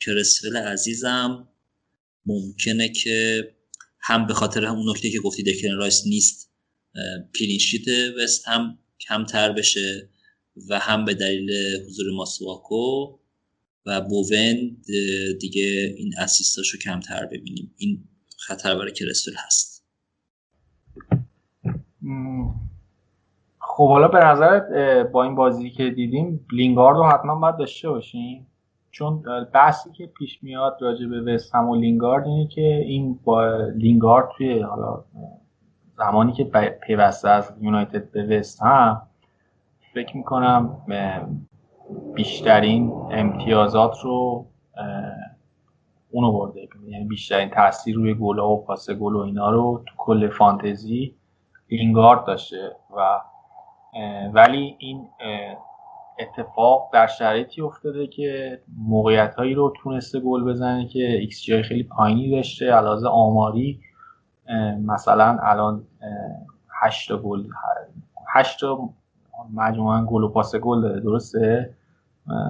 کرسفل 0.00 0.56
عزیزم 0.56 1.48
ممکنه 2.26 2.88
که 2.88 3.48
هم 4.00 4.26
به 4.26 4.34
خاطر 4.34 4.64
همون 4.64 4.90
نکته 4.90 5.10
که 5.10 5.20
گفتی 5.20 5.42
دکرن 5.42 5.76
رایس 5.76 6.06
نیست 6.06 6.50
clean 7.38 7.63
sheet 7.63 7.88
وست 8.22 8.48
هم 8.48 8.78
کمتر 9.00 9.52
بشه 9.52 10.10
و 10.68 10.78
هم 10.78 11.04
به 11.04 11.14
دلیل 11.14 11.50
حضور 11.86 12.12
ماسواکو 12.12 13.18
و 13.86 14.00
بوون 14.00 14.76
دیگه 15.40 15.94
این 15.96 16.12
assist 16.18 16.58
اشو 16.58 16.78
کمتر 16.78 17.26
ببینیم. 17.26 17.74
این 17.76 18.04
خطر 18.38 18.74
برای 18.74 18.92
کرسول 18.92 19.32
هست. 19.46 19.86
خب 23.58 23.88
حالا 23.88 24.08
به 24.08 24.18
نظرت 24.18 24.62
با 25.12 25.24
این 25.24 25.34
بازی 25.34 25.70
که 25.70 25.90
دیدیم 25.90 26.46
لینگارد 26.52 26.96
رو 26.96 27.04
حتما 27.04 27.34
باید 27.34 27.56
داشته 27.56 27.88
باشیم؟ 27.88 28.46
چون 28.90 29.22
بحثی 29.54 29.90
که 29.92 30.06
پیش 30.06 30.42
میاد 30.42 30.78
راجع 30.80 31.06
به 31.06 31.20
وست 31.20 31.54
هم 31.54 31.68
و 31.68 31.76
لینگارد 31.76 32.26
اینه 32.26 32.48
که 32.48 32.84
این 32.86 33.18
با 33.24 33.56
لینگارد 33.66 34.28
توی 34.36 34.60
حالا 34.60 35.04
زمانی 35.98 36.32
که 36.32 36.44
پیوسته 36.86 37.28
از 37.28 37.52
یونایتد 37.60 38.10
به 38.10 38.38
وست 38.38 38.62
هم 38.62 39.02
فکر 39.94 40.16
می‌کنم 40.16 40.82
بیشترین 42.14 42.92
امتیازات 43.10 43.98
رو 44.04 44.46
اونو 46.10 46.32
برده. 46.32 46.68
یعنی 46.88 47.04
بیشترین 47.04 47.50
تاثیر 47.50 47.96
روی 47.96 48.14
گل 48.14 48.38
و 48.38 48.56
پاس 48.56 48.90
گل 48.90 49.14
و 49.14 49.18
اینا 49.18 49.50
رو 49.50 49.82
تو 49.86 49.94
کل 49.96 50.28
فانتزی 50.28 51.14
لینگارد 51.70 52.24
داشته 52.24 52.76
و 52.96 53.20
ولی 54.32 54.76
این 54.78 55.08
اتفاق 56.18 56.90
در 56.92 57.06
شرایطی 57.06 57.62
افتاده 57.62 58.06
که 58.06 58.60
موقعیت 58.78 59.34
هایی 59.34 59.54
رو 59.54 59.72
تونسته 59.82 60.20
گل 60.20 60.44
بزنه 60.44 60.86
که 60.86 61.00
XG 61.00 61.62
خیلی 61.62 61.82
پایینی 61.82 62.30
داشته. 62.30 62.72
علاوه 62.72 63.08
آماری 63.08 63.80
مثلا 64.84 65.38
الان 65.42 65.86
8 66.82 67.12
گل 67.12 67.44
8 68.34 68.60
مجموعا 69.54 70.04
گل 70.04 70.22
و 70.22 70.28
پاس 70.28 70.56
گل 70.56 70.80
داره 70.80 71.00
درسته؟ 71.00 71.74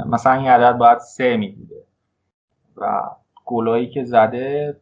مثلا 0.07 0.33
این 0.33 0.49
عدد 0.49 0.79
باید 0.79 0.99
سه 0.99 1.37
می 1.37 1.49
بوده 1.49 1.85
و 2.77 3.11
گلایی 3.45 3.91
که 3.91 4.05
زده 4.05 4.77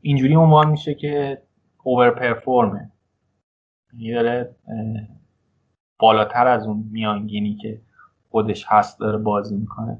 اینجوری 0.00 0.34
عنوان 0.34 0.70
میشه 0.70 0.94
که 0.94 1.42
اوور 1.82 2.10
پرفورمه 2.10 2.90
یعنی 3.92 4.12
داره 4.12 4.56
بالاتر 5.98 6.46
از 6.46 6.66
اون 6.66 6.88
میانگینی 6.92 7.56
که 7.56 7.80
خودش 8.30 8.64
هست 8.68 9.00
داره 9.00 9.18
بازی 9.18 9.56
می‌کنه. 9.56 9.98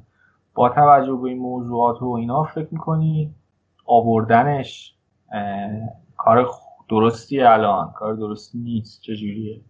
با 0.55 0.69
توجه 0.69 1.13
به 1.23 1.29
این 1.29 1.39
موضوعات 1.39 2.03
و 2.03 2.09
اینا 2.09 2.45
فکر 2.45 2.69
می‌کنی 2.71 3.35
آوردنش 3.87 4.97
کار 6.17 6.51
درستی 6.89 7.41
الان؟ 7.41 7.93
کار 7.93 8.15
درستی 8.15 8.59
نیست؟ 8.59 9.03
چجوریه؟ 9.03 9.61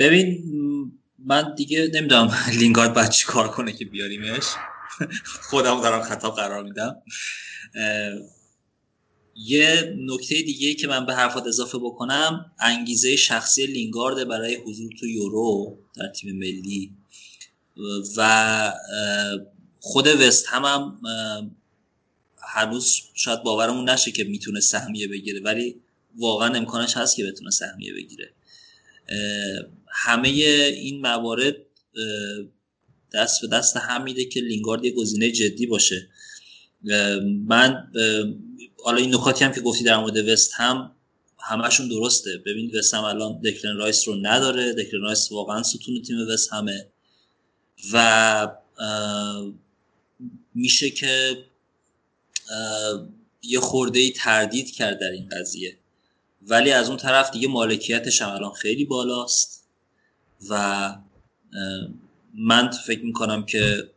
ببین 0.00 0.42
من 1.18 1.54
دیگه 1.54 1.90
نمی‌دونم 1.94 2.34
لینگارد 2.58 2.94
باید 2.94 3.10
چی 3.10 3.26
کار 3.26 3.48
کنه 3.48 3.72
که 3.72 3.84
بیاریمش. 3.84 4.44
خودم 5.42 5.80
دارم 5.80 6.02
خطاب 6.02 6.36
قرار 6.36 6.64
میدم. 6.64 6.96
یه 9.34 9.96
نکته 9.98 10.42
دیگه 10.42 10.74
که 10.74 10.88
من 10.88 11.06
به 11.06 11.14
حرفات 11.14 11.46
اضافه 11.46 11.78
بکنم 11.78 12.52
انگیزه 12.58 13.16
شخصی 13.16 13.66
لینگارد 13.66 14.28
برای 14.28 14.54
حضور 14.54 14.92
تو 15.00 15.06
یورو 15.06 15.78
در 15.96 16.08
تیم 16.08 16.36
ملی. 16.36 16.92
و 18.16 18.72
خود 19.80 20.06
وست 20.06 20.46
هم, 20.48 20.64
هم 20.64 21.00
هنوز 22.38 23.00
شاید 23.14 23.42
باورمون 23.42 23.90
نشه 23.90 24.10
که 24.10 24.24
می‌تونه 24.24 24.60
سهمیه 24.60 25.08
بگیره 25.08 25.40
ولی 25.40 25.80
واقعا 26.16 26.54
امکانش 26.54 26.96
هست 26.96 27.16
که 27.16 27.24
بتونه 27.24 27.50
سهمیه 27.50 27.94
بگیره. 27.94 28.32
همه 29.88 30.28
این 30.28 31.00
موارد 31.00 31.56
دست 33.12 33.40
به 33.40 33.46
دست 33.46 33.76
هم 33.76 34.02
میده 34.02 34.24
که 34.24 34.40
لینگارد 34.40 34.84
یه 34.84 34.92
گزینه 34.92 35.30
جدی 35.30 35.66
باشه. 35.66 36.08
من 37.46 37.90
حالا 38.84 38.98
این 38.98 39.14
نکاتی 39.14 39.44
هم 39.44 39.52
که 39.52 39.60
گفتی 39.60 39.84
در 39.84 39.96
مورد 39.96 40.28
وست 40.28 40.52
هم 40.54 40.96
همشون 41.40 41.88
درسته. 41.88 42.38
ببین 42.46 42.78
وست 42.78 42.94
هم 42.94 43.04
الان 43.04 43.40
دکلن 43.40 43.76
رایس 43.76 44.08
رو 44.08 44.14
نداره. 44.22 44.72
دکلن 44.72 45.00
رایس 45.02 45.32
واقعا 45.32 45.62
ستون 45.62 46.02
تیم 46.02 46.16
وست 46.28 46.52
همه. 46.52 46.86
و 47.92 48.56
میشه 50.54 50.90
که 50.90 51.44
یه 53.42 53.60
خورده 53.60 53.98
ای 53.98 54.10
تردید 54.10 54.70
کرد 54.70 55.00
در 55.00 55.10
این 55.10 55.28
قضیه. 55.28 55.78
ولی 56.46 56.72
از 56.72 56.88
اون 56.88 56.96
طرف 56.98 57.30
دیگه 57.30 57.48
مالکیتش 57.48 58.22
هم 58.22 58.28
الان 58.28 58.52
خیلی 58.52 58.84
بالاست 58.84 59.68
و 60.50 60.94
من 62.34 62.70
فکر 62.70 63.04
می‌کنم 63.04 63.46
که 63.46 63.90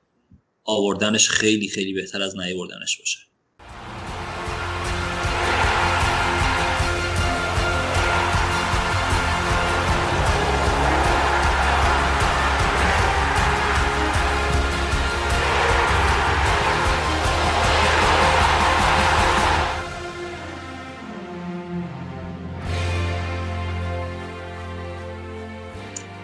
آوردنش 0.64 1.30
خیلی 1.30 1.68
خیلی 1.68 1.94
بهتر 1.94 2.22
از 2.22 2.38
نیاوردنش 2.38 2.98
باشه. 3.00 3.20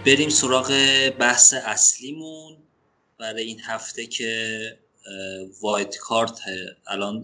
بریم 0.06 0.30
سراغ 0.30 0.72
بحث 1.20 1.54
اصلیمون. 1.54 2.58
برای 3.20 3.43
این 3.43 3.60
هفته 3.60 4.06
که 4.06 4.80
wild 5.61 5.97
card 5.97 6.39
الان 6.88 7.24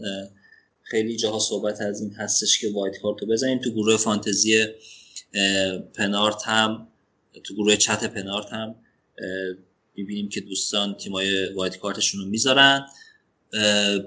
خیلی 0.84 1.18
جاها 1.18 1.40
صحبت 1.40 1.82
از 1.82 2.02
این 2.02 2.14
هستش 2.14 2.60
که 2.60 2.72
wild 2.74 2.98
card 3.02 3.22
رو 3.22 3.28
بزنیم. 3.28 3.60
تو 3.60 3.72
گروه 3.72 3.98
فانتزی 3.98 4.66
پنارت 5.94 6.44
هم 6.44 6.88
تو 7.44 7.54
گروه 7.56 7.76
چت 7.76 8.04
پنارت 8.04 8.54
هم 8.54 8.76
می‌بینیم 9.96 10.30
که 10.30 10.42
دوستان 10.42 10.98
تیمای 10.98 11.54
wild 11.54 11.78
card 11.78 12.00
شون 12.00 12.22
رو 12.22 12.28
می‌ذارن 12.28 12.86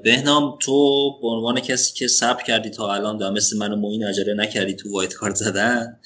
بهنام 0.05 0.59
تو 0.61 1.11
به 1.21 1.29
عنوان 1.29 1.61
کسی 1.61 1.95
که 1.95 2.09
صبر 2.09 2.43
کردی 2.43 2.71
تا 2.71 2.95
الان 2.95 3.19
و 3.19 3.31
مثل 3.31 3.57
من 3.57 3.73
و 3.73 3.77
موین 3.77 4.05
عجله 4.05 4.35
نکردی 4.35 4.75
تو 4.75 4.93
wild 4.93 5.15
card 5.15 5.35
زدن 5.35 6.01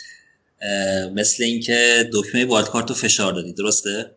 مثل 1.15 1.45
اینکه 1.45 2.11
دکمه 2.15 2.47
wild 2.47 2.69
card 2.69 2.89
رو 2.89 2.95
فشار 2.95 3.33
دادی 3.33 3.53
درسته؟ 3.53 4.11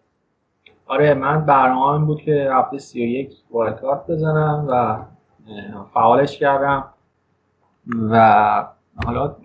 آره 0.87 1.13
من 1.13 1.45
برنامه 1.45 2.05
بود 2.05 2.21
که 2.21 2.49
هفته 2.51 2.77
31 2.77 3.31
wild 3.51 3.79
card 3.79 4.07
بزنم 4.07 4.65
و 4.69 5.05
فعالش 5.93 6.37
کردم 6.37 6.93
و 8.09 8.67
حالا 9.05 9.35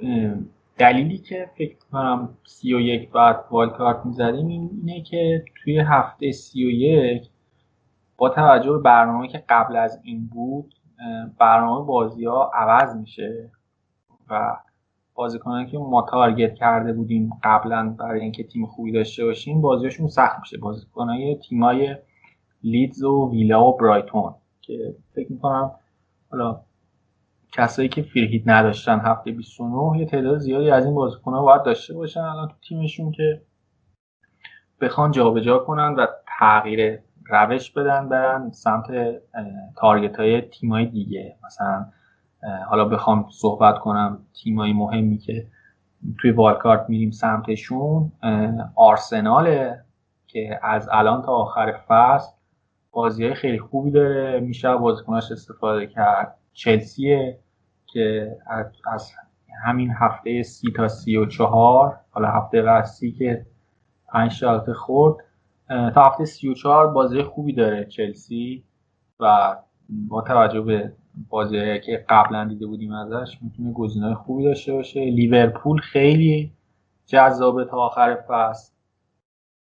دلیلی 0.79 1.19
که 1.19 1.51
فکر 1.59 1.77
کنم 1.93 2.29
31 2.47 3.11
بعد 3.11 3.45
wild 3.51 3.73
card 3.73 4.07
می‌زدیم 4.07 4.49
اینه 4.49 5.03
که 5.03 5.45
توی 5.65 5.79
هفته 5.79 6.33
31 6.33 7.29
با 8.17 8.29
توجه 8.29 8.73
به 8.73 8.79
برنامه 8.79 9.29
که 9.29 9.45
قبل 9.49 9.77
از 9.77 10.01
این 10.03 10.27
بود 10.27 10.75
برنامه 11.39 11.87
بازی 11.87 12.25
ها 12.25 12.51
عوض 12.55 12.97
میشه 12.97 13.51
و 14.31 14.57
بازیکنانی 15.15 15.67
که 15.67 15.79
ما 15.79 16.07
تارگت 16.11 16.55
کرده 16.55 16.93
بودیم 16.93 17.31
قبلا 17.45 17.97
برای 17.99 18.21
اینکه 18.21 18.45
تیم 18.45 18.67
خوبی 18.67 18.93
داشته 18.93 19.25
باشیم 19.25 19.61
بازیشون 19.61 20.09
سخت 20.09 20.41
میشه. 20.41 20.59
بازیکنای 20.59 21.37
تیمای 21.49 21.97
لیدز 22.63 23.03
و 23.03 23.31
ویلا 23.33 23.65
و 23.65 23.77
برایتون 23.77 24.35
که 24.61 24.97
فکر 25.15 25.33
می‌کنم 25.33 25.71
حالا 26.31 26.61
کسایی 27.53 27.89
که 27.89 28.03
فریهیت 28.03 28.43
نداشتن 28.47 29.01
هفته 29.01 29.33
29 29.33 29.99
یه 29.99 30.07
تعداد 30.07 30.39
زیادی 30.39 30.71
از 30.71 30.85
این 30.85 30.95
بازیکن‌ها 30.95 31.43
باید 31.43 31.63
داشته 31.63 31.95
باشن 31.95 32.21
الان 32.21 32.49
تو 32.49 32.55
تیمشون 32.69 33.13
که 33.13 33.43
بخوان 34.81 35.11
جابجا 35.11 35.59
کنن 35.59 35.95
و 35.95 36.07
تغییر 36.39 36.99
روش 37.27 37.71
بدن 37.71 38.09
برن 38.09 38.51
سمت 38.51 38.85
تارگت 39.77 40.17
های 40.17 40.41
تیمای 40.41 40.87
دیگه. 40.87 41.37
مثلا 41.47 41.87
حالا 42.69 42.85
بخوام 42.85 43.27
صحبت 43.31 43.79
کنم 43.79 44.19
تیمایی 44.35 44.73
مهمی 44.73 45.19
که 45.19 45.47
توی 46.19 46.31
والکارت 46.31 46.85
میریم 46.89 47.11
سمتشون 47.11 48.13
آرسناله 48.75 49.85
که 50.27 50.61
از 50.63 50.89
الان 50.93 51.23
تا 51.23 51.33
آخر 51.33 51.81
فصل 51.89 52.33
بازی 52.91 53.25
های 53.25 53.35
خیلی 53.35 53.59
خوبی 53.59 53.91
داره. 53.91 54.41
میشه 54.41 54.77
بازیکناش 54.77 55.33
استفاده 55.33 55.87
کرد. 55.87 56.35
چلسیه 56.53 57.39
که 57.87 58.37
از 58.93 59.13
همین 59.65 59.91
هفته 59.91 60.43
سی 60.43 60.73
تا 60.77 60.89
سی 60.89 61.17
و 61.17 61.27
چهار 61.27 62.01
حالا 62.11 62.29
هفته 62.29 62.63
قصی 62.63 63.13
که 63.13 63.47
پنج 64.09 64.31
شالت 64.31 64.73
خورد 64.73 65.17
تا 65.69 66.05
هفته 66.05 66.25
سی 66.25 66.49
و 66.49 66.55
چهار 66.55 66.87
بازی 66.87 67.23
خوبی 67.23 67.53
داره 67.53 67.85
چلسی 67.85 68.65
و 69.21 69.57
با 70.09 70.21
توجه 70.23 70.61
به 70.61 70.93
بازی 71.29 71.81
که 71.81 72.05
قبلا 72.09 72.45
دیده 72.45 72.67
بودیم 72.67 72.93
ازش 72.93 73.39
می‌تونه 73.43 73.73
گزینه‌های 73.73 74.15
خوبی 74.15 74.45
داشته 74.45 74.73
باشه. 74.73 75.01
لیورپول 75.01 75.79
خیلی 75.79 76.53
جذابه 77.07 77.65
تا 77.65 77.77
آخر 77.77 78.19
فصل. 78.29 78.73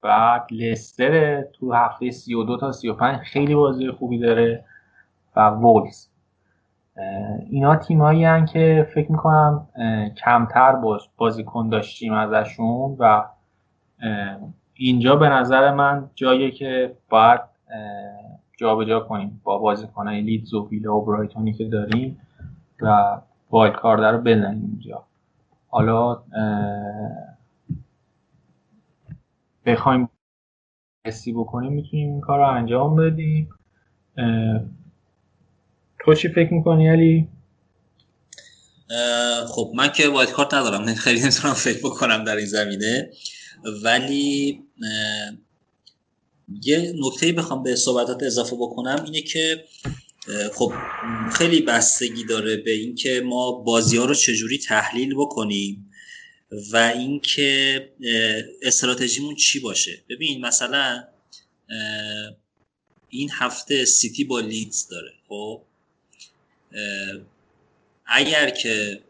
بعد 0.02 0.46
لستر 0.50 1.42
تو 1.42 1.72
هفته 1.72 2.10
32 2.10 2.56
تا 2.56 2.72
35 2.72 3.16
خیلی 3.16 3.54
بازی 3.54 3.90
خوبی 3.90 4.18
داره 4.18 4.64
و 5.36 5.50
وولز. 5.50 6.08
اینا 7.50 7.76
تیمایی 7.76 8.24
هن 8.24 8.46
که 8.46 8.88
فکر 8.94 9.12
می‌کنم 9.12 9.68
کمتر 10.24 10.72
باز 10.72 11.02
بازیکن 11.16 11.68
داشتیم 11.68 12.12
ازشون 12.12 12.96
و 12.98 13.24
اینجا 14.74 15.16
به 15.16 15.28
نظر 15.28 15.74
من 15.74 16.10
جاییه 16.14 16.50
که 16.50 16.96
باید 17.08 17.40
جابجا 18.60 19.00
کنیم 19.00 19.40
با 19.44 19.58
بازیکنهای 19.58 20.20
لیدز 20.20 20.54
و 20.54 20.68
ویلا 20.68 20.96
و 20.96 21.04
برایتونی 21.04 21.52
که 21.52 21.64
داریم 21.64 22.20
و 22.80 23.20
wild 23.50 23.76
card 23.76 24.00
رو 24.04 24.18
بزنیم 24.18 24.70
اینجا. 24.72 25.04
حالا 25.68 26.22
بخوایم 29.66 30.08
حسی 31.06 31.32
بکنیم 31.32 31.72
می‌تونیم 31.72 32.10
این 32.10 32.20
کار 32.20 32.38
رو 32.38 32.46
انجام 32.46 32.96
بدیم. 32.96 33.48
تو 36.00 36.14
چی 36.14 36.28
فکر 36.28 36.54
می‌کنی 36.54 36.88
علی؟ 36.88 37.28
خب 39.48 39.72
من 39.76 39.88
که 39.88 40.08
wild 40.08 40.30
card 40.30 40.54
ندارم 40.54 40.84
خیلی 40.94 41.20
نمی‌تونم 41.20 41.54
فکر 41.54 41.78
بکنم 41.78 42.24
در 42.24 42.36
این 42.36 42.46
زمینه. 42.46 43.10
ولی 43.84 44.62
یه 46.62 46.94
نکته 46.96 47.32
بخوام 47.32 47.62
به 47.62 47.76
صحبتات 47.76 48.22
اضافه 48.22 48.56
بکنم 48.56 49.02
اینه 49.04 49.20
که 49.20 49.64
خب 50.54 50.72
خیلی 51.32 51.60
بستگی 51.60 52.24
داره 52.24 52.56
به 52.56 52.70
اینکه 52.70 53.20
ما 53.24 53.52
بازی 53.52 53.96
ها 53.96 54.04
رو 54.04 54.14
چجوری 54.14 54.58
تحلیل 54.58 55.14
بکنیم 55.14 55.90
و 56.72 56.76
اینکه 56.76 57.92
استراتژیمون 58.62 59.34
چی 59.34 59.60
باشه. 59.60 60.02
ببین 60.08 60.40
مثلا 60.40 61.04
این 63.08 63.30
هفته 63.32 63.84
سیتی 63.84 64.24
با 64.24 64.40
لیدز 64.40 64.88
داره 64.88 65.12
خب؟ 65.28 65.62
اگر 68.06 68.50
که 68.50 69.00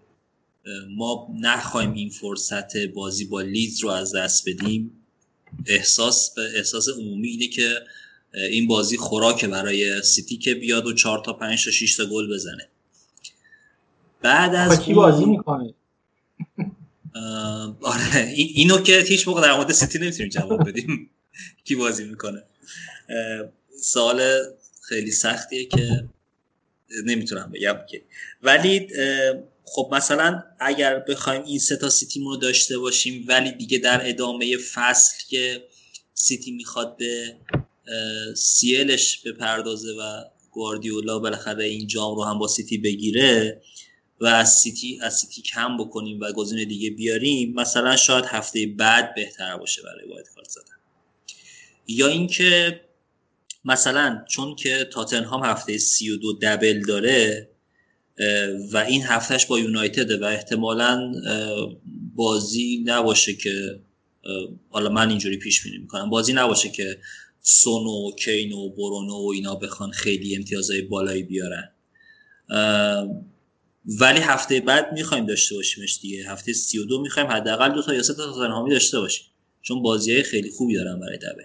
ما 0.97 1.29
نخوایم 1.41 1.93
این 1.93 2.11
فرصت 2.11 2.77
بازی 2.77 3.25
با 3.25 3.41
لیدز 3.41 3.81
رو 3.81 3.91
از 3.91 4.15
دست 4.15 4.49
بدیم 4.49 5.08
احساس 5.67 6.35
احساس 6.55 6.89
عمومی 6.89 7.29
اینه 7.29 7.47
که 7.47 7.81
این 8.35 8.67
بازی 8.67 8.97
خوراکه 8.97 9.49
برای 9.49 10.03
سیتی 10.03 10.37
که 10.37 10.55
بیاد 10.55 10.87
و 10.87 10.93
4 10.95 11.23
تا 11.25 11.33
5 11.33 11.65
تا 11.65 11.71
6 11.71 11.97
تا 11.97 12.07
گل 12.07 12.35
بزنه. 12.35 12.69
بعد 14.23 14.55
از 14.55 14.81
کی 14.81 14.95
بازی 14.95 15.25
می‌کنه؟ 15.25 15.75
آره 17.83 18.35
اینو 18.37 18.79
که 18.79 18.99
هیچ 18.99 19.29
موقع 19.29 19.43
در 19.43 19.57
مورد 19.57 19.73
سیتی 19.73 19.99
نمی‌تونیم 19.99 20.29
جواب 20.29 20.69
بدیم. 20.69 21.11
کی 21.65 21.75
بازی 21.75 22.05
می‌کنه؟ 22.05 22.43
سوال 23.83 24.23
خیلی 24.83 25.11
سختیه 25.11 25.65
که 25.65 26.09
نمی‌تونم 27.05 27.51
بگم 27.55 27.77
که. 27.91 28.03
ولی 28.43 28.89
خب 29.73 29.89
مثلا 29.93 30.43
اگر 30.61 30.99
بخوایم 30.99 31.43
این 31.43 31.59
سه 31.59 31.77
تا 31.77 31.91
سیتی 31.91 32.21
رو 32.21 32.37
داشته 32.37 32.79
باشیم 32.79 33.25
ولی 33.29 33.53
دیگه 33.53 33.79
در 33.79 34.09
ادامه 34.09 34.57
فصل 34.57 35.15
که 35.29 35.65
سیتی 36.15 36.51
می‌خواد 36.51 36.97
به 36.97 37.37
CL 38.37 38.78
ش 38.78 39.19
بپردازه 39.19 39.93
و 39.93 40.25
گواردیولا 40.51 41.19
بالاخره 41.19 41.65
این 41.65 41.87
جام 41.87 42.17
رو 42.17 42.25
هم 42.25 42.39
با 42.39 42.49
سیتی 42.49 42.79
بگیره 42.79 43.63
و 44.21 44.27
از 44.27 44.55
سیتی 44.55 44.99
از 45.03 45.19
سیتی 45.19 45.43
کم 45.43 45.77
بکنیم 45.77 46.21
و 46.21 46.33
گزینه 46.33 46.65
دیگه 46.65 46.91
بیاریم 46.91 47.55
مثلا 47.55 47.97
شاید 47.97 48.25
هفته 48.25 48.67
بعد 48.67 49.15
بهتر 49.15 49.57
باشه 49.57 49.83
برای 49.83 50.09
wild 50.09 50.29
card 50.35 50.49
زدن. 50.49 50.75
یا 51.87 52.07
اینکه 52.07 52.81
مثلا 53.65 54.25
چون 54.29 54.57
که 54.57 54.89
تاتنهام 54.93 55.45
هفته 55.45 55.79
32 55.79 56.39
دبل 56.43 56.81
داره 56.81 57.49
و 58.73 58.77
این 58.77 59.03
هفتهش 59.03 59.47
با 59.47 59.59
یونایتده 59.59 60.17
و 60.17 60.25
احتمالا 60.25 61.13
بازی 62.15 62.83
نباشه 62.87 63.35
که 63.35 63.81
حالا 64.71 64.89
من 64.89 65.09
اینجوری 65.09 65.37
پیش 65.37 65.63
بینی 65.63 65.79
می‌کنم. 65.79 66.11
بازی 66.11 66.33
نباشه 66.33 66.69
که 66.69 66.99
سونو 67.41 67.91
و 67.91 68.13
کین 68.15 68.53
و 68.53 68.69
برونو 68.69 69.15
و 69.15 69.31
اینا 69.35 69.55
بخوان 69.55 69.91
خیلی 69.91 70.37
امتیازهای 70.37 70.83
بالایی 70.83 71.23
بیارن. 71.23 71.71
ولی 74.01 74.21
هفته 74.21 74.61
بعد 74.61 74.93
می‌خوایم 74.93 75.27
داشته 75.27 75.55
باشیمش 75.55 75.99
دیگه. 76.03 76.31
هفته 76.31 76.53
32 76.53 77.01
می‌خوایم 77.01 77.29
حداقل 77.29 77.73
دو 77.73 77.83
تا 77.83 77.95
یا 77.95 78.03
سه 78.03 78.15
تا 78.15 78.27
تاتنهامی 78.27 78.71
داشته 78.71 79.01
باشیم. 79.01 79.27
چون 79.63 79.83
بازی 79.83 80.23
خیلی 80.23 80.51
خوبی 80.51 80.75
دارن 80.75 81.01
برای 81.01 81.17
دبل. 81.17 81.45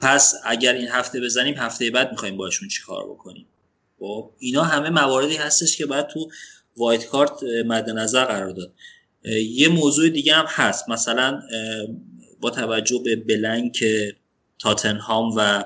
پس 0.00 0.34
اگر 0.44 0.74
این 0.74 0.88
هفته 0.88 1.20
بزنیم 1.20 1.54
هفته 1.54 1.90
بعد 1.90 2.10
می‌خوایم 2.10 2.36
باشون 2.36 2.68
چیکار 2.68 3.04
بکنیم؟ 3.10 3.46
خب 3.98 4.32
اینا 4.38 4.62
همه 4.62 4.90
مواردی 4.90 5.36
هستش 5.36 5.76
که 5.76 5.86
باید 5.86 6.06
تو 6.06 6.30
وایت 6.76 7.06
کارت 7.06 7.42
مد 7.42 7.90
نظر 7.90 8.24
قرار 8.24 8.50
داد. 8.50 8.74
یه 9.50 9.68
موضوع 9.68 10.08
دیگه 10.08 10.34
هم 10.34 10.44
هست. 10.48 10.88
مثلا 10.88 11.42
با 12.40 12.50
توجه 12.50 13.00
به 13.04 13.16
بلنک 13.16 13.84
تاتنهام 14.58 15.34
و 15.36 15.64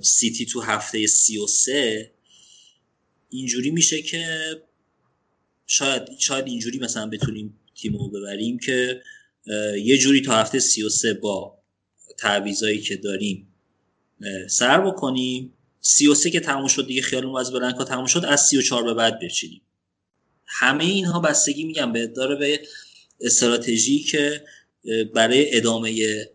سیتی 0.00 0.46
تو 0.46 0.60
هفته 0.60 1.06
سی 1.06 1.38
و 1.38 1.46
سه 1.46 2.10
اینجوری 3.30 3.70
میشه 3.70 4.02
که 4.02 4.26
شاید 5.66 6.02
شاید 6.18 6.46
اینجوری 6.46 6.78
مثلا 6.78 7.06
بتونیم 7.06 7.60
تیم 7.74 7.96
رو 7.96 8.08
ببریم 8.08 8.58
که 8.58 9.02
یه 9.82 9.98
جوری 9.98 10.20
تا 10.20 10.36
هفته 10.36 10.58
سی 10.58 10.82
و 10.82 10.88
سه 10.88 11.14
با 11.14 11.58
تعویضایی 12.18 12.80
که 12.80 12.96
داریم 12.96 13.54
سر 14.48 14.80
بکنیم. 14.80 15.54
سی 15.80 16.06
و 16.06 16.14
سه 16.14 16.30
که 16.30 16.40
تموم 16.40 16.68
شد 16.68 16.86
دیگه 16.86 17.02
خیالمون 17.02 17.40
از 17.40 17.52
بلنکا 17.52 17.84
تموم 17.84 18.06
شد 18.06 18.24
از 18.24 18.46
سی 18.46 18.58
و 18.58 18.62
چار 18.62 18.84
به 18.84 18.94
بعد 18.94 19.18
بچینیم. 19.20 19.62
همه 20.46 20.84
اینها 20.84 21.20
بستگی 21.20 21.64
میگم 21.64 21.92
به 21.92 22.06
داره 22.06 22.36
به 22.36 22.60
استراتژی 23.20 23.98
که 23.98 24.44
برای 25.14 25.56
ادامه 25.56 26.26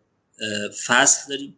فصل 0.85 1.27
داریم 1.29 1.55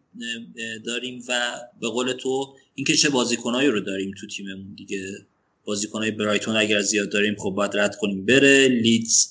داریم 0.86 1.24
و 1.28 1.60
به 1.80 1.88
قول 1.88 2.12
تو 2.12 2.56
اینکه 2.74 2.96
چه 2.96 3.10
بازیکنایی 3.10 3.68
رو 3.68 3.80
داریم 3.80 4.14
تو 4.20 4.26
تیممون 4.26 4.74
دیگه. 4.74 5.26
بازیکنای 5.64 6.10
برایتون 6.10 6.56
اگر 6.56 6.80
زیاد 6.80 7.10
داریم 7.10 7.34
خب 7.38 7.50
باید 7.50 7.76
رد 7.76 7.96
کنیم. 7.96 8.26
بره 8.26 8.68
لیدز 8.68 9.26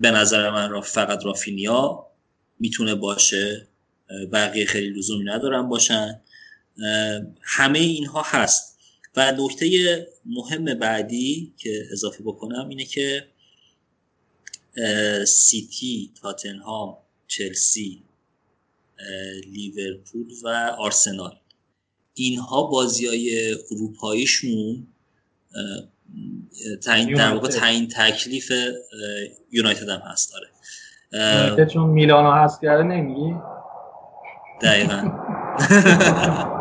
به 0.00 0.10
نظر 0.10 0.50
من 0.50 0.70
را 0.70 0.80
فقط 0.80 1.24
رافینیا 1.24 2.06
می‌تونه 2.60 2.94
باشه. 2.94 3.68
بقیه 4.32 4.66
خیلی 4.66 4.98
لزومی 4.98 5.24
ندارن 5.24 5.68
باشن. 5.68 6.20
همه 7.42 7.78
اینها 7.78 8.22
هست. 8.26 8.78
و 9.16 9.32
نکته 9.38 10.06
مهم 10.26 10.64
بعدی 10.64 11.54
که 11.56 11.84
اضافه 11.92 12.22
بکنم 12.24 12.68
اینه 12.68 12.84
که 12.84 13.26
سیتی 15.26 16.10
تاتنهام 16.22 16.96
چلسی 17.26 18.02
لیورپول 19.46 20.26
و 20.44 20.48
آرسنال. 20.78 21.36
اینها 22.14 22.62
بازی 22.62 23.06
های 23.06 23.54
اروپاییشون 23.70 24.86
تعیین 26.82 27.14
در 27.14 27.34
واقع 27.34 27.48
تعیین 27.48 27.88
تکلیف 27.88 28.52
یونایتد 29.52 29.88
هم 29.88 30.00
هست. 30.00 30.32
داره 30.32 31.66
چون 31.66 31.90
میلانو 31.90 32.32
هست 32.32 32.60
کرده 32.60 32.82
نمیگی؟ 32.82 33.34
دقیقا. 34.62 35.10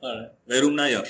آره 0.00 0.30
وروم 0.48 0.80
نیار. 0.80 1.08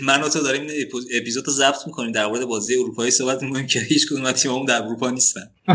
من 0.00 0.22
و 0.22 0.28
تو 0.28 0.40
داریم 0.40 0.70
اپیزود 1.14 1.46
رو 1.46 1.52
ضبط 1.52 1.86
می‌کنیم. 1.86 2.12
در 2.12 2.26
مورد 2.26 2.44
بازی 2.44 2.74
اروپایی 2.74 3.10
صحبت 3.10 3.42
می‌کنیم 3.42 3.66
که 3.66 3.80
هیچ 3.80 4.06
کدوم 4.06 4.24
از 4.24 4.46
در 4.68 4.82
اروپا 4.82 5.10
نیستن. 5.10 5.50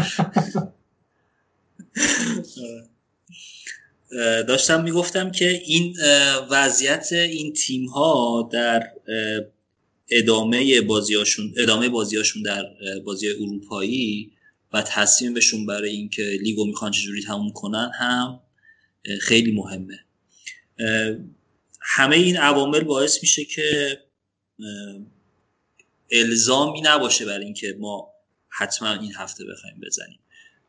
داشتم 4.47 4.83
می‌گفتم 4.83 5.31
که 5.31 5.49
این 5.65 5.97
وضعیت 6.49 7.07
این 7.11 7.53
تیم 7.53 7.85
ها 7.85 8.49
در 8.53 8.91
ادامه 10.09 10.81
بازیاشون 10.81 11.53
ادامه 11.57 11.89
بازیاشون 11.89 12.41
در 12.41 12.63
بازی 13.05 13.29
اروپایی 13.29 14.36
و 14.73 14.81
تصمیمشون 14.81 15.65
برای 15.65 15.89
اینکه 15.89 16.37
لیگو 16.41 16.65
می‌خوان 16.65 16.91
چجوری 16.91 17.21
تموم 17.21 17.51
کنن 17.51 17.91
هم 17.99 18.41
خیلی 19.21 19.51
مهمه. 19.51 19.99
همه 21.81 22.15
این 22.15 22.37
عوامل 22.37 22.83
باعث 22.83 23.17
میشه 23.21 23.45
که 23.45 23.99
الزامی 26.11 26.81
نباشه 26.81 27.25
برای 27.25 27.45
اینکه 27.45 27.77
ما 27.79 28.07
حتما 28.49 28.93
این 28.93 29.13
هفته 29.15 29.45
بخوایم 29.45 29.79
بزنیم. 29.87 30.19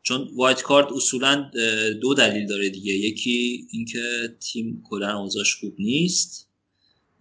چون 0.01 0.29
وایت 0.35 0.61
کارت 0.61 0.87
اصولا 0.91 1.51
دو 2.01 2.13
دلیل 2.13 2.47
داره 2.47 2.69
دیگه. 2.69 2.93
یکی 2.93 3.67
اینکه 3.71 4.35
تیم 4.39 4.83
کلا 4.89 5.19
اوضاعش 5.19 5.55
خوب 5.55 5.75
نیست 5.79 6.49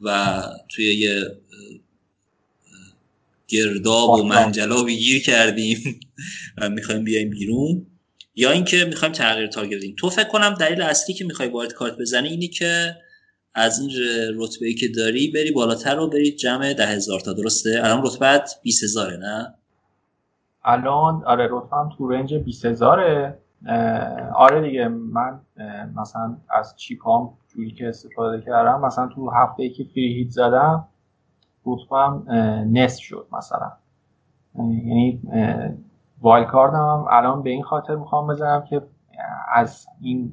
و 0.01 0.43
توی 0.69 0.95
یه 0.95 1.41
گرداب 3.49 4.11
و 4.11 4.23
منجلابی 4.23 4.97
گیر 4.97 5.23
کردیم. 5.23 6.01
و 6.59 6.69
می‌خوایم 6.69 7.05
بیایم 7.05 7.31
بیرون. 7.31 7.87
یا 8.35 8.51
اینکه 8.51 8.85
می‌خوایم 8.85 9.15
تغییر 9.15 9.47
تارگت 9.47 9.77
بدیم 9.77 9.95
تو 9.99 10.11
فکر 10.11 10.29
کنم 10.29 10.55
دلیل 10.55 10.83
اصلی 10.83 11.15
که 11.15 11.25
می‌خوای 11.25 11.49
وایت 11.49 11.73
کارت 11.73 11.99
بزنی 11.99 12.29
اینی 12.29 12.49
که 12.49 12.97
از 13.55 13.79
این 13.81 13.91
رتبه 14.37 14.67
ای 14.67 14.75
که 14.75 14.89
داری 14.97 15.31
بری 15.35 15.51
بالاتر 15.51 15.97
رو 15.97 16.09
بری 16.11 16.31
جمع 16.31 16.73
ده 16.73 16.87
هزار 16.87 17.21
تا. 17.21 17.33
درسته؟ 17.33 17.81
الان 17.85 18.07
رتبت 18.07 18.61
20 18.63 18.85
هزاره 18.85 19.17
نه؟ 19.17 19.55
الان 20.65 21.25
آره 21.25 21.49
رتبه 21.51 21.77
هم 21.77 21.91
تو 21.99 22.09
رنج 22.09 22.35
20 22.35 22.65
هزاره. 22.65 23.39
آره 24.35 24.63
دیگه 24.63 24.89
من 24.89 25.41
مثلا 25.97 26.37
از 26.51 26.77
چیپام 26.77 27.39
جوری 27.55 27.71
که 27.71 27.89
استفاده 27.89 28.43
کردم 28.47 28.81
مثلا 28.81 29.07
تو 29.15 29.31
هفته 29.31 29.63
ای 29.63 29.71
که 29.71 29.85
فری 29.85 30.15
هیت 30.15 30.31
زدم 30.31 30.89
رتبم 31.67 32.25
نصف 32.73 33.01
شد 33.03 33.27
مثلا. 33.33 33.73
یعنی 34.55 35.23
وایل 36.21 36.45
کاردم 36.45 37.07
الان 37.11 37.43
به 37.43 37.51
این 37.51 37.63
خاطر 37.63 37.97
می‌خوام 37.97 38.27
بزنم 38.27 38.65
که 38.65 38.83
از 39.53 39.87
این 40.01 40.33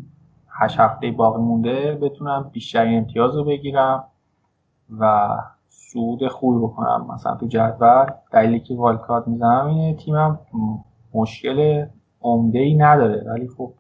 هشت 0.49 0.79
هفته 0.79 1.11
باقی 1.11 1.41
مونده 1.41 1.95
بتونم 2.01 2.49
بیشترین 2.53 2.97
امتیاز 2.97 3.35
رو 3.35 3.43
بگیرم 3.43 4.03
و 4.99 5.29
صعود 5.67 6.27
خوبی 6.27 6.59
بکنم. 6.59 7.07
مثلا 7.13 7.35
تو 7.35 7.47
جدول 7.47 8.05
دلیلی 8.31 8.59
که 8.59 8.75
والکارد 8.75 9.27
می‌زنم 9.27 9.67
اینه 9.67 9.95
تیمم 9.95 10.39
مشکل 11.13 11.85
عمده 12.21 12.59
ای 12.59 12.75
نداره. 12.75 13.23
ولی 13.29 13.47
خب 13.47 13.73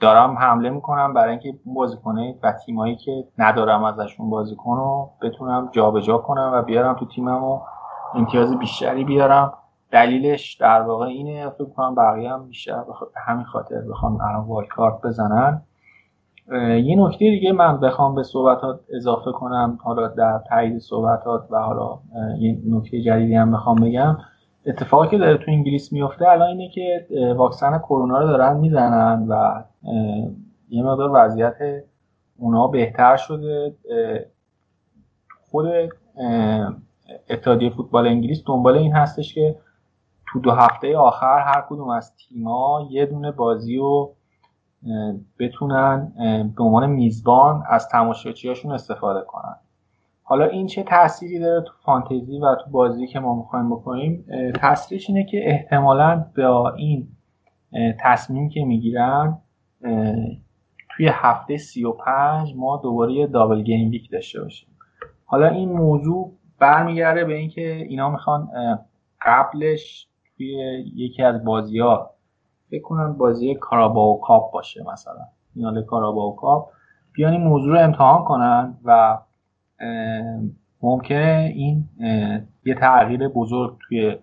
دارم 0.00 0.38
حمله 0.38 0.70
می‌کنم 0.70 1.14
برای 1.14 1.30
اینکه 1.30 1.54
بازیکنه 1.64 2.34
و 2.42 2.52
تیمایی 2.52 2.96
که 2.96 3.24
ندارم 3.38 3.84
ازشون 3.84 4.30
بازیکن 4.30 4.76
رو 4.76 5.10
بتونم 5.22 5.68
جابجا 5.72 6.18
کنم 6.18 6.50
و 6.54 6.62
بیارم 6.62 6.94
تو 6.94 7.06
تیمم 7.06 7.44
و 7.44 7.60
امتیاز 8.14 8.58
بیشتری 8.58 9.04
بیارم. 9.04 9.52
دلیلش 9.90 10.54
در 10.54 10.82
واقع 10.82 11.06
اینه 11.06 11.50
فکر 11.50 11.70
کنم 11.76 11.94
بقیه 11.94 12.32
هم 12.32 12.46
بیشتر 12.48 12.84
به 12.84 13.20
همین 13.26 13.44
خاطر 13.44 13.80
بخوام 13.80 14.20
الان 14.20 14.44
والکارت 14.44 15.02
بزنن. 15.02 15.62
یه 16.84 16.96
نکته 16.98 17.18
دیگه 17.18 17.52
من 17.52 17.80
بخوام 17.80 18.14
به 18.14 18.22
صحبتات 18.22 18.80
اضافه 18.94 19.32
کنم 19.32 19.78
حالا 19.82 20.08
در 20.08 20.40
تایید 20.48 20.78
صحبتات 20.78 21.46
و 21.50 21.58
حالا 21.58 21.98
یه 22.38 22.58
نکته 22.68 23.00
جدیدی 23.00 23.34
هم 23.34 23.52
بخوام 23.52 23.76
بگم. 23.76 24.16
اتفاقی 24.66 25.08
که 25.08 25.18
داره 25.18 25.36
تو 25.36 25.50
انگلیس 25.50 25.92
میفته 25.92 26.28
الان 26.28 26.48
اینه 26.48 26.68
که 26.68 27.06
واکسن 27.36 27.78
کرونا 27.78 28.18
رو 28.18 28.26
دارن 28.26 28.56
می‌زنن 28.56 29.26
و 29.28 29.62
یه 30.68 30.82
مقدار 30.82 31.10
وضعیت 31.14 31.56
اونا 32.38 32.66
بهتر 32.66 33.16
شده. 33.16 33.74
خود 35.50 35.66
اتحادیه 37.28 37.70
فوتبال 37.70 38.06
انگلیس 38.06 38.42
دنبال 38.46 38.78
این 38.78 38.92
هستش 38.92 39.34
که 39.34 39.56
تو 40.28 40.40
دو 40.40 40.50
هفته 40.50 40.96
آخر 40.96 41.38
هر 41.38 41.64
کدوم 41.68 41.88
از 41.88 42.16
تیما 42.16 42.88
یه 42.90 43.06
دونه 43.06 43.32
بازی 43.32 43.76
رو 43.76 44.14
بتونن 45.38 46.12
به 46.56 46.62
عنوان 46.64 46.86
میزبان 46.86 47.62
از 47.68 47.88
تماشاچیاشون 47.88 48.72
استفاده 48.72 49.20
کنن. 49.20 49.56
حالا 50.28 50.44
این 50.44 50.66
چه 50.66 50.82
تأثیری 50.82 51.38
داره 51.38 51.64
تو 51.66 51.72
فانتزی 51.84 52.38
و 52.38 52.54
تو 52.54 52.70
بازی 52.70 53.06
که 53.06 53.18
ما 53.18 53.34
می‌خوایم 53.34 53.70
بکنیم 53.70 54.26
تاثیرش 54.60 55.10
اینه 55.10 55.24
که 55.24 55.50
احتمالا 55.50 56.24
با 56.36 56.72
این 56.72 57.08
تصمیم 58.00 58.48
که 58.48 58.64
می‌گیرن 58.64 59.38
توی 60.90 61.08
هفته 61.12 61.56
سی 61.56 61.84
و 61.84 61.92
پنج 61.92 62.54
ما 62.56 62.80
دوباره 62.82 63.12
یه 63.12 63.26
double 63.26 63.62
game 63.62 63.90
week 63.90 64.10
داشته 64.10 64.42
باشیم. 64.42 64.68
حالا 65.24 65.48
این 65.48 65.72
موضوع 65.72 66.32
برمیگرده 66.58 67.24
به 67.24 67.34
اینکه 67.34 67.74
اینا 67.74 68.10
می‌خوان 68.10 68.48
قبلش 69.22 70.08
توی 70.36 70.84
یکی 70.96 71.22
از 71.22 71.44
بازی 71.44 71.78
ها 71.78 72.10
فکر 72.70 72.82
کنم 72.82 73.12
بازی 73.12 73.54
کاراباو 73.54 74.20
کاپ 74.20 74.52
باشه 74.52 74.84
مثلا. 74.92 75.22
فینال 75.54 75.84
کاراباو 75.84 76.36
کاپ. 76.36 76.68
بیان 77.12 77.32
این 77.32 77.42
موضوع 77.42 77.72
رو 77.72 77.84
امتحان 77.84 78.24
کنن 78.24 78.78
و 78.84 79.18
ممکنه 80.82 81.52
این 81.54 81.88
یه 82.64 82.74
تغییر 82.74 83.28
بزرگ 83.28 83.78
توی 83.88 84.16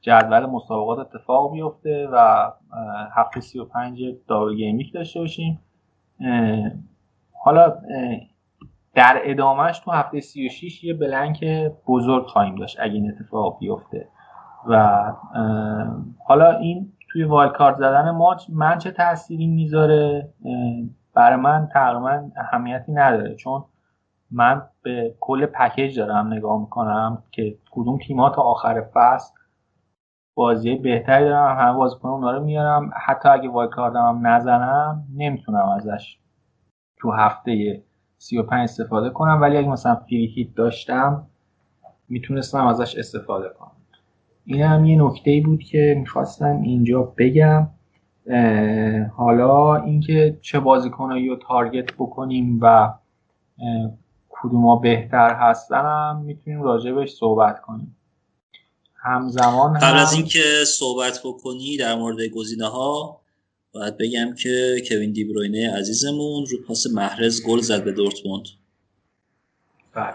جدول 0.00 0.46
مسابقات 0.46 0.98
اتفاق 0.98 1.52
بیفته 1.52 2.08
و 2.12 2.50
هفته 3.12 3.40
سی 3.40 3.58
و 3.58 3.64
پنج 3.64 4.02
double 4.28 4.54
game 4.54 4.74
week 4.74 4.94
داشته 4.94 5.20
باشیم. 5.20 5.60
حالا 7.44 7.78
در 8.94 9.20
ادامهش 9.24 9.78
تو 9.78 9.90
هفته 9.90 10.20
36 10.20 10.84
یه 10.84 10.94
blank 10.94 11.44
بزرگ 11.86 12.26
خواهیم 12.26 12.54
داشت 12.54 12.80
اگه 12.80 12.94
این 12.94 13.12
اتفاق 13.12 13.58
بیفته. 13.58 14.08
و 14.68 15.02
حالا 16.24 16.58
این 16.58 16.92
توی 17.12 17.24
wild 17.24 17.50
card 17.50 17.76
زدن 17.76 18.10
ما 18.10 18.36
من 18.48 18.78
چه 18.78 18.90
تأثیری 18.90 19.46
می‌ذاره؟ 19.46 20.28
برای 21.14 21.36
من 21.36 21.68
تقریبا 21.72 22.30
اهمیتی 22.36 22.92
نداره 22.92 23.34
چون 23.34 23.64
من 24.34 24.62
به 24.82 25.14
کل 25.20 25.46
پکیج 25.46 25.98
دارم 25.98 26.32
نگاه 26.32 26.60
می‌کنم 26.60 27.22
که 27.30 27.58
کدوم 27.70 27.98
تیم‌ها 27.98 28.30
تا 28.30 28.42
آخر 28.42 28.84
فصل 28.94 29.34
بازی 30.34 30.74
بهتری 30.74 31.24
دارم 31.24 31.58
همه 31.58 31.78
بازیکن 31.78 32.08
اونا 32.08 32.30
رو 32.30 32.44
میارم. 32.44 32.90
حتی 33.06 33.28
اگه 33.28 33.48
وایل 33.48 33.70
کاردم 33.70 34.08
هم 34.08 34.26
نزنم 34.26 35.04
نمی‌تونم 35.16 35.68
ازش 35.68 36.18
تو 36.98 37.10
هفته 37.10 37.82
35 38.18 38.62
استفاده 38.62 39.10
کنم. 39.10 39.40
ولی 39.40 39.56
اگه 39.56 39.68
مثلا 39.68 39.94
فری 39.94 40.26
هیت 40.26 40.54
داشتم 40.54 41.26
می‌تونستم 42.08 42.66
ازش 42.66 42.96
استفاده 42.96 43.48
کنم. 43.48 43.70
این 44.44 44.62
هم 44.62 44.84
یه 44.84 45.02
نکته 45.02 45.30
ای 45.30 45.40
بود 45.40 45.62
که 45.62 45.94
می‌خواستم 45.98 46.60
اینجا 46.62 47.12
بگم. 47.18 47.66
حالا 49.16 49.76
اینکه 49.76 50.38
چه 50.42 50.60
بازیکنایی 50.60 51.28
رو 51.28 51.36
تارگت 51.36 51.92
بکنیم 51.94 52.58
و 52.62 52.94
کدوما 54.44 54.76
بهتر 54.76 55.34
هستن 55.34 55.84
هم 55.84 56.22
می‌تونیم 56.24 56.62
راجبش 56.62 57.10
صحبت 57.10 57.62
کنیم. 57.62 57.96
همزمان 58.94 59.78
قبل 59.78 59.98
از 59.98 60.12
اینکه 60.12 60.64
صحبت 60.66 61.20
بکنی 61.24 61.76
در 61.76 61.94
مورد 61.94 62.20
گزینه 62.26 62.68
ها 62.68 63.20
باید 63.72 63.96
بگم 63.98 64.34
که 64.34 64.82
کوین 64.88 65.12
دیبروینه 65.12 65.76
عزیزمون 65.78 66.46
رو 66.50 66.58
پاس 66.66 66.86
محرز 66.86 67.42
گل 67.46 67.60
زد 67.60 67.84
به 67.84 67.92
دورتموند. 67.92 68.44
بله. 69.94 70.14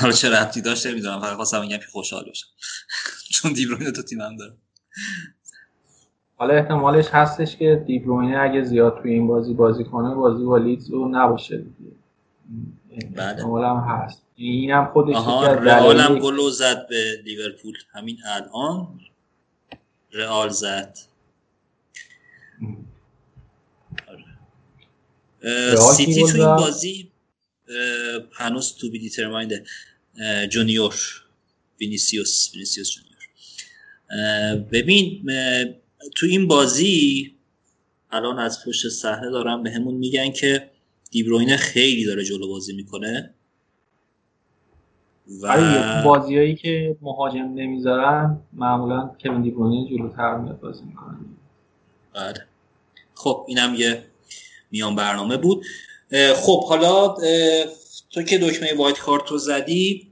حالا 0.00 0.12
چه 0.12 0.30
ربطی 0.30 0.60
داشته 0.60 0.94
می‌دونم 0.94 1.20
فقط 1.20 1.36
خواستم 1.36 1.60
بگم 1.60 1.76
که 1.76 1.86
خوشحال 1.92 2.24
باشم. 2.24 2.46
چون 3.32 3.52
دیبروینه 3.52 3.90
تو 3.90 4.02
تیمم 4.02 4.36
داره. 4.36 4.52
حالا 6.36 6.54
احتمالش 6.54 7.08
هستش 7.08 7.56
که 7.56 7.84
دیبروینه 7.86 8.38
اگه 8.38 8.62
زیاد 8.62 8.98
توی 9.02 9.12
این 9.12 9.26
بازی 9.26 9.54
بازی 9.54 9.84
کنه 9.84 10.14
بازی 10.14 10.44
با 10.44 10.58
لیدز 10.58 10.90
رو 10.90 11.08
نباشه 11.08 11.64
بله 13.16 13.42
هم 13.44 13.84
هست. 13.88 14.22
این 14.36 14.70
هم 14.70 14.90
خودش 14.92 15.14
آها 15.14 15.52
رئال 15.52 16.00
هم 16.00 16.18
گلو 16.18 16.50
زد 16.50 16.86
به 16.88 17.22
لیورپول. 17.24 17.74
همین 17.92 18.18
الان 18.26 19.00
رئال 20.12 20.48
زد. 20.48 20.98
سیتی 25.96 26.22
تو 26.22 26.36
این 26.36 26.56
بازی 26.56 27.12
هنوز 28.32 28.76
to 28.76 28.90
be 28.90 28.98
determined 28.98 29.58
ه 29.58 29.64
جونیور. 30.50 30.94
وینیسیوس 31.80 32.50
وینیسیوس 32.54 32.90
جونیور. 32.90 33.16
ببین 34.72 35.30
تو 36.16 36.26
این 36.26 36.48
بازی 36.48 37.36
الان 38.10 38.38
از 38.38 38.64
پشت 38.64 38.88
صحنه 38.88 39.30
دارم 39.30 39.62
به 39.62 39.70
همون 39.70 39.94
میگن 39.94 40.30
که 40.30 40.70
دیبروینه 41.16 41.56
خیلی 41.56 42.04
داره 42.04 42.24
جلو 42.24 42.48
بازی 42.48 42.72
می‌کنه. 42.72 43.34
و 45.42 45.46
آره، 45.46 46.04
بازیایی 46.04 46.54
که 46.54 46.96
مهاجم 47.02 47.52
نمی‌ذارن 47.54 48.40
معمولا 48.52 49.10
کوین 49.22 49.42
دیبروینه 49.42 49.88
جلوتر 49.90 50.36
میاد 50.36 50.60
بازی 50.60 50.84
می‌کنه. 50.84 51.16
آره. 52.14 52.46
خب 53.14 53.44
اینم 53.48 53.74
یه 53.78 54.04
میان 54.70 54.96
برنامه 54.96 55.36
بود. 55.36 55.64
خب 56.36 56.64
حالا 56.64 57.14
تو 58.10 58.22
که 58.22 58.38
دکمه 58.38 58.74
وایت 58.74 58.98
کارت 58.98 59.28
رو 59.28 59.38
زدی 59.38 60.08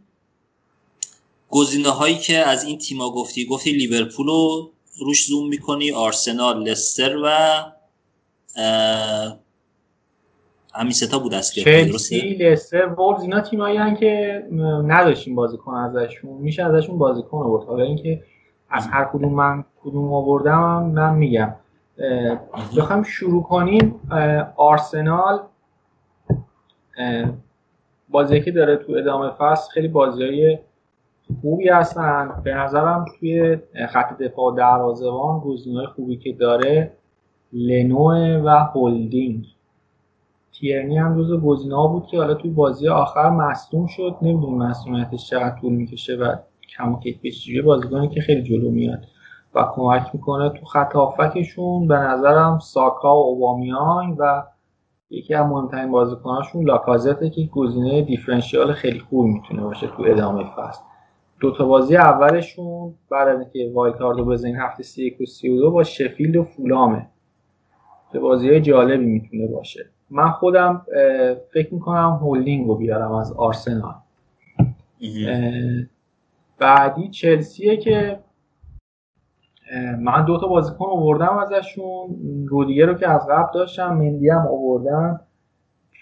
گزینه 1.50 1.88
هایی 1.88 2.18
که 2.18 2.36
از 2.36 2.64
این 2.64 2.78
تیما 2.78 3.10
گفتی 3.10 3.46
گفتی 3.46 3.72
لیورپول 3.72 4.26
رو 4.26 4.72
روش 4.98 5.26
زوم 5.26 5.48
می‌کنی 5.48 5.92
آرسنال 5.92 6.68
لستر 6.68 7.16
و 7.24 7.64
همین 10.76 10.92
ستا 10.92 11.18
بود 11.18 11.34
از 11.34 11.54
چلسی 11.54 12.20
لستر 12.40 12.86
وولز 12.86 13.22
اینا 13.22 13.40
تیمایی 13.40 13.94
که 13.94 14.42
نداشتیم 14.86 15.34
بازیکن 15.34 15.74
ازشون. 15.74 16.32
میشه 16.32 16.62
ازشون 16.62 16.98
بازیکن 16.98 17.38
آورد. 17.38 17.66
حالا 17.66 17.84
اینکه 17.84 18.22
از 18.70 18.86
هر 18.86 19.04
کدوم 19.04 19.34
من 19.34 19.64
کدوم 19.82 20.12
آوردم 20.12 20.82
من 20.82 21.14
میگم. 21.14 21.54
بخوام 22.76 23.02
شروع 23.02 23.42
کنیم. 23.42 24.00
آرسنال 24.56 25.40
بازی 28.08 28.40
که 28.40 28.50
داره 28.50 28.76
تو 28.76 28.92
ادامه 28.92 29.30
فصل 29.30 29.70
خیلی 29.70 29.88
بازی 29.88 30.58
خوبی 31.40 31.68
هستن. 31.68 32.40
به 32.44 32.54
نظرم 32.54 33.04
توی 33.18 33.56
خط 33.88 34.18
دفاع 34.18 34.56
دروازه‌بان 34.56 35.40
گزینه‌های 35.40 35.86
خوبی 35.86 36.16
که 36.16 36.32
داره 36.32 36.92
لنو 37.52 38.10
و 38.44 38.48
هولدینگ. 38.48 39.46
تیرنی 40.60 40.98
هم 40.98 41.22
جزو 41.22 41.40
گزینه‌ها 41.40 41.86
بود 41.86 42.06
که 42.06 42.18
حالا 42.18 42.34
توی 42.34 42.50
بازی 42.50 42.88
آخر 42.88 43.30
مصدوم 43.30 43.86
شد. 43.86 44.16
نمی‌دونم 44.22 44.56
مصدومیتش 44.56 45.30
چقدر 45.30 45.60
طول 45.60 45.72
می‌کشه 45.72 46.16
و 46.16 46.36
کم 46.76 46.92
و 46.92 47.00
کیفیت 47.00 47.64
بازیکنی 47.64 48.08
که 48.08 48.20
خیلی 48.20 48.42
جلو 48.42 48.70
میاد 48.70 49.04
و 49.54 49.66
کمک 49.74 50.06
می‌کنه 50.14 50.48
تو 50.50 50.64
خط 50.64 50.92
هافبکشون 50.92 51.88
به 51.88 51.94
نظرم 51.94 52.58
ساکا 52.58 53.16
و 53.16 53.24
اوبامیان 53.26 54.16
و 54.18 54.42
یکی 55.10 55.34
از 55.34 55.46
مهمترین 55.46 55.90
بازیکناشون 55.90 56.64
لاکازته 56.64 57.30
که 57.30 57.48
گزینه 57.52 58.02
differential 58.02 58.72
خیلی 58.72 58.98
خوب 58.98 59.26
می‌تونه 59.26 59.62
باشه 59.62 59.86
تو 59.86 60.02
ادامه 60.06 60.44
فصل. 60.56 60.82
دو 61.40 61.50
تا 61.50 61.64
بازی 61.64 61.96
اولشون 61.96 62.94
بعد 63.10 63.28
از 63.28 63.40
اینکه 63.40 63.72
wild 63.74 64.00
رو 64.00 64.24
بزنین 64.24 64.56
هفته 64.56 64.82
31 64.82 65.20
و 65.20 65.24
32 65.24 65.70
با 65.70 65.82
شفیلد 65.82 66.36
و 66.36 66.44
فولامه. 66.44 67.06
یه 68.12 68.18
بازی 68.18 68.60
جالبی 68.60 69.04
می‌تونه 69.06 69.46
باشه. 69.46 69.93
من 70.10 70.30
خودم 70.30 70.86
فکر 71.52 71.74
می‌کنم 71.74 72.18
هولدینگ 72.22 72.66
رو 72.66 72.74
بیارم 72.74 73.12
از 73.12 73.32
آرسنال. 73.32 73.94
بعدی 76.58 77.08
چلسیه 77.08 77.76
که 77.76 78.18
من 79.98 80.24
دو 80.24 80.38
تا 80.38 80.46
بازیکن 80.46 80.86
آوردم 80.90 81.38
ازشون. 81.38 82.16
رودیگر 82.48 82.86
رو 82.86 82.94
که 82.94 83.08
از 83.08 83.26
قبل 83.30 83.52
داشتم 83.54 83.94
مندی 83.96 84.28
هم 84.28 84.46
آوردم 84.46 85.20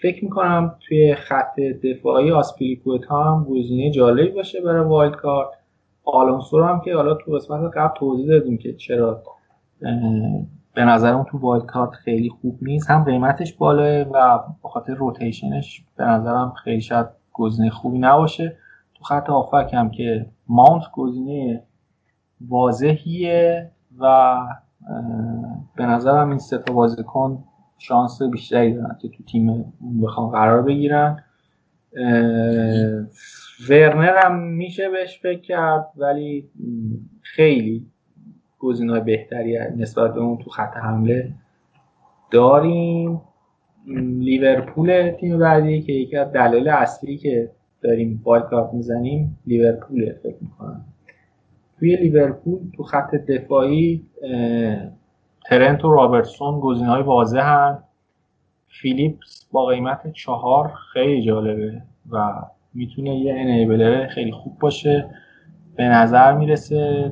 فکر 0.01 0.23
می‌کنم 0.23 0.75
توی 0.87 1.15
خط 1.15 1.59
دفاعی 1.59 2.31
آسپیلیکوتا 2.31 3.23
هم 3.23 3.43
گزینه 3.43 3.91
جالبی 3.91 4.31
باشه 4.31 4.61
برای 4.61 4.85
wild 4.85 5.15
card. 5.15 5.49
آلونسو 6.05 6.63
هم 6.63 6.81
که 6.81 6.95
حالا 6.95 7.13
تو 7.13 7.31
قسمت 7.31 7.77
قبل 7.77 7.99
توضیح 7.99 8.27
دادیم 8.27 8.57
که 8.57 8.73
چرا 8.73 9.23
به 10.73 10.85
نظرم 10.85 11.23
تو 11.23 11.37
wild 11.37 11.65
card 11.65 11.91
خیلی 11.91 12.29
خوب 12.29 12.59
نیست. 12.61 12.89
هم 12.89 13.03
قیمتش 13.03 13.53
بالاه 13.53 14.01
و 14.01 14.39
به 14.63 14.69
خاطر 14.69 14.93
rotation 14.93 15.65
ش 15.65 15.83
به 15.95 16.03
نظرم 16.03 16.53
خیلی 16.63 16.81
شاید 16.81 17.07
گزینه 17.33 17.69
خوبی 17.69 17.99
نباشه. 17.99 18.57
تو 18.93 19.03
خط 19.03 19.29
هافبک 19.29 19.73
هم 19.73 19.91
که 19.91 20.25
ماونت 20.47 20.83
گزینه 20.93 21.63
واضحیه 22.41 23.71
و 23.99 24.37
به 25.75 25.85
نظرم 25.85 26.29
این 26.29 26.39
سه 26.39 26.57
تا 26.57 26.73
بازیکن 26.73 27.43
شانس 27.77 28.21
بیشتری 28.21 28.73
دارن 28.73 28.97
که 29.01 29.09
تو 29.09 29.23
تیم 29.23 29.73
بخوام 30.03 30.29
قرار 30.29 30.61
بگیرن. 30.61 31.23
ورنر 33.69 34.17
هم 34.17 34.39
میشه 34.39 34.89
بهش 34.89 35.19
فکر 35.21 35.41
کرد 35.41 35.85
ولی 35.97 36.49
خیلی 37.21 37.92
گزینه‌های 38.63 39.01
بهتری 39.01 39.57
نسبت 39.77 40.13
به 40.13 40.19
اون 40.19 40.37
تو 40.37 40.49
خط 40.49 40.77
حمله 40.77 41.31
داریم. 42.31 43.21
لیورپول 44.19 45.11
تیم 45.19 45.39
بعدی 45.39 45.81
که 45.81 45.93
یکی 45.93 46.17
از 46.17 46.31
دلایل 46.31 46.69
اصلی 46.69 47.17
که 47.17 47.51
داریم 47.81 48.21
wild 48.23 48.73
می‌زنیم 48.73 49.39
لیورپول 49.47 50.13
فکر 50.23 50.35
می‌کنم. 50.41 50.85
توی 51.79 51.95
لیورپول 51.95 52.59
تو 52.77 52.83
خط 52.83 53.15
دفاعی 53.15 54.05
ترنت 55.45 55.85
و 55.85 55.93
رابرتسون 55.93 56.59
گزینه 56.59 56.89
های 56.89 57.03
واضحن 57.03 57.83
فیلیپس 58.67 59.49
با 59.51 59.65
قیمت 59.65 60.11
چهار 60.11 60.71
خیلی 60.93 61.21
جالبه 61.21 61.81
و 62.11 62.31
می‌تونه 62.73 63.15
یه 63.15 63.33
enabler 63.33 64.07
خیلی 64.07 64.31
خوب 64.31 64.59
باشه. 64.59 65.09
به 65.75 65.83
نظر 65.83 66.33
می‌رسه 66.33 67.11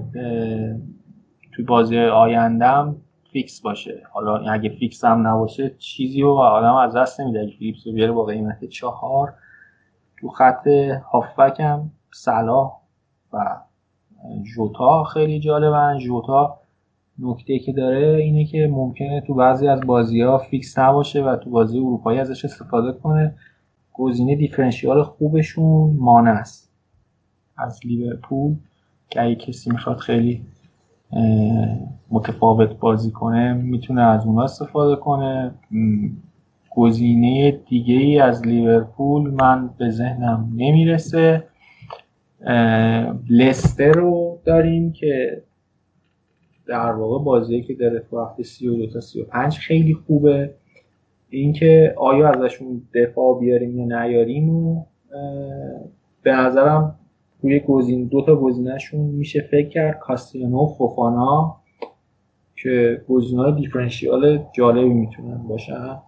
توی 1.52 1.66
بازی 1.66 1.99
آیندهم 1.99 2.95
فیکس 3.32 3.62
باشه. 3.62 4.04
حالا 4.12 4.38
اگه 4.38 4.70
فیکس 4.70 5.06
هم 5.06 5.28
نباشه 5.28 5.76
چیزی 5.78 6.22
رو 6.22 6.30
آدم 6.32 6.76
از 6.76 6.95
دست 6.95 7.22
نمیده. 7.22 7.39
اگه 7.39 7.52
فیلیپس 7.58 7.88
رو 7.88 7.93
بیاره 7.93 8.12
با 8.12 8.26
قیمت 8.26 8.66
چهار 8.66 9.34
تو 10.18 10.30
خط 10.30 10.68
هافبک 11.12 11.60
هم 11.60 11.91
صلاح 12.12 12.72
و 13.34 13.58
جوتا 14.56 15.04
خیلی 15.04 15.39
جالبن. 15.39 15.97
جوتا 15.97 16.58
نکته 17.20 17.60
که 17.60 17.72
داره 17.72 18.08
اینه 18.08 18.45
که 18.45 18.68
ممکنه 18.72 19.22
تو 19.22 19.34
بعضی 19.34 19.68
از 19.68 19.82
بازی 19.82 20.22
ها 20.22 20.38
فیکس 20.38 20.80
نباشه 20.80 21.24
و 21.24 21.36
تو 21.36 21.49
بازی 21.49 21.78
اروپایی 21.78 22.20
ازش 22.20 22.45
استفاده 22.45 22.91
کنه. 22.91 23.36
گزینه 23.93 24.36
دیفرنشیال 24.36 25.04
خوبشون 25.04 25.97
مانه 25.99 26.30
است. 26.30 26.72
از 27.58 27.80
لیورپول 27.86 28.56
که 29.10 29.22
اگه 29.22 29.36
کسی 29.36 29.72
می‌خواد 29.72 29.97
خیلی 29.97 30.45
متفاوت 32.12 32.80
بازی 32.80 33.12
کنه 33.12 33.53
می‌تونه 33.53 34.01
از 34.01 34.26
اونها 34.26 34.43
استفاده 34.43 34.95
کنه. 34.95 35.51
گزینه 36.76 37.51
دیگه 37.51 37.95
ای 37.95 38.20
از 38.20 38.47
لیورپول 38.47 39.32
من 39.34 39.70
به 39.78 39.89
ذهنم 39.89 40.51
نمی‌رسه. 40.55 41.43
لستر 43.30 43.91
رو 43.91 44.39
داریم 44.45 44.91
که 44.93 45.43
در 46.68 46.91
واقع 46.91 47.24
بازی 47.24 47.62
که 47.62 47.74
داره 47.74 47.99
تو 47.99 48.22
هفته 48.22 48.43
32 48.43 48.88
تا 48.88 48.99
35 48.99 49.57
خیلی 49.57 49.93
خوبه. 49.93 50.53
اینکه 51.30 51.95
آیا 51.97 52.30
ازشون 52.30 52.82
دفاع 52.95 53.39
بیاریم 53.39 53.80
یا 53.80 53.86
نیاریم 53.86 54.49
و 54.49 54.86
به 56.24 56.32
نظرم 56.32 56.95
روی 57.42 57.60
گزین 57.60 58.08
دو 58.08 58.22
تا 58.22 58.36
گزینهشون 58.36 59.02
میشه 59.02 59.42
فکر 59.52 59.70
کرد. 59.70 60.00
کاستیانو 60.00 60.58
و 60.58 60.68
فوفانا 60.78 61.58
که 62.56 63.02
های 63.38 63.52
دیفرنشیال 63.52 64.46
جالبی 64.54 64.94
می‌تونن 64.94 65.48
باشن. 65.48 66.00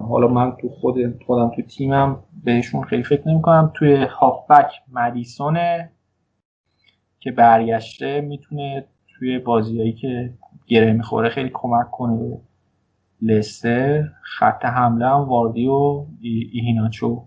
حالا 0.00 0.28
من 0.28 0.56
تو 0.60 0.68
خود 0.68 1.22
خودم 1.26 1.52
تو 1.56 1.62
تیمم 1.62 2.16
بهشون 2.44 2.82
خیلی 2.82 3.02
فکر 3.02 3.28
نمی 3.28 3.42
کنم 3.42 3.72
توی 3.74 4.06
هافبک 4.10 4.70
مدیسونه 4.92 5.90
که 7.20 7.30
برگشته 7.30 8.20
می‌تونه 8.20 8.84
توی 9.08 9.38
بازیهایی 9.38 9.92
که 9.92 10.34
گره 10.66 10.92
می‌خوره 10.92 11.28
خیلی 11.28 11.50
کمک 11.54 11.90
کنه 11.90 12.40
لستر. 13.22 14.04
خط 14.22 14.64
حمله 14.64 15.06
هم 15.06 15.20
واردی 15.20 15.66
و 15.66 16.06
ایهیناچو. 16.20 17.22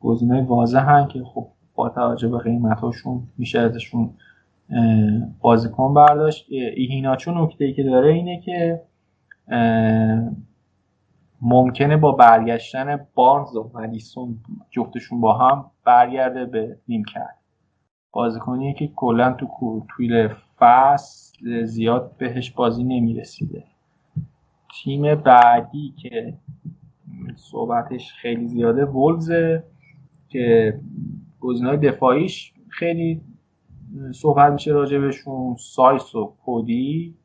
گزینه 0.00 0.42
واضح 0.42 1.06
که 1.06 1.22
خب 1.24 1.48
با 1.74 1.88
توجه 1.88 2.28
به 2.28 2.38
قیمتاشون 2.38 3.22
میشه 3.38 3.60
ازشون 3.60 4.10
بازیکن 5.40 5.94
برداشت. 5.94 6.46
ایهیناچو 6.50 7.44
نکته 7.44 7.64
ای 7.64 7.72
که 7.72 7.82
داره 7.82 8.12
اینه 8.12 8.40
که 8.40 8.82
ممکنه 11.42 11.96
با 11.96 12.12
برگشتن 12.12 13.06
بارنز 13.14 13.56
و 13.56 13.70
مدیسون 13.74 14.38
جفتشون 14.70 15.20
با 15.20 15.38
هم 15.38 15.70
برگرده 15.84 16.44
به 16.44 16.76
نیم 16.88 17.04
کرد. 17.04 17.38
بازیکنیه 18.12 18.74
که 18.74 18.86
کلا 18.96 19.32
تو 19.32 19.86
طول 19.88 20.28
فصل 20.58 21.64
زیاد 21.64 22.16
بهش 22.18 22.50
بازی 22.50 22.84
نمی‌رسیده. 22.84 23.64
تیم 24.74 25.14
بعدی 25.14 25.94
که 25.96 26.34
صحبتش 27.36 28.12
خیلی 28.12 28.48
زیاده 28.48 28.84
ولزه 28.84 29.64
که 30.28 30.80
گزینه‌های 31.42 31.76
دفاعیش 31.76 32.52
خیلی 32.68 33.20
صحبت 34.14 34.52
میشه 34.52 34.72
راجبشون 34.72 35.56
سایس 35.58 36.14
و 36.14 36.34
کودی 36.44 37.16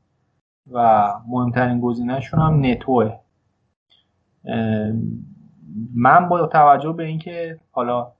و 0.72 1.08
مهمترین 1.28 1.82
گزینهشون 1.82 2.40
هم 2.40 2.66
نتوه. 2.66 3.20
من 5.96 6.30
با 6.30 6.48
توجه 6.48 6.94
به 6.94 7.04
اینکه 7.06 7.60
حالا 7.72 8.12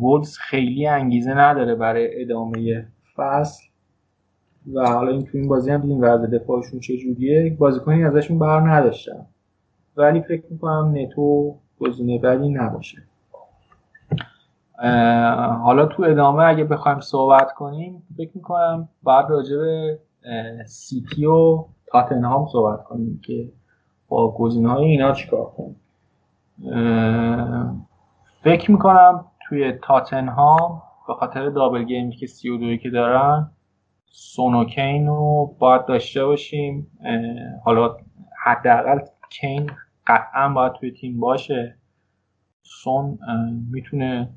وولز 0.00 0.38
خیلی 0.38 0.86
انگیزه 0.86 1.34
نداره 1.34 1.74
برای 1.74 2.22
ادامه 2.22 2.86
فصل 3.16 3.64
و 4.74 4.88
حالا 4.90 5.12
این 5.12 5.24
تو 5.24 5.38
این 5.38 5.48
بازی 5.48 5.70
هم 5.70 5.80
دیدیم 5.80 6.00
وضع 6.00 6.26
دفاعشون 6.26 6.80
چجوریه 6.80 7.56
بازیکنی 7.58 8.04
ازشون 8.04 8.38
بر 8.38 8.60
نداشتم 8.60 9.26
ولی 9.96 10.20
فکر 10.20 10.44
می‌کنم 10.50 10.94
نتو 10.96 11.58
گزینه 11.80 12.18
بعدی 12.18 12.48
نباشه. 12.48 13.07
حالا 15.62 15.86
تو 15.86 16.02
ادامه 16.02 16.44
اگه 16.44 16.64
بخوایم 16.64 17.00
صحبت 17.00 17.52
کنیم 17.52 18.02
فکر 18.16 18.30
می‌کنم 18.34 18.88
باید 19.02 19.26
راجع 19.30 19.56
به 19.56 19.98
سیتی 20.66 21.26
و 21.26 21.64
تاتنهام 21.86 22.46
صحبت 22.52 22.84
کنیم 22.84 23.20
که 23.24 23.52
با 24.08 24.30
گزینه 24.30 24.72
های 24.72 24.84
اینا 24.84 25.12
چیکار 25.12 25.52
کنیم. 25.56 25.80
فکر 28.42 28.70
می‌کنم 28.70 29.24
توی 29.48 29.72
تاتنهام 29.72 30.82
به 31.08 31.14
خاطر 31.14 31.48
دابل 31.48 31.84
گیمی 31.84 32.16
که 32.16 32.26
سی 32.26 32.50
و 32.50 32.58
دوی 32.58 32.78
که 32.78 32.90
دارن 32.90 33.50
سونوکین 34.10 35.06
رو 35.06 35.54
باید 35.58 35.86
داشته 35.86 36.24
باشیم. 36.24 36.86
حالا 37.64 37.96
حداقل 38.44 38.98
کین 39.30 39.70
قطعا 40.06 40.48
باید 40.48 40.72
توی 40.72 40.90
تیم 40.90 41.20
باشه. 41.20 41.77
سون 42.70 43.18
می‌تونه 43.70 44.28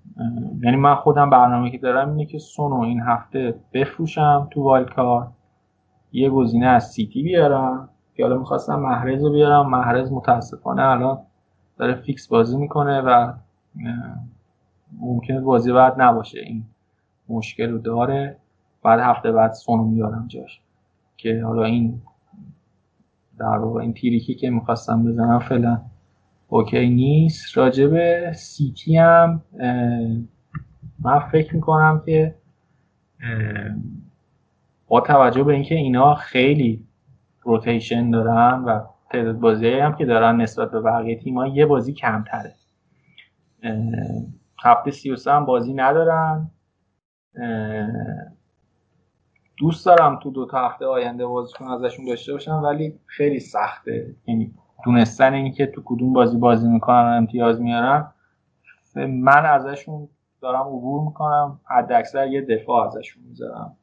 یعنی 0.63 0.77
من 0.77 0.95
خودم 0.95 1.29
برنامه 1.29 1.71
که 1.71 1.77
دارم 1.77 2.09
اینه 2.09 2.25
که 2.25 2.39
سون 2.39 2.71
رو 2.71 2.79
این 2.79 2.99
هفته 3.01 3.55
بفروشم 3.73 4.47
تو 4.51 4.63
والکار 4.63 5.27
یه 6.11 6.29
گزینه 6.29 6.65
از 6.65 6.91
سیتی 6.91 7.23
بیارم 7.23 7.89
که 8.15 8.23
حالا 8.23 8.37
می‌خواستم 8.37 8.79
محرز 8.79 9.23
رو 9.23 9.31
بیارم. 9.31 9.69
محرز 9.69 10.11
متاسفانه 10.11 10.81
الان 10.81 11.19
داره 11.77 11.95
فیکس 11.95 12.27
بازی 12.27 12.57
می‌کنه 12.57 13.01
و 13.01 13.33
ممکنه 14.99 15.41
بازی 15.41 15.71
بعد 15.73 16.01
نباشه. 16.01 16.39
این 16.39 16.63
مشکل 17.29 17.71
رو 17.71 17.77
داره. 17.77 18.37
بعد 18.83 18.99
هفته 18.99 19.31
بعد 19.31 19.53
سون 19.53 19.71
رو 19.71 19.83
میارم 19.83 20.25
جاش. 20.27 20.61
که 21.17 21.41
حالا 21.45 21.63
این 21.63 22.01
در 23.37 23.59
این 23.59 23.93
trick 23.93 24.28
ی 24.28 24.35
که 24.35 24.49
می‌خواستم 24.49 25.03
بزنم 25.03 25.39
فعلا 25.39 25.81
اوکی 26.53 26.89
نیست. 26.89 27.57
راجب 27.57 28.31
سیتی 28.31 28.97
هم 28.97 29.43
من 30.99 31.19
فکر 31.31 31.55
می‌کنم 31.55 32.03
که 32.05 32.35
با 34.87 35.01
توجه 35.01 35.43
به 35.43 35.53
اینکه 35.53 35.75
اینا 35.75 36.15
خیلی 36.15 36.87
روتیشن 37.41 38.09
دارن 38.11 38.63
و 38.63 38.81
تعداد 39.09 39.39
بازی 39.39 39.69
هم 39.69 39.95
که 39.95 40.05
دارن 40.05 40.41
نسبت 40.41 40.71
به 40.71 40.81
بقیه 40.81 41.15
تیم 41.15 41.45
یه 41.45 41.65
بازی 41.65 41.93
کمتره. 41.93 42.53
هفته 44.63 44.91
33 44.91 45.31
هم 45.31 45.45
بازی 45.45 45.73
ندارن. 45.73 46.51
دوست 49.57 49.85
دارم 49.85 50.19
تو 50.23 50.31
دو 50.31 50.45
تا 50.45 50.67
هفته 50.67 50.85
آینده 50.85 51.25
بازیکن 51.25 51.65
ازشون 51.65 52.05
داشته 52.05 52.33
باشم 52.33 52.61
ولی 52.63 52.99
خیلی 53.05 53.39
سخته. 53.39 54.15
یعنی 54.27 54.53
دونستن 54.83 55.33
اینکه 55.33 55.65
تو 55.65 55.81
کدوم 55.85 56.13
بازی 56.13 56.37
بازی 56.37 56.69
می‌کنن 56.69 57.17
امتیاز 57.17 57.61
میارن 57.61 58.07
من 58.95 59.45
ازشون 59.45 60.07
دارم 60.41 60.67
عبور 60.67 61.03
می‌کنم 61.03 61.59
حد 61.65 61.91
اکثر 61.91 62.27
یه 62.27 62.41
دفاع 62.41 62.87
ازشون 62.87 63.23
می‌ذارم 63.29 63.75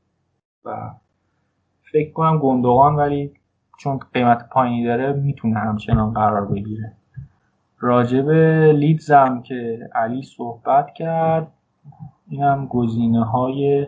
و 0.64 0.90
فکر 1.92 2.12
کنم 2.12 2.38
گندوغان 2.38 2.96
ولی 2.96 3.32
چون 3.78 4.01
قیمت 4.12 4.49
پایینی 4.49 4.84
داره 4.84 5.12
می‌تونه 5.12 5.59
همچنان 5.59 6.12
قرار 6.12 6.46
بگیره. 6.46 6.92
راجب 7.78 8.30
لیدزم 8.70 9.42
که 9.42 9.88
علی 9.94 10.22
صحبت 10.22 10.94
کرد 10.94 11.53
اینم 12.28 12.66
گزینه 12.66 13.24
های 13.24 13.86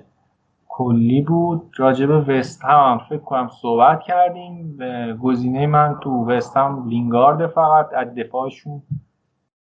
کلی 0.80 1.22
بود. 1.22 1.62
راجب 1.76 2.10
وست 2.28 2.64
هم 2.64 3.00
فکر 3.08 3.18
کنم 3.18 3.48
صحبت 3.62 4.00
کردیم 4.02 4.78
گزینه 5.22 5.66
من 5.66 5.96
تو 6.02 6.10
وست 6.26 6.56
هم 6.56 6.88
لینگارد 6.88 7.46
فقط 7.46 7.88
از 7.96 8.14
دفاعشون 8.14 8.82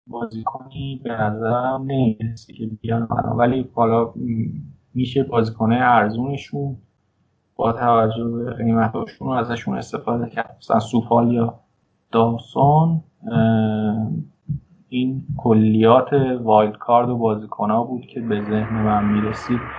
بازیکنی 0.06 1.00
به 1.04 1.12
نظرم 1.12 1.82
نمی‌رسه 1.82 2.52
که 2.52 2.66
بیان 2.66 3.08
ولی 3.36 3.70
حالا 3.74 4.12
میشه 4.94 5.22
بازیکنه 5.22 5.74
ارزونشون 5.80 6.76
با 7.56 7.72
توجه 7.72 8.28
به 8.28 8.52
قیمتاشون 8.52 9.36
ازشون 9.36 9.78
استفاده 9.78 10.30
کرد. 10.30 10.56
مثلا 10.58 10.80
سوفال 10.80 11.32
یا 11.32 11.54
داوسون 12.12 13.00
این 14.88 15.24
کلیات 15.36 16.12
وایلد 16.42 16.76
کارد 16.78 17.08
و 17.08 17.16
بازیکن 17.18 17.70
ها 17.70 17.84
بود 17.84 18.06
که 18.06 18.20
به 18.20 18.42
ذهن 18.42 18.80
من 18.82 19.04
می‌رسید. 19.04 19.72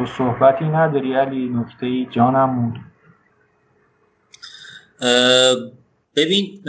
تو 0.00 0.06
صحبتی 0.06 0.64
نداری 0.64 1.14
علی 1.14 1.48
نکته 1.48 1.86
ای؟ 1.86 2.06
جانم 2.10 2.70
بود. 2.70 2.80
ببین 6.16 6.62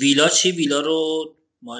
ویلا 0.00 0.28
چی؟ 0.28 0.52
ویلا 0.52 0.80
رو 0.80 1.24
ما 1.62 1.76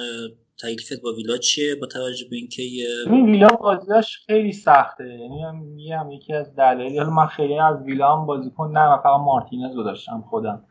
تکلیفت 0.63 1.01
با 1.03 1.13
ویلا 1.13 1.37
چیه؟ 1.37 1.75
با 1.75 1.87
توجه 1.87 2.25
به 2.29 2.35
اینکه 2.35 2.63
این 2.63 3.25
ویلا 3.25 3.47
بازیش 3.47 4.17
خیلی 4.25 4.51
سخته. 4.51 5.07
یعنی 5.07 5.51
میگم 5.51 6.11
یکی 6.11 6.33
از 6.33 6.55
دلایل 6.55 7.03
من 7.03 7.27
خیلی 7.27 7.59
از 7.59 7.81
ویلا 7.85 8.17
هم 8.17 8.25
بازیکن 8.25 8.71
نه 8.77 8.97
فقط 8.97 9.19
مارتینز 9.19 9.75
رو 9.75 9.83
داشتم 9.83 10.23
خودم. 10.29 10.63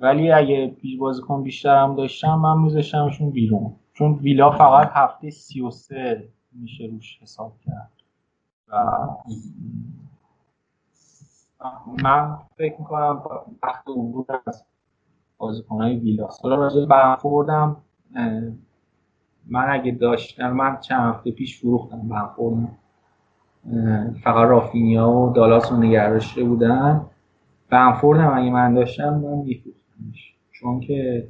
ولی 0.00 0.30
اگه 0.30 0.76
بازیکن 0.98 1.42
بیشتر 1.42 1.82
هم 1.82 1.96
داشتم 1.96 2.34
من 2.34 2.58
میذاشتمشون 2.58 3.30
بیرون. 3.30 3.76
چون 3.94 4.14
ویلا 4.14 4.50
فقط 4.50 4.90
هفته 4.94 5.30
33 5.30 6.28
میشه 6.52 6.84
روش 6.84 7.18
حساب 7.22 7.52
کرد. 7.66 7.90
من 12.02 12.38
فکر 12.56 12.76
می‌کنم 12.78 13.22
وقت 13.62 13.88
عبور 13.88 14.26
از 14.46 14.64
بازیکنهای 15.38 15.96
ویلا 15.96 16.28
حالا 16.42 16.54
راجع 16.54 16.86
برنفوردم 16.86 17.76
من 19.46 19.70
اگه 19.70 19.92
داشتم 19.92 20.50
من 20.50 20.80
چند 20.80 21.14
هفته 21.14 21.30
پیش 21.30 21.60
فروختم 21.60 22.08
برنفوردم 22.08 22.78
فقط 24.22 24.48
رافینیا 24.48 25.10
و 25.10 25.32
دالاس 25.32 25.72
رو 25.72 25.78
نگه 25.78 26.10
داشته 26.10 26.44
بودن. 26.44 27.06
برنفوردم 27.70 28.38
اگه 28.38 28.50
من 28.50 28.74
داشتم 28.74 29.14
من 29.14 29.38
میفروختمش. 29.38 30.34
چون 30.52 30.80
که 30.80 31.28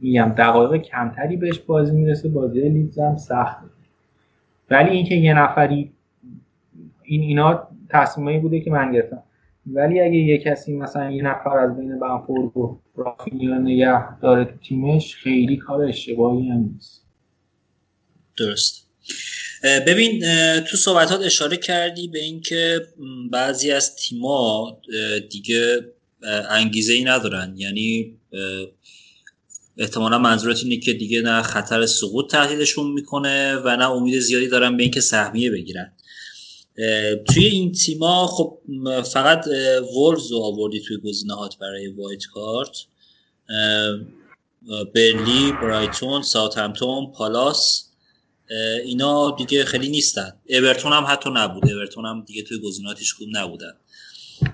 میگم 0.00 0.28
دقایق 0.28 0.82
کمتری 0.82 1.36
بهش 1.36 1.58
بازی 1.58 1.96
می‌رسه 1.96 2.28
بازی 2.28 2.68
لیدز 2.68 2.98
هم 2.98 3.16
سخته. 3.16 3.66
ولی 4.70 4.90
اینکه 4.90 5.14
یه 5.14 5.34
نفری 5.34 5.92
این 7.10 7.22
اینا 7.22 7.68
تصمیمایی 7.88 8.38
بوده 8.38 8.60
که 8.60 8.70
من 8.70 8.92
گرفتم. 8.92 9.22
ولی 9.66 10.00
اگه 10.00 10.16
یه 10.16 10.38
کسی 10.38 10.76
مثلا 10.76 11.10
یه 11.10 11.22
نفر 11.22 11.58
از 11.58 11.76
بین 11.76 11.98
بنفورد 11.98 12.56
و 12.56 12.80
رافینیا 12.96 13.58
نگه 13.58 14.20
داره 14.20 14.44
تو 14.44 14.56
تیمش 14.68 15.14
خیلی 15.14 15.56
کار 15.56 15.84
اشتباهی 15.84 16.48
هم 16.48 16.70
نیست. 16.74 17.04
درست. 18.36 18.86
ببین 19.86 20.20
تو 20.60 20.76
صحبتات 20.76 21.20
اشاره 21.20 21.56
کردی 21.56 22.08
به 22.08 22.18
اینکه 22.18 22.80
بعضی 23.32 23.70
از 23.70 23.96
تیما 23.96 24.80
دیگه 25.30 25.78
انگیزه 26.50 26.92
ای 26.92 27.04
ندارن. 27.04 27.54
یعنی 27.56 28.16
احتمالا 29.78 30.18
منظورت 30.18 30.62
اینه 30.62 30.76
که 30.76 30.92
دیگه 30.92 31.22
نه 31.22 31.42
خطر 31.42 31.86
سقوط 31.86 32.30
تهدیدشون 32.30 32.92
می‌کنه 32.92 33.56
و 33.56 33.76
نه 33.76 33.90
امید 33.90 34.18
زیادی 34.18 34.48
دارن 34.48 34.76
به 34.76 34.82
اینکه 34.82 35.00
سهمیه 35.00 35.50
بگیرن. 35.50 35.92
توی 37.34 37.44
این 37.44 37.72
تیما 37.72 38.26
خب 38.26 38.58
فقط 39.12 39.44
وولز 39.96 40.32
رو 40.32 40.38
آوردی 40.38 40.80
توی 40.80 40.96
گزینه‌هات 40.96 41.58
برای 41.58 41.88
وایت 41.88 42.22
کارت. 42.34 42.76
برلی 44.94 45.52
برایتون 45.52 46.22
ساوثهمپتون 46.22 47.12
پالاس 47.12 47.90
اینا 48.84 49.30
دیگه 49.30 49.64
خیلی 49.64 49.88
نیستن. 49.88 50.32
اورتون 50.48 50.92
هم 50.92 51.04
حتی 51.08 51.30
نبود. 51.34 51.72
اورتون 51.72 52.06
هم 52.06 52.24
دیگه 52.26 52.42
توی 52.42 52.58
گزیناتش 52.60 53.12
خوب 53.12 53.28
نبودن. 53.32 53.72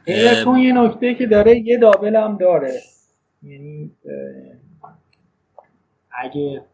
اورتون 0.07 0.59
یه 0.59 0.73
نکته 0.73 1.15
که 1.15 1.27
داره 1.27 1.59
یه 1.59 1.79
دابل 1.79 2.17
هم 2.17 2.39
داره. 2.39 2.83
یعنی 3.43 3.91
اگه 6.11 6.65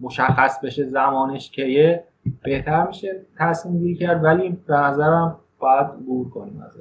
مشخص 0.00 0.60
بشه 0.64 0.84
زمانش 0.84 1.50
کیه 1.50 2.04
بهتر 2.42 2.86
میشه 2.86 3.22
تصمیم 3.38 3.78
گیری 3.78 3.94
کرد 3.94 4.24
ولی 4.24 4.48
به 4.66 4.74
نظرم 4.74 5.38
باید 5.58 5.86
عبور 5.86 6.30
کنیم 6.30 6.62
از 6.66 6.76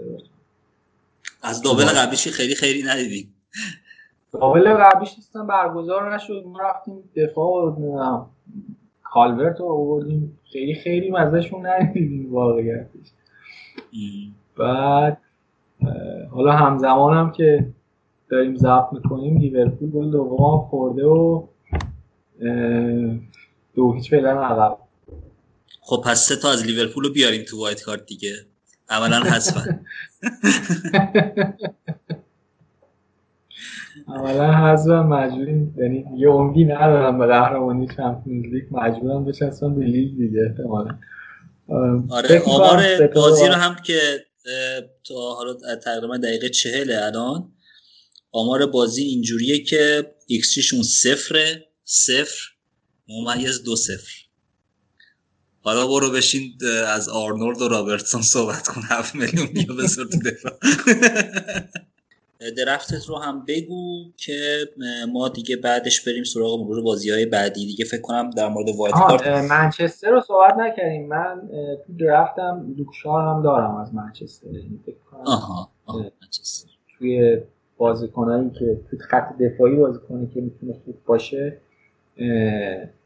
از 1.43 1.61
دوبل 1.61 1.83
قبلیش 1.83 2.27
خیلی 2.27 2.55
خیلی 2.55 2.83
ندیدیم. 2.83 3.33
دوبل 4.33 4.73
قبلیش 4.73 5.15
اصلا 5.17 5.43
برگزار 5.43 6.15
نشد. 6.15 6.43
ما 6.47 6.59
رفتیم 6.59 7.03
دفاع 7.15 7.47
و 7.47 8.25
کالورت 9.03 9.59
رو 9.59 9.65
آوردیم. 9.65 10.39
خیلی 10.51 10.75
خیلی 10.75 11.11
مزهشون 11.11 11.65
ندیدیم 11.65 12.33
واقعیتش. 12.33 13.11
بعد 14.57 15.17
حالا 16.31 16.51
همزمان 16.51 17.17
هم 17.17 17.31
که 17.31 17.67
داریم 18.29 18.55
ضبط 18.55 18.93
می‌کنیم 18.93 19.37
لیورپول 19.37 19.91
گل 19.91 20.11
دوم 20.11 20.57
خورده 20.69 21.05
و 21.05 21.43
دو 23.75 23.93
هیچ 23.93 24.09
فعلا 24.09 24.43
عقب 24.43 24.77
خب 25.91 26.01
پس 26.05 26.27
سه 26.27 26.35
تا 26.35 26.51
از 26.51 26.65
لیورپول 26.65 27.03
رو 27.03 27.09
بیاریم 27.13 27.43
تو 27.43 27.59
wild 27.59 27.81
card 27.81 28.05
دیگه. 28.05 28.45
عملا 28.89 29.19
حذفن 29.19 29.85
عملا 34.07 34.53
حذفن 34.53 34.99
مجبوریم 34.99 35.75
یعنی 35.77 36.05
یه 36.17 36.29
امیدی 36.29 36.65
ندارم 36.65 37.17
به 37.17 37.27
قهرمانی 37.27 37.87
چمپیونز 37.97 38.45
لیگ 38.53 38.63
مجبورم 38.71 39.25
بچسبن 39.25 39.75
به 39.75 39.85
لیگ 39.85 40.17
دیگه 40.17 40.39
احتمالا. 40.49 40.99
آره 42.09 42.41
آمار 42.45 43.07
بازی 43.07 43.47
رو 43.47 43.53
هم 43.53 43.75
که 43.75 43.99
تا 45.03 45.33
حالا 45.35 45.57
تقریبا 45.75 46.17
دقیقه 46.17 46.49
چهل 46.49 46.91
الان 46.91 47.51
آمار 48.31 48.65
بازی 48.65 49.03
اینجوریه 49.03 49.63
که 49.63 50.13
ایکس 50.27 50.55
صفره 50.83 51.67
صفر 51.83 52.39
ممیز 53.07 53.63
دو 53.63 53.75
صفر. 53.75 54.20
حالا 55.63 55.87
برو 55.87 56.11
بشین 56.11 56.53
از 56.87 57.09
آرنولد 57.09 57.61
و 57.61 57.67
رابرتسون 57.67 58.21
صحبت 58.21 58.67
کن. 58.67 58.81
هفت 58.89 59.15
میلیون 59.15 59.47
بیا 59.47 59.75
بسر 59.83 60.03
تو 60.03 60.17
دفاع. 60.29 60.53
draft 62.57 62.97
ت 62.97 63.05
رو 63.09 63.17
هم 63.17 63.45
بگو 63.47 64.05
که 64.17 64.67
ما 65.11 65.29
دیگه 65.29 65.55
بعدش 65.55 66.01
بریم 66.01 66.23
سراغ 66.23 66.59
مرور 66.59 66.81
بازی 66.81 67.09
های 67.09 67.25
بعدی. 67.25 67.65
دیگه 67.65 67.85
فکر 67.85 68.01
کنم 68.01 68.29
در 68.29 68.47
مورد 68.47 68.69
wild 68.77 68.93
card 68.93 69.27
منچستر 69.27 70.09
رو 70.09 70.21
صحبت 70.21 70.57
نکردیم. 70.57 71.07
من 71.07 71.41
تو 71.87 71.93
درفتم 71.99 72.75
لوکشا 72.77 73.21
هم 73.21 73.43
دارم 73.43 73.75
از 73.75 73.93
منچستر 73.95 74.47
یعنی 74.47 74.79
فکر 74.85 74.95
کنم. 75.11 75.21
آها, 75.25 75.69
آها. 75.85 76.11
منچستر. 76.21 76.69
توی 76.97 77.37
بازیکنایی 77.77 78.49
که 78.49 78.79
تو 78.91 78.97
خط 79.09 79.37
دفاعی 79.37 79.75
بازیکنی 79.75 80.27
که 80.33 80.41
می‌تونه 80.41 80.73
خوب 80.85 80.95
باشه 81.05 81.57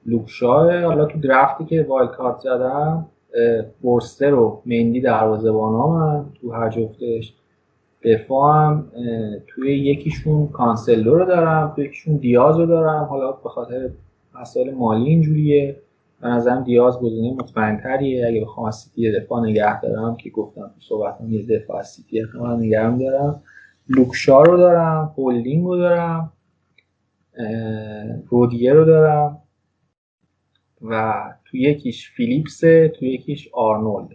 لوکشاه 0.05 0.81
حالا 0.83 1.05
تو 1.05 1.19
درفتی 1.19 1.65
که 1.65 1.85
وایل 1.89 2.07
کارت 2.07 2.39
زدم 2.39 3.05
فورستر 3.81 4.33
و 4.33 4.61
مندی 4.65 5.01
دروازه‌بان 5.01 5.73
هم 5.73 6.33
تو 6.41 6.51
هر 6.51 6.69
جفتش 6.69 7.33
دفاعم 8.03 8.85
توی 9.47 9.79
یکیشون 9.79 10.47
کانسلو 10.47 11.15
رو 11.15 11.25
دارم 11.25 11.73
توی 11.75 11.85
یکیشون 11.85 12.15
دیاز 12.15 12.57
رو 12.57 12.65
دارم. 12.65 13.03
حالا 13.03 13.31
به 13.31 13.49
خاطر 13.49 13.89
مسائل 14.41 14.73
مالی 14.73 15.09
اینجوریه. 15.09 15.81
به 16.21 16.27
نظرم 16.27 16.63
دیاز 16.63 16.99
گزینه 16.99 17.33
مطمئن‌تریه. 17.33 18.27
اگه 18.27 18.41
بخوام 18.41 18.67
از 18.67 18.75
سیتی 18.75 19.19
دفاع 19.19 19.43
نگه 19.43 19.81
دارم 19.81 20.15
که 20.15 20.29
گفتم 20.29 20.61
تو 20.61 20.79
صحبتم 20.79 21.33
یه 21.33 21.45
دفاع 21.45 21.77
از 21.77 21.87
سیتی 21.87 22.21
احتمالا 22.21 22.59
نگه 22.59 22.97
دارم. 22.97 23.41
لوک 23.89 24.19
شاو 24.19 24.41
رو 24.41 24.57
دارم 24.57 25.13
هولدینگ 25.17 25.65
رو 25.65 25.77
دارم 25.77 26.31
رودیگر 28.29 28.73
رو 28.73 28.85
دارم. 28.85 29.37
و 30.89 31.23
تو 31.45 31.57
یکیش 31.57 32.11
فیلیپسه 32.11 32.87
تو 32.89 33.05
یکیش 33.05 33.49
آرنولد. 33.53 34.09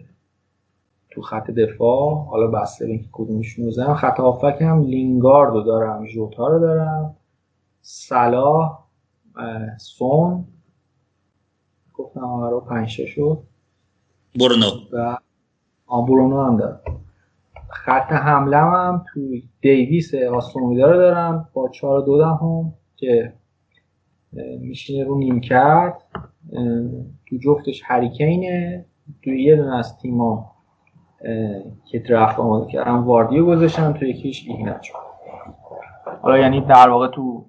تو 1.11 1.21
خط 1.21 1.51
دفاع 1.51 2.25
حالا 2.25 2.47
بسته 2.47 2.85
به 2.85 2.91
اینکه 2.91 3.09
کدومشون 3.11 3.65
رو 3.65 3.93
خط 3.93 4.19
هافبک 4.19 4.57
هم 4.61 4.83
لینگارد 4.83 5.53
رو 5.53 5.61
دارم 5.61 6.05
ژوتا 6.05 6.47
رو 6.47 6.59
دارم 6.59 7.15
صلاح 7.81 8.79
سون 9.79 10.45
گفتم 11.93 12.43
رو 12.43 12.59
پنج 12.59 12.87
شد. 12.87 13.37
برونو. 14.39 14.65
و 14.91 15.17
برونو 15.89 16.43
هم 16.43 16.57
دارم. 16.57 16.81
خط 17.69 18.11
حمله 18.11 18.57
هم 18.57 19.05
توی 19.13 19.43
دیویس 19.61 20.13
آستونویدا 20.13 20.91
رو 20.91 20.97
دارم 20.97 21.49
با 21.53 21.69
چهار 21.69 22.01
دو 22.01 22.17
دهم 22.17 22.73
که 22.95 23.33
میشینه 24.59 25.03
رو 25.05 25.17
نیم 25.17 25.41
کرد 25.41 26.01
تو 27.29 27.37
جفتش 27.43 27.81
هریکینه 27.85 28.85
تو 29.23 29.29
یه 29.29 29.55
دونه 29.55 29.77
از 29.77 29.97
تیما 29.97 30.51
که 31.85 31.99
درفت 31.99 32.39
آماده 32.39 32.71
کردم 32.71 33.03
واردیو 33.03 33.45
گذاشتم 33.45 33.93
تو 33.93 34.05
یکیش 34.05 34.47
ایگنچ 34.47 34.91
حالا 36.21 36.37
یعنی 36.37 36.61
در 36.61 36.89
واقع 36.89 37.07
تو 37.07 37.45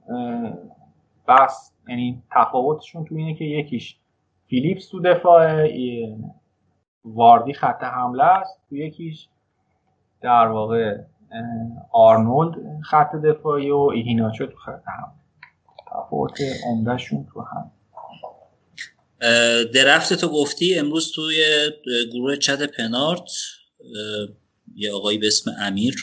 بس 1.28 1.72
یعنی 1.88 2.22
تفاوتشون 2.30 3.04
تو 3.04 3.14
اینه 3.14 3.34
که 3.34 3.44
یکیش 3.44 3.98
فیلیپس 4.46 4.88
تو 4.88 5.00
دفاع 5.00 5.68
واردی 7.04 7.52
خط 7.52 7.84
حمله 7.84 8.24
است. 8.24 8.60
تو 8.68 8.76
یکیش 8.76 9.28
در 10.20 10.48
واقع 10.48 10.98
آرنولد 11.92 12.80
خط 12.82 13.16
دفاعی 13.16 13.70
و 13.70 13.76
ایهیناچو 13.76 14.46
تو 14.46 14.56
خط 14.56 14.82
هم 14.86 15.12
تفاوت 15.86 16.40
عمدهشون 16.66 17.26
تو 17.34 17.40
هم. 17.40 17.70
درفت 19.74 20.12
تو 20.12 20.28
گفتی 20.28 20.74
امروز 20.74 21.12
توی 21.12 21.70
گروه 22.12 22.36
چت 22.36 22.62
پنارت 22.62 23.30
یه 24.74 24.92
آقایی 24.92 25.18
به 25.18 25.26
اسم 25.26 25.50
امیر. 25.58 25.96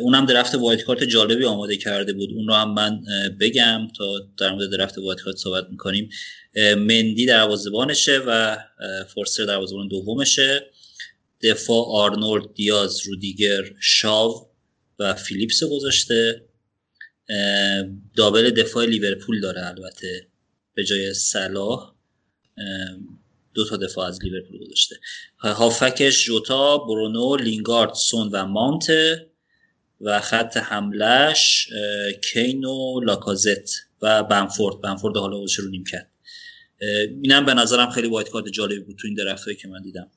اونم 0.00 0.26
draft 0.26 0.54
wildcard 0.54 1.04
جالبی 1.04 1.44
آماده 1.44 1.76
کرده 1.76 2.12
بود. 2.12 2.30
اون 2.32 2.48
رو 2.48 2.54
هم 2.54 2.74
من 2.74 3.00
بگم 3.40 3.88
تا 3.98 4.18
در 4.38 4.52
مورد 4.52 4.70
draft 4.70 4.98
wildcard 4.98 5.36
صحبت 5.36 5.66
می‌کنیم. 5.70 6.10
مندی 6.76 7.26
دروازه‌بانشه 7.26 8.18
و 8.26 8.58
فورستر 9.14 9.44
دروازه‌بان 9.44 9.88
دومشه. 9.88 10.66
دفاع 11.42 11.86
آرنولد 11.86 12.54
دیاز 12.54 13.06
رودیگر 13.06 13.62
شاو 13.80 14.50
و 14.98 15.14
فیلیپس 15.14 15.64
گذاشته. 15.64 16.44
دابل 18.16 18.50
دفاع 18.50 18.86
لیورپول 18.86 19.40
داره 19.40 19.66
البته 19.66 20.26
به 20.74 20.84
جای 20.84 21.14
صلاح. 21.14 21.95
دو 23.54 23.68
تا 23.68 23.76
دفاع 23.76 24.06
از 24.06 24.18
لیورپول 24.22 24.66
گذاشته. 24.66 24.96
هافکش 25.38 26.24
جوتا 26.24 26.78
برونو 26.78 27.36
لینگارد 27.36 27.94
سون 27.94 28.28
و 28.32 28.46
مانته 28.46 29.30
و 30.00 30.20
خط 30.20 30.56
حملش 30.56 31.68
کین 32.32 32.64
و 32.64 33.00
لاکازت 33.00 33.70
و 34.02 34.22
بنفورد. 34.22 34.80
بنفورد 34.80 35.16
حالا 35.16 35.44
رو 35.58 35.70
نیم 35.70 35.84
کرد 35.84 36.10
اینم 37.22 37.46
به 37.46 37.54
نظرم 37.54 37.90
خیلی 37.90 38.08
وایت 38.08 38.28
کارت 38.28 38.48
جالبی 38.48 38.80
بود 38.80 38.96
تو 38.96 39.06
این 39.06 39.16
درفتایی 39.16 39.56
که 39.56 39.68
من 39.68 39.82
دیدم. 39.82 40.10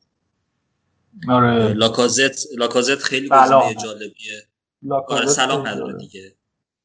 آره. 1.30 1.74
لاکازت 1.74 2.57
لاکازت 2.57 2.99
خیلی 2.99 3.30
گزینه 3.30 3.76
جالبیه. 3.84 4.48
آره 5.07 5.26
سلام 5.26 5.68
نداره 5.68 5.98
دیگه. 5.98 6.36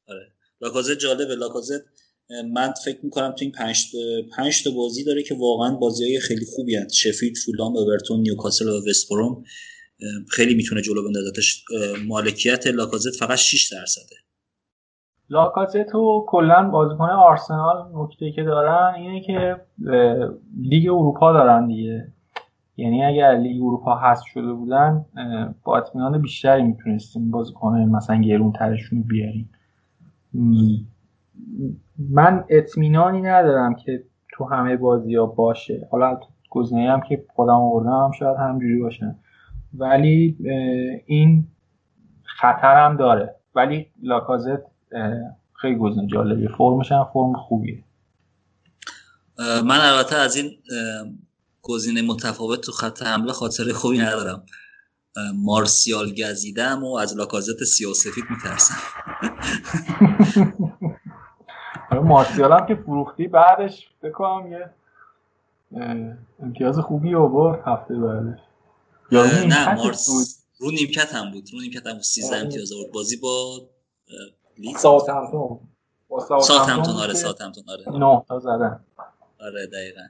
آره. 0.07 0.31
لاکازت 0.61 0.97
جالبه. 0.99 1.35
لاکازت 1.35 1.81
من 2.29 2.73
فکر 2.85 2.99
می‌کنم 3.03 3.29
تو 3.29 3.37
این 3.41 3.51
پنج 3.51 3.85
پنج 4.37 4.63
تا 4.63 4.71
بازی 4.71 5.03
داره 5.03 5.23
که 5.23 5.35
واقعا 5.35 5.75
بازی 5.75 6.03
های 6.03 6.19
خیلی 6.19 6.45
خوبی 6.55 6.75
هست 6.75 6.93
شفید 6.93 7.37
فولام 7.45 7.77
اورتون 7.77 8.19
نیوکاسل 8.19 8.65
و 8.69 8.89
وستبروم 8.89 9.43
خیلی 10.29 10.55
می‌تونه 10.55 10.81
جلو 10.81 11.03
بندازتش 11.03 11.65
مالکیت 12.07 12.67
لاکازت 12.67 13.15
فقط 13.19 13.37
6 13.37 13.73
درصده. 13.73 14.15
لاکازت 15.29 15.95
و 15.95 16.25
کلا 16.27 16.69
بازیکن 16.69 17.09
آرسنال 17.09 17.91
نکته 17.95 18.31
که 18.31 18.43
دارن 18.43 18.95
اینه 18.95 19.21
که 19.21 19.55
لیگ 20.61 20.89
اروپا 20.89 21.33
دارن 21.33 21.67
دیگه. 21.67 22.13
یعنی 22.77 23.03
اگر 23.03 23.37
لیگ 23.37 23.63
اروپا 23.63 23.95
هست 23.95 24.23
شده 24.33 24.53
بودن 24.53 25.05
با 25.63 25.77
اطمینان 25.77 26.21
بیشتری 26.21 26.63
می‌تونستیم 26.63 27.31
بازیکن 27.31 27.77
مثلا 27.77 28.21
گرون 28.21 28.53
ترشون 28.53 29.01
بیاریم. 29.01 29.49
من 31.99 32.45
اطمینانی 32.49 33.21
ندارم 33.21 33.75
که 33.75 34.03
تو 34.31 34.45
همه 34.45 34.77
بازی 34.77 35.15
ها 35.15 35.25
باشه. 35.25 35.87
حالا 35.91 36.19
گزینه 36.49 36.91
هم 36.91 37.01
که 37.01 37.25
خودم 37.35 37.53
آوردم 37.53 38.05
هم 38.05 38.11
شاید 38.19 38.37
همجوری 38.37 38.79
باشه. 38.79 39.15
ولی 39.73 40.37
این 41.05 41.47
خطر 42.23 42.85
هم 42.85 42.97
داره. 42.97 43.35
ولی 43.55 43.87
لاکازت 44.01 44.59
خیلی 45.53 45.75
گزینه 45.75 46.07
جالبه 46.07 46.47
فرمش 46.57 46.91
هم 46.91 47.07
فرم 47.13 47.33
خوبیه. 47.33 47.83
من 49.39 49.79
البته 49.81 50.15
از 50.15 50.35
این 50.35 50.51
گزینه 51.61 52.01
متفاوت 52.01 52.61
تو 52.61 52.71
خط 52.71 53.03
حمله 53.03 53.31
خاطر 53.31 53.73
خوبی 53.73 53.97
ندارم. 53.97 54.43
مارسیال 55.35 56.13
گزیدم 56.13 56.83
و 56.83 56.95
از 56.95 57.17
لاکازت 57.17 57.63
سیاسفید 57.63 58.23
میترسم. 58.29 58.75
مارسیال 61.91 62.51
هم 62.51 62.65
که 62.65 62.75
فروختی 62.75 63.27
بعدش 63.27 63.89
بکنم 64.03 64.51
یه 64.51 64.69
امتیاز 66.39 66.79
خوبی 66.79 67.15
آورد 67.15 67.63
هفته 67.65 67.95
بعدش. 67.95 68.39
نه 69.47 69.75
مارس 69.75 70.09
رو 70.59 70.71
نیمکت 70.71 71.13
هم 71.13 71.31
بود. 71.31 71.49
رو 71.53 71.59
نیمکت 71.61 71.87
هم 71.87 71.93
بود. 71.93 72.01
13 72.01 72.37
امتیاز 72.37 72.71
آورد. 72.73 72.91
بازی 72.91 73.17
با 73.17 73.61
لیدز؟ 74.57 74.79
ساوثهمپتون. 74.79 75.59
ساوثهمپتون 76.27 76.95
آره 76.95 77.13
ساوثهمپتون 77.13 77.63
آره. 77.69 77.99
نه 77.99 78.23
تا 78.27 78.39
زدن. 78.39 78.79
آره 79.41 79.67
دقیقاً. 79.67 80.01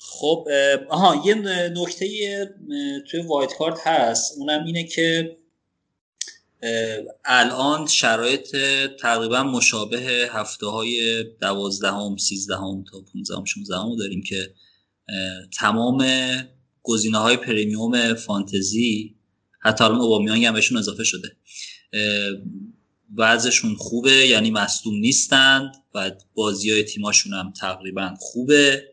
خب 0.00 0.48
آها 0.90 1.22
یه 1.24 1.34
نکته 1.76 2.06
توی 3.10 3.22
wildcard 3.28 3.86
هست. 3.86 4.38
اونم 4.38 4.64
اینه 4.64 4.84
که 4.84 5.36
الان 7.24 7.86
شرایط 7.86 8.56
تقریبا 9.00 9.42
مشابه 9.42 10.28
هفته 10.30 10.66
های 10.66 11.24
دوازدهم 11.40 12.16
سیزدهم 12.16 12.84
تا 12.92 13.00
پونزدهم 13.12 13.44
شونزدهم 13.44 13.96
داریم 13.98 14.22
که 14.22 14.54
تمام 15.58 16.06
گزینه 16.82 17.18
های 17.18 17.36
پریمیوم 17.36 18.14
فانتزی 18.14 19.14
حتی 19.60 19.84
الان 19.84 20.00
اوبامیانگ 20.00 20.44
هم 20.44 20.54
بهشون 20.54 20.78
اضافه 20.78 21.04
شده. 21.04 21.36
وضعشون 23.16 23.74
خوبه 23.74 24.26
یعنی 24.26 24.50
مصدوم 24.50 24.94
نیستند 24.94 25.74
و 25.94 26.10
بازی 26.34 26.70
های 26.70 26.82
تیماشون 26.82 27.32
هم 27.32 27.52
تقریبا 27.52 28.14
خوبه 28.20 28.84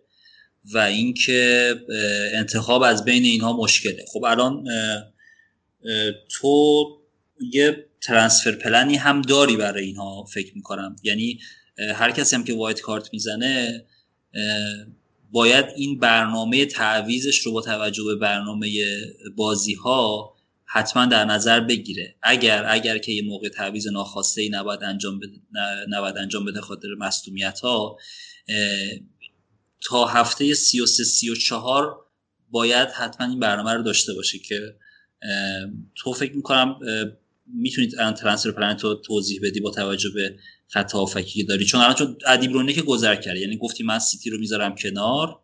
و 0.73 0.77
اینکه 0.77 1.73
انتخاب 2.33 2.81
از 2.81 3.05
بین 3.05 3.23
اینها 3.23 3.57
مشکله. 3.57 4.05
خب 4.13 4.23
الان 4.23 4.65
تو 6.29 6.85
یه 7.39 7.85
ترانسفر 8.01 8.51
پلنی 8.51 8.95
هم 8.95 9.21
داری 9.21 9.57
برای 9.57 9.85
اینها 9.85 10.23
فکر 10.23 10.55
می‌کنم. 10.55 10.95
یعنی 11.03 11.39
هر 11.95 12.11
کسی 12.11 12.35
هم 12.35 12.43
که 12.43 12.53
وایت 12.53 12.81
کارت 12.81 13.09
می‌زنه 13.13 13.85
باید 15.31 15.65
این 15.75 15.99
برنامه 15.99 16.65
تعویزش 16.65 17.39
رو 17.39 17.51
با 17.51 17.61
توجه 17.61 18.03
به 18.03 18.15
برنامه 18.15 18.71
بازی 19.35 19.73
ها 19.73 20.35
حتما 20.65 21.05
در 21.05 21.25
نظر 21.25 21.59
بگیره. 21.59 22.15
اگر 22.21 22.65
اگر 22.67 22.97
که 22.97 23.11
یه 23.11 23.21
موقع 23.21 23.49
تعویز 23.49 23.87
ناخواسته 23.87 24.41
ای 24.41 24.49
نباید 24.49 24.83
انجام 24.83 25.19
بده 25.19 25.31
نباید 25.89 26.17
انجام 26.17 26.45
بده 26.45 26.61
خاطر 26.61 26.87
مصدومیت 26.99 27.59
ها 27.59 27.97
تا 29.81 30.05
هفته 30.05 30.53
33 30.53 31.03
34 31.03 32.05
باید 32.49 32.87
حتما 32.87 33.27
این 33.27 33.39
برنامه 33.39 33.73
رو 33.73 33.83
داشته 33.83 34.13
باشه 34.13 34.39
که 34.39 34.75
تو 35.95 36.13
فکر 36.13 36.35
می‌کنم 36.35 36.79
می‌تونید 37.53 37.91
الان 37.99 38.13
ترانسفر 38.13 38.51
پلن 38.51 38.73
تو 38.73 38.95
توضیح 38.95 39.39
بدی 39.43 39.59
با 39.59 39.71
توجه 39.71 40.09
به 40.13 40.35
خط 40.67 40.91
هافکی 40.91 41.41
که 41.41 41.47
داری؟ 41.49 41.65
چون 41.65 41.81
الان 41.81 41.93
چون 41.93 42.15
ادیبرونه 42.27 42.73
که 42.73 42.81
گذر 42.81 43.15
کرد 43.15 43.37
یعنی 43.37 43.57
گفتی 43.57 43.83
من 43.83 43.99
سیتی 43.99 44.29
رو 44.29 44.39
می‌ذارم 44.39 44.75
کنار 44.75 45.39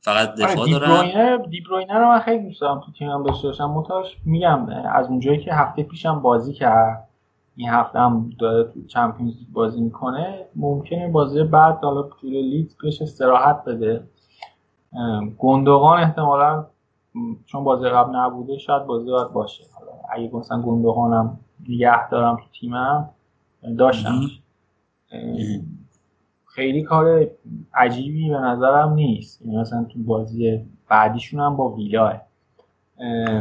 فقط 0.00 0.28
آره، 0.28 0.54
دفاع 0.54 0.70
دارم. 0.70 1.42
دیبروینه 1.50 1.94
رو 1.94 2.08
من 2.08 2.20
خیلی 2.20 2.48
دوست 2.48 2.60
دارم 2.60 2.80
تو 2.80 2.92
تیمم 2.98 3.22
داشته 3.26 3.48
باشم 3.48 3.70
متاش 3.70 4.06
میگم 4.24 4.68
از 4.94 5.06
اونجایی 5.06 5.44
که 5.44 5.54
هفته 5.54 5.82
پیشم 5.82 6.22
بازی 6.22 6.52
کرد 6.52 7.08
این 7.56 7.68
هفته 7.68 7.98
هم 7.98 8.32
داره 8.38 8.72
تو 8.72 8.86
چمپیونز 8.86 9.34
بازی 9.52 9.80
می‌کنه 9.80 10.46
ممکنه 10.56 11.08
بازی 11.08 11.42
بعد 11.42 11.78
حالا 11.82 12.10
جلوی 12.22 12.42
لیدز 12.42 12.76
بهش 12.82 13.02
استراحت 13.02 13.64
بده. 13.64 14.04
گندوغان 15.38 16.02
احتمالا 16.02 16.66
چون 17.46 17.64
بازی 17.64 17.88
قبل 17.88 18.16
نبوده 18.16 18.58
شاید 18.58 18.86
بازی 18.86 19.10
بعد 19.10 19.32
باشه. 19.32 19.64
اگه 20.12 20.30
مثلا 20.32 20.62
گندوغانم 20.62 21.38
نگه 21.68 22.08
دارم 22.08 22.36
تو 22.36 22.42
تیمم 22.60 23.10
داشتم. 23.78 24.20
خیلی 26.46 26.82
کار 26.82 27.26
عجیبی 27.74 28.28
به 28.28 28.36
نظرم 28.38 28.92
نیست. 28.92 29.42
یعنی 29.42 29.56
مثلا 29.56 29.84
تو 29.84 29.98
بازی 29.98 30.66
بعدیشون 30.88 31.40
هم 31.40 31.56
با 31.56 31.68
ویلاه 31.68 32.20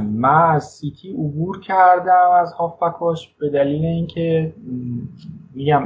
من 0.03 0.51
از 0.51 0.63
سیتی 0.63 1.11
عبور 1.11 1.59
کردم 1.61 2.31
از 2.41 2.53
هافبکاش 2.53 3.27
به 3.39 3.49
دلیل 3.49 3.85
اینکه 3.85 4.53
میگم 5.53 5.85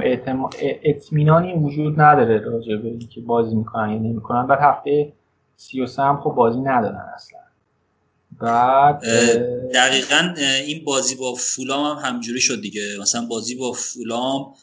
اطمینانی 0.84 1.53
وجود 1.53 2.01
نداره 2.01 2.39
راجع 2.39 2.76
به 2.76 2.88
اینکه 2.88 3.22
بازی 3.22 3.55
می‌کنن 3.55 3.89
یا 3.89 3.99
نمی‌کنن. 3.99 4.47
بعد 4.47 4.60
هفته 4.61 5.14
33 5.55 6.03
هم 6.03 6.18
خب 6.18 6.30
بازی 6.31 6.61
ندارن 6.61 7.11
اصلا. 7.15 7.39
بعد 8.41 9.01
دقیقا 9.73 10.34
این 10.68 10.85
بازی 10.85 11.15
با 11.15 11.34
فولام 11.34 11.97
هم 11.97 12.05
همجوری 12.05 12.41
شد 12.41 12.61
دیگه. 12.61 12.97
مثلا 13.01 13.26
بازی 13.26 13.55
با 13.55 13.72
فولام 13.72 14.53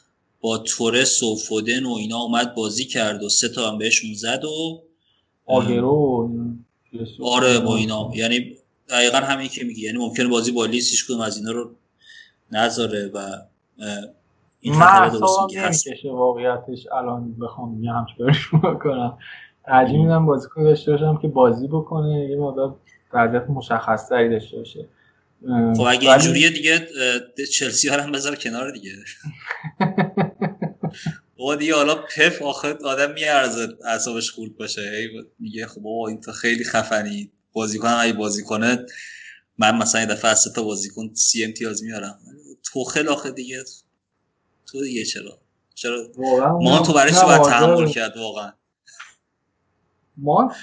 با 0.40 0.58
تورس 0.58 1.22
و 1.22 1.36
فودن 1.36 1.86
و 1.86 1.92
اینا 1.92 2.18
اومد 2.18 2.54
بازی 2.54 2.84
کرد 2.84 3.22
و 3.22 3.28
سه 3.28 3.48
تا 3.48 3.70
هم 3.70 3.78
بهشون 3.78 4.14
زد 4.14 4.44
و 4.44 4.82
آگرو 5.46 6.30
آره 7.22 7.60
با 7.60 7.76
اینا. 7.76 8.10
یعنی 8.14 8.56
دقیقا 8.88 9.16
همین 9.16 9.48
که 9.48 9.64
میگی. 9.64 9.82
یعنی 9.82 9.98
ممکنه 9.98 10.28
بازی 10.28 10.52
با 10.52 10.66
لیست 10.66 11.06
کدوم 11.06 11.20
از 11.20 11.36
اینا 11.36 11.50
رو 11.52 11.70
نذاره 12.52 13.10
و 13.14 13.18
این 14.60 14.78
درست 15.08 16.04
واقعیتش. 16.04 16.86
الان 16.92 17.34
بخوام 17.40 17.84
یه 17.84 17.92
همچه 17.92 18.14
بکنم. 18.68 19.18
ترجیح 19.64 19.98
میدم 19.98 20.26
کنه 20.26 20.64
داشته 20.64 20.92
باشم 20.92 21.18
که 21.22 21.28
بازی 21.28 21.68
بکنه 21.68 22.28
یه 22.30 22.36
مقدار 22.36 22.76
وضعیت 23.12 23.50
مشخص 23.50 24.08
تری 24.08 24.30
داشته 24.30 24.56
باشه. 24.56 24.88
خب 25.76 25.80
اگه 25.88 26.10
اینجوریه 26.10 26.50
دیگه 26.50 26.88
چلسی 27.52 27.88
ها 27.88 28.02
هم 28.02 28.12
بذار 28.12 28.36
کنار 28.36 28.70
دیگه. 28.70 28.92
بابا 31.36 31.54
دیگه 31.54 31.74
حالا 31.74 31.94
پف 31.94 32.42
آخر 32.42 32.78
آدم 32.84 33.12
میارزه 33.12 33.68
اعصابش 33.84 34.30
خورد 34.30 34.56
باشه. 34.56 35.08
میگه 35.38 35.66
خب 35.66 35.80
بابا 35.80 36.08
این 36.08 36.20
تو 36.20 36.32
خیلی 36.32 36.64
خفنی. 36.64 37.30
بازیکن 37.52 37.88
اگه 37.88 38.12
بازی 38.12 38.44
کنه 38.44 38.86
من 39.58 39.76
مثلا 39.76 40.00
یه 40.00 40.06
دفعه 40.06 40.30
از 40.30 40.48
تا 40.54 40.62
بازیکن 40.62 41.14
سی 41.14 41.44
امتیاز 41.44 41.82
میارم. 41.84 42.18
توخل 42.62 43.08
آخه 43.08 43.30
دیگه 43.30 43.62
تو 44.66 44.82
دیگه 44.82 45.04
چرا؟ 45.04 45.38
چرا؟ 45.74 46.08
ما 46.60 46.82
تو 46.82 46.92
برای 46.92 47.12
چی 47.12 47.24
باید 47.24 47.42
تحمل 47.42 47.88
کرد 47.88 48.16
واقعا؟ 48.16 48.52
ما 50.16 50.54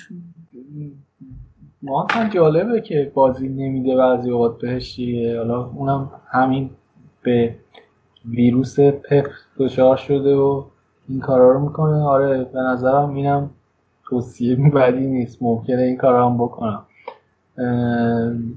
ما 1.88 2.08
هم 2.12 2.30
جالبه 2.30 2.82
که 2.82 3.12
بازی 3.14 3.48
نمیده 3.50 3.96
بعضی 3.96 4.32
اوقات 4.32 4.62
بهش 4.62 5.00
حالا 5.38 5.66
اونم 5.66 6.12
همین 6.32 6.70
به 7.24 7.56
ویروس 8.26 8.80
پف 8.80 9.28
دچار 9.60 9.98
شده 9.98 10.36
و 10.36 10.64
این 11.10 11.20
کارا 11.20 11.52
رو 11.52 11.60
می‌کنه. 11.60 12.04
آره 12.04 12.44
به 12.44 12.60
نظرم 12.60 13.16
اینم 13.16 13.50
توصیه 14.04 14.56
بدی 14.56 15.08
نیست. 15.08 15.44
ممکنه 15.44 15.82
این 15.82 15.98
کار 15.98 16.22
هم 16.22 16.38
بکنم. 16.38 16.86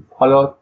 حالا 0.09 0.53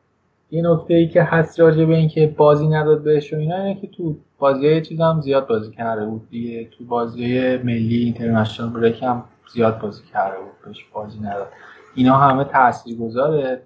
یه 0.52 0.62
نکته 0.72 0.94
ای 0.94 1.08
که 1.08 1.24
هست 1.24 1.60
راجع 1.60 1.86
به 1.86 1.96
اینکه 1.96 2.34
بازی 2.38 2.68
نداد 2.68 3.04
بهش 3.04 3.34
و 3.34 3.38
اینا 3.38 3.64
اینه 3.64 3.82
که 3.82 3.88
تو 3.88 4.16
بازی 4.40 4.68
های 4.68 4.82
چیز 4.82 5.02
هم 5.02 5.22
زیاد 5.22 5.48
بازی 5.48 5.72
کرده 5.72 6.06
بود 6.06 6.30
دیگه. 6.30 6.66
تو 6.66 6.86
بازی 6.86 7.58
ملی 7.58 7.98
اینترنشنال 7.98 8.70
بریک 8.70 9.04
هم 9.04 9.24
زیاد 9.54 9.80
بازی 9.80 10.04
کرده 10.14 10.38
بود. 10.38 10.52
بهش 10.66 10.86
بازی 10.94 11.20
نداد. 11.20 11.48
اینا 11.96 12.18
همه 12.18 12.44
تاثیر 12.44 12.98
گذاره 12.98 13.62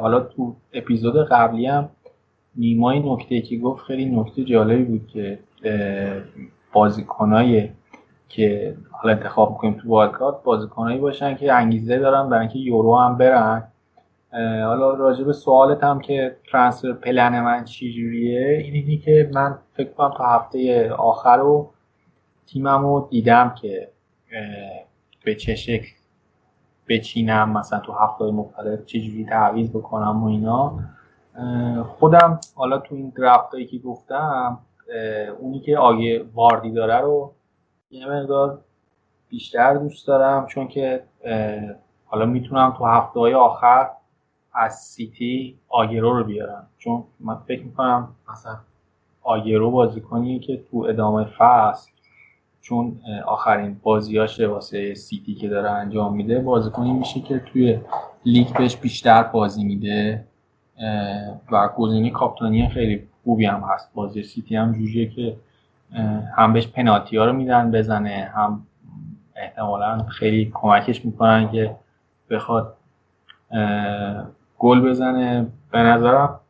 حالا 0.00 0.20
تو 0.20 0.56
اپیزود 0.72 1.28
قبلی 1.28 1.66
هم 1.66 1.88
نیمای 2.56 3.12
نکته 3.12 3.40
که 3.40 3.58
گفت 3.58 3.84
خیلی 3.84 4.04
نکته 4.04 4.44
جالبی 4.44 4.84
بود 4.84 5.06
که 5.06 5.38
بازیکنای 6.72 7.68
که 8.28 8.76
حالا 8.90 9.14
انتخاب 9.14 9.50
می‌کنیم 9.50 9.74
تو 9.74 9.88
والکارت 9.88 10.42
بازیکنایی 10.44 10.98
باشن 10.98 11.36
که 11.36 11.52
انگیزه 11.52 11.98
دارن 11.98 12.28
برای 12.28 12.40
اینکه 12.40 12.58
یورو 12.58 12.98
هم 12.98 13.18
برن. 13.18 13.68
حالا 14.64 14.94
راجع 14.94 15.24
به 15.24 15.32
سوالت 15.32 15.84
هم 15.84 16.00
که 16.00 16.36
ترانسفر 16.52 16.92
پلن 16.92 17.40
من 17.40 17.64
چی 17.64 17.92
جوریه 17.92 18.62
اینی 18.64 18.98
که 18.98 19.30
من 19.34 19.58
فکر 19.76 19.92
کنم 19.92 20.14
تا 20.16 20.24
هفته 20.24 20.90
آخر 20.92 21.36
رو 21.36 21.70
تیمم 22.46 22.86
رو 22.86 23.08
دیدم 23.10 23.54
که 23.62 23.88
به 25.24 25.34
چه 25.34 25.54
شکل 25.54 25.88
بچینم 26.92 27.52
مثلا 27.58 27.78
تو 27.78 27.92
هفته 27.92 28.24
مختلف 28.24 28.84
چجوری 28.84 29.24
تعویض 29.24 29.70
بکنم 29.70 30.24
و 30.24 30.26
اینا. 30.26 30.78
خودم 31.88 32.40
حالا 32.54 32.78
تو 32.78 32.94
این 32.94 33.12
درفتایی 33.16 33.66
که 33.66 33.78
گفتم 33.78 34.58
اونی 35.38 35.60
که 35.60 35.78
آگه 35.78 36.24
واردی 36.34 36.70
داره 36.70 36.98
رو 37.00 37.32
یه 37.90 38.06
مقدار 38.06 38.58
بیشتر 39.28 39.74
دوست 39.74 40.06
دارم 40.06 40.46
چون 40.46 40.68
که 40.68 41.04
حالا 42.06 42.26
می‌تونم 42.26 42.74
تو 42.78 42.84
هفته 42.84 43.20
های 43.20 43.34
آخر 43.34 43.90
از 44.54 44.74
سیتی 44.74 45.58
آگرو 45.68 46.18
رو 46.18 46.24
بیارم. 46.24 46.66
چون 46.78 47.04
من 47.20 47.34
فکر 47.34 47.62
می‌کنم 47.62 48.08
مثلا 48.32 48.56
آگرو 49.22 49.70
بازیکنیه 49.70 50.38
که 50.38 50.64
تو 50.70 50.78
ادامه 50.88 51.24
فصل 51.24 51.91
چون 52.62 53.00
آخرین 53.26 53.76
بازیاشه 53.82 54.46
واسه 54.46 54.94
سیتی 54.94 55.34
که 55.34 55.48
داره 55.48 55.70
انجام 55.70 56.16
میده 56.16 56.40
بازیکنی 56.40 56.92
میشه 56.92 57.20
که 57.20 57.38
توی 57.38 57.80
لیگ 58.24 58.56
بهش 58.58 58.76
بیشتر 58.76 59.22
بازی 59.22 59.64
میده. 59.64 60.24
و 61.52 61.68
گزینه 61.76 62.10
کاپتانی 62.10 62.68
خیلی 62.68 63.08
خوبی 63.24 63.46
هم 63.46 63.60
هست. 63.60 63.90
بازی 63.94 64.22
سیتی 64.22 64.56
هم 64.56 64.72
جوریه 64.72 65.08
که 65.08 65.36
هم 66.36 66.52
بهش 66.52 66.66
پنالتی 66.66 67.16
ها 67.16 67.24
رو 67.24 67.32
میدن 67.32 67.70
بزنه 67.70 68.32
هم 68.34 68.66
احتمالا 69.36 69.98
خیلی 69.98 70.50
کمکش 70.54 71.04
می‌کنن 71.04 71.50
که 71.50 71.76
بخواد 72.30 72.76
گل 74.58 74.80
بزنه. 74.80 75.46
به 75.72 75.78
نظرم 75.78 76.40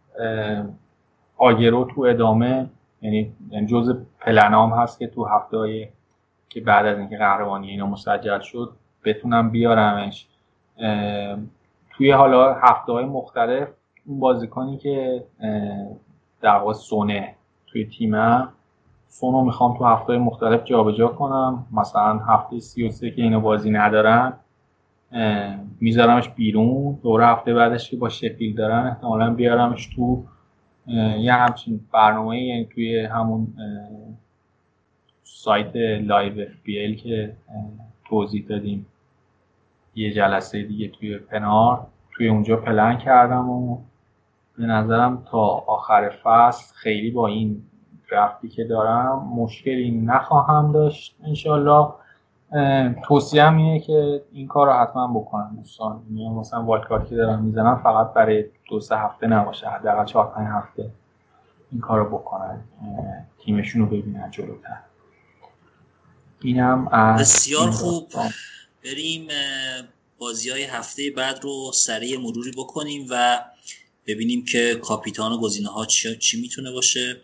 آگرو 1.36 1.84
تو 1.84 2.00
ادامه 2.00 2.66
یعنی 3.02 3.34
جز 3.66 3.96
پلنام 4.20 4.72
هست 4.72 4.98
که 4.98 5.06
تو 5.06 5.24
هفته 5.24 5.88
که 6.52 6.60
بعد 6.60 6.86
از 6.86 6.98
اینکه 6.98 7.16
قهرمانی 7.16 7.70
اینا 7.70 7.86
مسجل 7.86 8.40
شد 8.40 8.72
بتونم 9.04 9.50
بیارمش. 9.50 10.26
توی 11.90 12.10
حالا 12.10 12.54
هفته 12.54 12.92
های 12.92 13.04
مختلف 13.04 13.68
اون 14.06 14.20
بازیکنی 14.20 14.76
که 14.76 15.24
در 16.40 16.56
واقع 16.56 16.72
سونه 16.72 17.34
توی 17.66 17.84
تیمم 17.84 18.48
سونو 19.08 19.44
می‌خوام 19.44 19.78
تو 19.78 19.84
هفته 19.84 20.18
مختلف 20.18 20.64
جابجا 20.64 21.08
کنم. 21.08 21.66
مثلا 21.72 22.18
هفته 22.18 22.60
33 22.60 23.10
که 23.10 23.22
اینو 23.22 23.40
بازی 23.40 23.70
ندارن 23.70 24.32
میذارمش 25.80 26.28
بیرون. 26.28 26.98
دور 27.02 27.22
هفته 27.32 27.54
بعدش 27.54 27.90
که 27.90 27.96
با 27.96 28.08
شفیلد 28.08 28.54
دارن 28.54 28.86
احتمالا 28.86 29.34
بیارمش 29.34 29.86
تو 29.86 30.22
یه 31.18 31.32
همچین 31.32 31.80
برنامه 31.92 32.42
یعنی 32.42 32.64
توی 32.64 33.04
همون 33.04 33.46
سایت 35.34 35.76
لایو 36.00 36.46
بی 36.64 36.96
که 36.96 37.36
توضیح 38.08 38.46
دادیم. 38.48 38.86
یه 39.94 40.12
جلسه 40.12 40.62
دیگه 40.62 40.88
توی 40.88 41.18
planner 41.18 41.86
توی 42.10 42.28
اونجا 42.28 42.56
پلن 42.56 42.98
کردم 42.98 43.48
و 43.50 43.78
به 44.58 44.66
نظرم 44.66 45.22
تا 45.30 45.38
آخر 45.66 46.12
فصل 46.22 46.74
خیلی 46.74 47.10
با 47.10 47.26
این 47.26 47.62
درفتی 48.10 48.48
که 48.48 48.64
دارم 48.64 49.28
مشکلی 49.36 49.90
نخواهم 49.90 50.72
داشت 50.72 51.16
انشالله. 51.24 51.88
توصیه 53.04 53.52
اینه 53.52 53.80
که 53.80 54.22
این 54.32 54.46
کار 54.46 54.66
رو 54.66 54.72
حتما 54.72 55.20
بکنن 55.20 55.54
دوستان. 55.56 56.02
یعنی 56.14 56.34
مثلا 56.34 56.62
وایلد 56.64 56.86
کارت 56.86 57.08
که 57.08 57.16
دارم 57.16 57.42
می‌زنم 57.42 57.80
فقط 57.82 58.12
برای 58.12 58.44
دو 58.70 58.80
سه 58.80 58.96
هفته 58.96 59.26
نباشه 59.26 59.68
حداقل 59.68 60.04
چهار 60.04 60.26
پنج 60.26 60.48
هفته 60.48 60.90
این 61.70 61.80
کار 61.80 61.98
رو 61.98 62.18
بکنن 62.18 62.60
تیمشون 63.38 63.82
رو 63.82 63.86
ببینن 63.86 64.30
جلوتر. 64.30 64.91
اینم 66.44 66.84
بسیار 67.18 67.70
خوب. 67.70 68.12
بریم 68.84 69.28
بازی 70.18 70.50
های 70.50 70.62
هفته 70.62 71.10
بعد 71.16 71.40
رو 71.42 71.72
سریع 71.74 72.18
مروری 72.18 72.50
بکنیم 72.50 73.06
و 73.10 73.44
ببینیم 74.06 74.44
که 74.44 74.74
کاپیتان 74.82 75.32
و 75.32 75.38
گزینه 75.38 75.68
ها 75.68 75.86
چی, 75.86 76.16
چی 76.16 76.40
می‌تونه 76.40 76.70
باشه. 76.70 77.20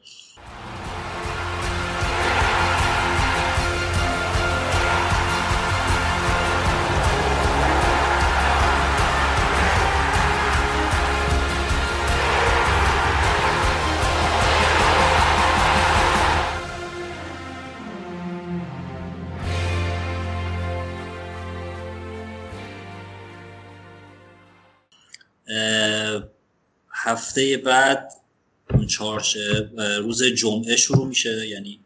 هفته 27.39 27.57
بعد 27.57 28.13
چهارش 28.89 29.37
روز 29.99 30.23
جمعه 30.23 30.77
شروع 30.77 31.07
میشه 31.07 31.49
یعنی 31.49 31.81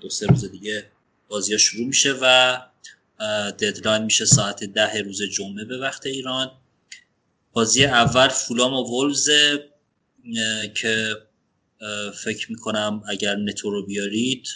دو 0.00 0.10
سه 0.10 0.26
روز 0.26 0.50
دیگه 0.50 0.90
بازی 1.28 1.52
ها 1.52 1.58
شروع 1.58 1.86
میشه 1.86 2.14
و 2.22 2.58
ددلاین 3.50 4.02
میشه 4.02 4.24
ساعت 4.24 4.64
ده 4.64 5.00
روز 5.00 5.22
جمعه 5.22 5.64
به 5.64 5.78
وقت 5.78 6.06
ایران. 6.06 6.50
بازی 7.52 7.84
اول 7.84 8.28
فولام 8.28 8.72
و 8.72 8.82
ولز 8.82 9.30
که 10.74 11.14
فکر 12.24 12.52
می‌کنم 12.52 13.02
اگر 13.08 13.36
نتو 13.36 13.70
رو 13.70 13.86
بیارید 13.86 14.48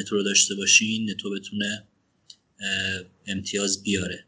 نتو 0.00 0.16
رو 0.16 0.22
داشته 0.22 0.54
باشین 0.54 1.10
نتو 1.10 1.30
بتونه 1.30 1.84
امتیاز 3.26 3.82
بیاره. 3.82 4.26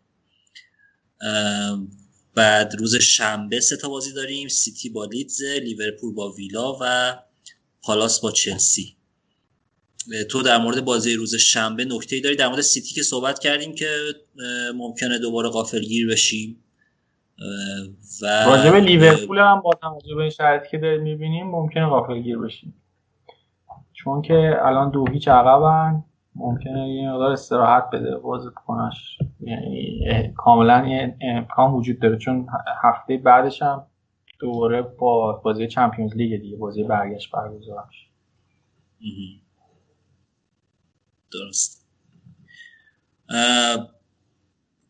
بعد 2.37 2.75
روز 2.79 2.97
شنبه 2.97 3.61
سه 3.61 3.77
تا 3.77 3.89
بازی 3.89 4.13
داریم 4.13 4.49
سیتی 4.49 4.89
با 4.89 5.05
لیدز 5.05 5.43
لیورپول 5.43 6.15
با 6.15 6.33
ویلا 6.33 6.79
و 6.81 7.15
پالاس 7.83 8.21
با 8.21 8.31
چلسی. 8.31 8.97
تو 10.31 10.43
در 10.43 10.59
مورد 10.59 10.85
بازی 10.85 11.15
روز 11.15 11.35
شنبه 11.35 11.85
نکته 11.85 12.17
ای 12.17 12.23
داری؟ 12.23 12.37
در 12.37 12.49
مورد 12.49 12.61
سیتی 12.61 12.95
که 12.95 13.03
صحبت 13.03 13.39
کردیم 13.39 13.75
که 13.75 13.87
ممکنه 14.75 15.19
دوباره 15.19 15.49
غافلگیر 15.49 16.09
بشیم. 16.09 16.63
و 18.23 18.27
راجب 18.27 18.75
لیورپول 18.75 19.39
هم 19.39 19.61
با 19.61 19.71
توجه 19.83 20.15
به 20.15 20.21
این 20.21 20.31
شرایطی 20.31 20.69
که 20.71 20.79
داریم 20.79 21.03
می‌بینیم 21.03 21.47
ممکنه 21.47 21.87
غافلگیر 21.87 22.39
بشیم. 22.39 22.75
چون 23.93 24.23
که 24.23 24.57
الان 24.63 24.91
دو 24.91 25.05
هیچ 25.13 25.29
عقبن. 25.29 26.05
ممکنه 26.37 26.89
یه 26.89 27.11
مقدار 27.11 27.33
استراحت 27.33 27.91
بده 27.93 28.17
بازیکنش 28.17 29.19
یعنی 29.41 30.33
کاملا 30.37 30.87
یه 30.89 31.17
امکان 31.21 31.73
وجود 31.73 32.01
داره 32.01 32.19
چون 32.19 32.47
هفته 32.83 33.17
بعدش 33.17 33.63
هم 33.63 33.87
دوباره 34.41 34.83
با 34.83 35.33
بازی 35.33 35.67
چمپیونز 35.67 36.17
لیگ 36.17 36.41
دیگه 36.41 36.57
بازی 36.57 36.85
برگشت 36.85 37.31
برگزار 37.33 37.85
درست. 41.33 41.87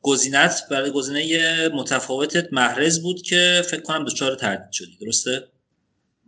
گزینت 0.03 0.63
برای 0.71 0.91
گزینه 0.91 1.69
متفاوتت 1.75 2.53
محرز 2.53 3.03
بود 3.03 3.23
که 3.23 3.63
فکر 3.71 3.83
کنم 3.83 4.05
دچار 4.05 4.35
تردید 4.35 4.73
شدی 4.73 4.99
درسته؟ 5.01 5.56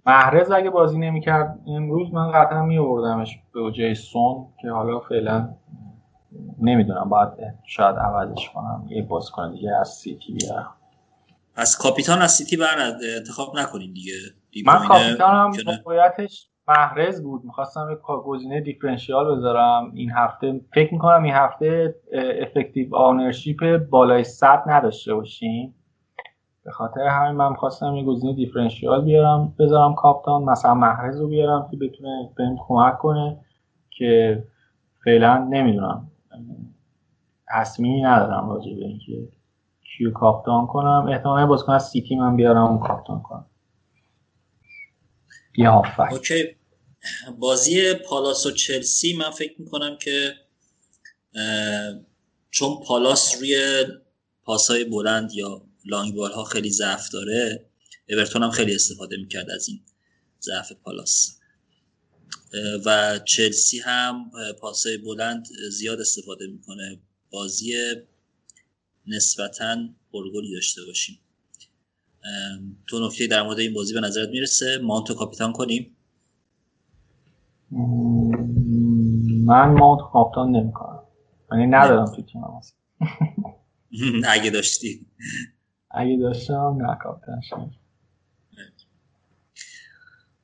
محرز 0.09 0.51
اگه 0.51 0.71
بازی 0.71 0.99
نمی‌کرد 0.99 1.59
امروز 1.67 2.13
من 2.13 2.31
قطعا 2.31 2.63
می 2.63 2.79
آوردمش 2.79 3.39
به 3.55 3.73
جای 3.73 3.95
سون 3.95 4.47
که 4.61 4.71
حالا 4.71 5.01
فعلا 5.01 5.49
نمی‌دونم 6.61 7.09
باید 7.09 7.29
شاید 7.67 7.97
عوضش 7.97 8.51
کنم 8.51 8.87
یه 8.89 9.03
بازیکن 9.03 9.53
دیگه 9.53 9.71
از 9.81 9.89
سیتی 9.89 10.33
بیارم. 10.33 10.75
از 11.57 11.79
کاپیتان 11.79 12.23
از 12.23 12.31
سیتی 12.31 12.57
بر 12.57 12.93
انتخاب 13.17 13.59
نکنیم 13.59 13.95
دیگه. 13.95 14.13
من 14.67 14.79
کاپیتانم 14.89 15.53
بایدش 15.85 16.49
محرز 16.69 17.23
بود. 17.23 17.45
می‌خواستم 17.45 17.89
یک 17.93 17.99
گزینه 18.25 18.61
differential 18.61 19.37
بذارم. 19.37 19.93
این 19.95 20.11
هفته 20.11 20.61
فکر 20.75 20.93
می‌کنم 20.93 21.23
این 21.23 21.35
هفته 21.35 21.95
effective 22.43 22.97
ownership 22.97 23.77
بالای 23.91 24.25
100 24.25 24.63
نداشته 24.67 25.15
باشیم. 25.15 25.75
به 26.69 26.73
خاطر 26.75 27.01
همین 27.01 27.37
من 27.37 27.55
خواستم 27.55 27.95
یه 27.95 28.05
گزینه 28.05 28.33
differential 28.33 29.05
بیارم 29.05 29.55
بذارم 29.59 29.95
کاپتان 29.95 30.43
مثلا 30.43 30.75
محرز 30.75 31.21
رو 31.21 31.29
بیارم 31.29 31.69
که 31.71 31.77
بتونه 31.77 32.31
بهم 32.37 32.57
کمک 32.69 32.99
کنه 32.99 33.45
که 33.91 34.43
فعلا 35.05 35.39
نمی‌دونم. 35.39 36.11
تصمیمی 37.49 38.03
ندارم 38.03 38.51
راجع 38.51 38.75
به 38.75 38.85
اینکه 38.85 39.29
کیو 39.83 40.13
کاپتان 40.13 40.67
کنم. 40.67 41.07
احتمالا 41.11 41.47
بازیکن 41.47 41.73
از 41.73 41.89
سیتی 41.89 42.17
من 42.17 42.37
بیارم 42.37 42.65
اون 42.65 42.79
کاپتان 42.79 43.23
کنم. 43.23 43.47
یه 45.57 45.71
هافبک 45.71 46.13
OK. 46.13 46.57
بازی 47.39 47.95
پالاس 47.95 48.47
و 48.47 48.51
چلسی 48.51 49.17
من 49.17 49.31
فکر 49.31 49.61
می‌کنم 49.61 49.97
که 49.97 50.33
چون 52.51 52.69
پالاس 52.87 53.39
روی 53.41 53.57
پاسای 54.43 54.85
بلند 54.85 55.33
یا 55.33 55.68
long 55.89 56.15
ball 56.15 56.33
ها 56.33 56.45
خیلی 56.45 56.71
ضعف 56.71 57.09
داره 57.13 57.67
اورتون 58.09 58.43
هم 58.43 58.51
خیلی 58.51 58.75
استفاده 58.75 59.17
می‌کرد 59.17 59.51
از 59.51 59.69
این 59.69 59.81
ضعف 60.41 60.73
پالاس. 60.73 61.39
و 62.87 63.19
چلسی 63.25 63.79
هم 63.79 64.31
پاسای 64.61 64.99
بلند 64.99 65.47
زیاد 65.71 66.01
استفاده 66.01 66.47
می‌کنه. 66.47 67.01
بازی 67.31 67.75
نسبتا 69.07 69.77
پرگلی 70.13 70.55
داشته 70.55 70.81
باشیم. 70.87 71.19
تو 72.87 73.07
نکته 73.07 73.27
در 73.27 73.43
مورد 73.43 73.59
این 73.59 73.75
بازی 73.75 73.95
به 73.95 74.01
نظرت 74.01 74.29
می‌رسه؟ 74.29 74.79
مانتو 74.83 75.15
کاپیتان 75.15 75.53
کنیم؟ 75.53 75.97
من 79.45 79.73
مانتو 79.73 80.05
کاپیتان 80.13 80.51
نمی‌کنم. 80.51 81.03
یعنی 81.53 81.67
ندارم 81.67 82.17
تو 82.17 82.23
تیمم 82.23 82.61
اگه 84.29 84.51
داشتی. 84.51 85.07
اگه 85.91 86.17
داشتم 86.17 86.97
کاپیتان 87.03 87.71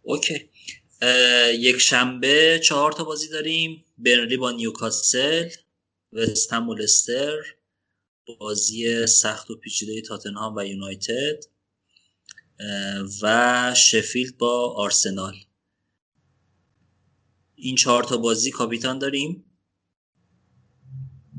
اوکی. 0.02 0.50
یک 1.58 1.78
شنبه 1.78 2.60
چهار 2.64 2.92
تا 2.92 3.04
بازی 3.04 3.28
داریم. 3.28 3.84
برنلی 3.98 4.36
با 4.36 4.50
نیوکاسل 4.50 5.48
وستهم 6.12 6.68
و 6.68 6.74
لستر 6.74 7.36
بازی 8.40 9.06
سخت 9.06 9.50
و 9.50 9.56
پیچیده 9.56 10.00
تاتنهام 10.00 10.56
و 10.56 10.64
یونایتد 10.64 11.44
و 13.22 13.74
شفیلد 13.76 14.38
با 14.38 14.74
آرسنال. 14.76 15.34
این 17.54 17.76
چهار 17.76 18.04
تا 18.04 18.16
بازی 18.16 18.50
کاپیتان 18.50 18.98
داریم؟ 18.98 19.44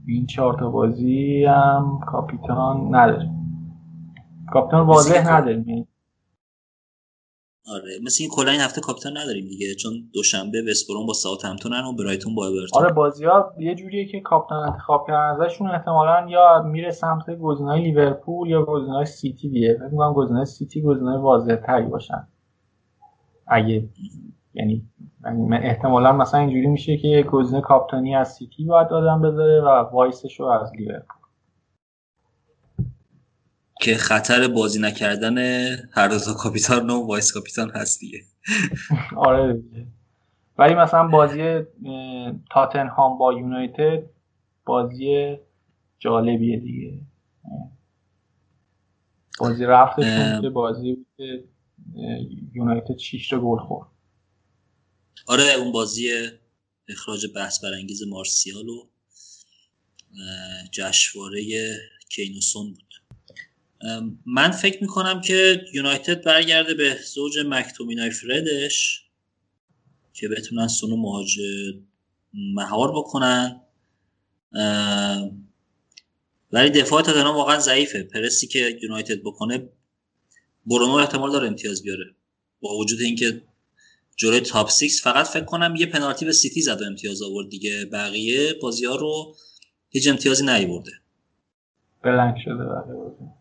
این 0.08 0.26
چهار 0.26 0.60
تا 0.60 0.70
بازی 0.70 1.44
هم 1.44 2.00
کاپیتان 2.08 2.96
نداریم. 2.96 3.35
کاپیتان 4.56 4.88
واضح 4.88 5.34
نداریم. 5.34 5.88
آره 7.74 8.00
مثل 8.04 8.18
این 8.24 8.30
کلا 8.36 8.52
این 8.52 8.62
هفته 8.62 8.82
کاپیتان 8.82 9.18
نداریم 9.18 9.48
دیگه 9.48 9.76
چون 9.76 9.94
دوشنبه 10.14 10.62
وستبروم 10.70 11.06
با 11.06 11.14
ساوثهمپتونن 11.14 11.84
و 11.84 11.94
برایتون 11.94 12.36
با 12.36 12.48
اورتون. 12.48 12.84
آره 12.84 12.94
بازی 12.94 13.26
ها 13.26 13.54
یه 13.60 13.76
جوریه 13.76 14.06
که 14.06 14.20
کاپیتان 14.20 14.70
انتخاب 14.70 15.08
کردن 15.08 15.44
ازشون 15.44 15.72
احتمالا 15.72 16.30
یا 16.30 16.64
میره 16.64 16.92
سمت 16.92 17.40
گزینه‌های 17.42 17.82
لیورپول 17.82 18.50
یا 18.50 18.66
گزینه‌های 18.66 19.06
سیتی 19.06 19.50
دیگه. 19.50 19.74
فکر 19.74 19.90
می‌کنم 19.92 20.14
گزینه‌های 20.14 20.46
سیتی 20.46 20.82
گزینه‌های 20.82 21.22
واضح 21.22 21.56
تری 21.56 21.86
باشن. 21.86 22.28
اگه 23.48 23.90
یعنی 24.54 24.90
احتمالا 25.52 26.12
مثلا 26.12 26.40
اینجوری 26.40 26.68
میشه 26.68 26.98
که 26.98 27.26
گزینه 27.32 27.62
کاپتانی 27.62 28.16
از 28.16 28.34
سیتی 28.34 28.66
باید 28.66 28.88
آدم 28.88 29.22
بذاره 29.22 29.62
و 29.62 29.68
vice 29.68 30.16
ش 30.16 30.40
رو 30.40 30.46
از 30.46 30.72
لیورپول. 30.78 31.25
که 33.82 33.98
خطر 33.98 34.48
بازی 34.48 34.80
نکردن 34.80 35.38
هر 35.92 36.08
دو 36.08 36.20
تا 36.20 36.34
کاپیتان 36.34 36.90
و 36.90 37.08
vice 37.08 37.32
captain 37.32 37.70
هست 37.70 38.00
دیگه. 38.00 38.20
آره 39.18 39.64
ولی 40.58 40.74
مثلا 40.74 41.08
بازی 41.08 41.62
تاتنهام 42.52 43.18
با 43.18 43.34
یونایتد 43.34 44.04
بازی 44.66 45.38
جالبیه 46.00 46.60
دیگه. 46.60 47.00
بازی 49.40 49.66
رفتشون 49.66 50.42
که 50.42 50.50
بازی 50.50 50.94
بود 50.94 51.50
یونایتد 52.54 52.98
6 52.98 53.30
تا 53.30 53.40
گل 53.40 53.58
خورد. 53.58 53.88
آره 55.28 55.44
اون 55.60 55.72
بازی 55.72 56.10
اخراج 56.90 57.26
بحث 57.36 57.64
برانگیز 57.64 58.04
مارسیال 58.08 58.70
و 58.70 58.88
جشنواره 60.72 61.42
کینوسون 62.10 62.74
بود. 62.74 62.85
من 64.26 64.52
فکر 64.52 64.82
می‌کنم 64.82 65.22
که 65.22 65.62
یونایتد 65.74 66.24
برگرده 66.24 66.74
به 66.74 66.98
زوج 67.14 67.40
مکتومینای 67.46 68.10
فردش 68.10 69.06
که 70.14 70.28
بتونن 70.28 70.68
سونو 70.68 70.98
مهاجر 70.98 71.74
مهار 72.34 72.92
بکنن. 72.92 73.62
ولی 76.52 76.70
دفاع 76.70 77.02
تاتنهام 77.02 77.36
واقعا 77.36 77.60
ضعیفه. 77.60 78.04
پرسی 78.04 78.48
که 78.48 78.80
یونایتد 78.84 79.22
بکنه 79.22 79.70
برونو 80.66 80.94
احتمال 80.94 81.32
داره 81.32 81.48
امتیاز 81.48 81.84
بیاره. 81.84 82.16
با 82.62 82.78
وجود 82.78 83.02
اینکه 83.02 83.42
جلوی 84.16 84.40
تاپ 84.40 84.70
6 84.70 85.02
فقط 85.04 85.26
فکر 85.26 85.44
کنم 85.44 85.76
یه 85.76 85.86
پنالتی 85.86 86.26
به 86.26 86.32
سیتی 86.32 86.62
زد 86.62 86.82
و 86.82 86.86
امتیاز 86.86 87.22
آورد 87.22 87.50
دیگه. 87.50 87.86
بقیه 87.86 88.54
بازی 88.54 88.86
ها 88.86 88.96
رو 88.96 89.36
هیچ 89.90 90.08
امتیازی 90.08 90.46
نیورده. 90.46 90.92
بلنگ 92.04 92.36
شده 92.46 92.54
بقیه 92.54 93.36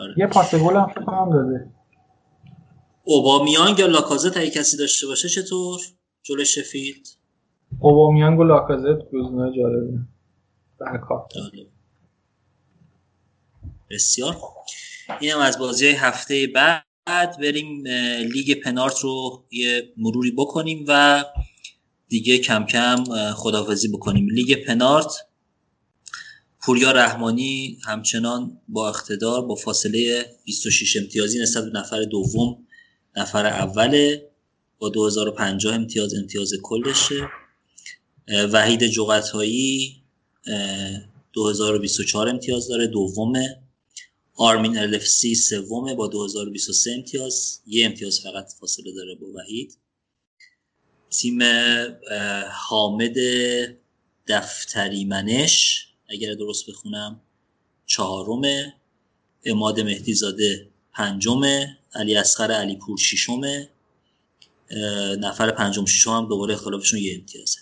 آره. 0.00 0.14
یه 0.16 0.26
پاس 0.26 0.54
گل 0.54 0.76
هم 0.76 0.86
فکر 0.86 1.04
کنم 1.04 1.30
داده. 1.32 1.70
اوبامیانگ 3.04 3.78
یا 3.78 3.86
لاکازت 3.86 4.36
اگه 4.36 4.50
کسی 4.50 4.76
داشته 4.76 5.06
باشه 5.06 5.28
چطور؟ 5.28 5.80
جلوی 6.22 6.44
شفیلد؟ 6.44 7.08
اوبامیانگ 7.80 8.38
و 8.38 8.44
لاکازت 8.44 9.10
گزینه 9.12 9.52
جالبه. 9.56 9.98
بسیار 13.90 14.36
اینم 15.20 15.38
از 15.38 15.58
بازی 15.58 15.86
هفته 15.86 16.46
بعد. 16.54 16.84
بریم 17.40 17.84
لیگ 18.34 18.62
پنارت 18.62 18.98
رو 18.98 19.44
یه 19.50 19.92
مروری 19.96 20.30
بکنیم 20.30 20.84
و 20.88 21.24
دیگه 22.08 22.38
کم 22.38 22.66
کم 22.66 23.04
خدافزی 23.34 23.88
بکنیم. 23.88 24.28
لیگ 24.28 24.66
پنارت 24.66 25.26
پوریا 26.62 26.92
رحمانی 26.92 27.78
همچنان 27.84 28.60
با 28.68 28.88
اقتدار 28.88 29.46
با 29.46 29.54
فاصله 29.54 30.36
26 30.44 30.96
امتیازی 30.96 31.38
نسبت 31.38 31.64
به 31.64 31.78
نفر 31.78 32.02
دوم 32.02 32.66
نفر 33.16 33.46
اوله 33.46 34.30
با 34.78 34.88
2050 34.88 35.74
امتیاز 35.74 36.14
امتیاز 36.14 36.52
کلشه. 36.62 37.28
وحید 38.52 38.86
جغتایی 38.86 40.02
2024 41.32 42.28
امتیاز 42.28 42.68
داره 42.68 42.86
دومه. 42.86 43.62
آرمین 44.34 44.78
الفسی 44.78 45.34
سومه 45.34 45.94
با 45.94 46.08
2023 46.08 46.90
امتیاز. 46.90 47.60
یه 47.66 47.86
امتیاز 47.86 48.20
فقط 48.20 48.52
فاصله 48.60 48.92
داره 48.92 49.14
با 49.14 49.26
وحید. 49.34 49.78
تیم 51.10 51.38
حامد 52.50 53.16
دفتری 54.26 55.04
منش 55.04 55.89
اگر 56.10 56.34
درست 56.34 56.70
بخونم 56.70 57.20
چهارمه 57.86 58.74
اماد 59.44 59.80
مهدی 59.80 60.14
زاده 60.14 60.68
پنجمه 60.92 61.78
علی 61.94 62.16
اسخر 62.16 62.52
علی 62.52 62.76
پور 62.76 62.98
ششمه 62.98 63.70
نفر 65.18 65.50
پنجم 65.50 65.84
ششم 65.86 66.10
هم 66.10 66.28
دوباره 66.28 66.54
اختلافشون 66.54 67.00
یه 67.00 67.14
امتیازه. 67.14 67.60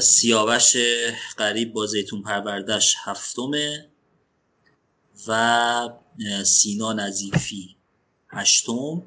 سیاوش 0.00 0.76
قریب 1.36 1.72
با 1.72 1.86
زیتون 1.86 2.22
پروردش 2.22 2.94
هفتمه 2.98 3.88
و 5.26 5.88
سینا 6.44 6.92
نظیفی 6.92 7.76
هشتم. 8.28 9.02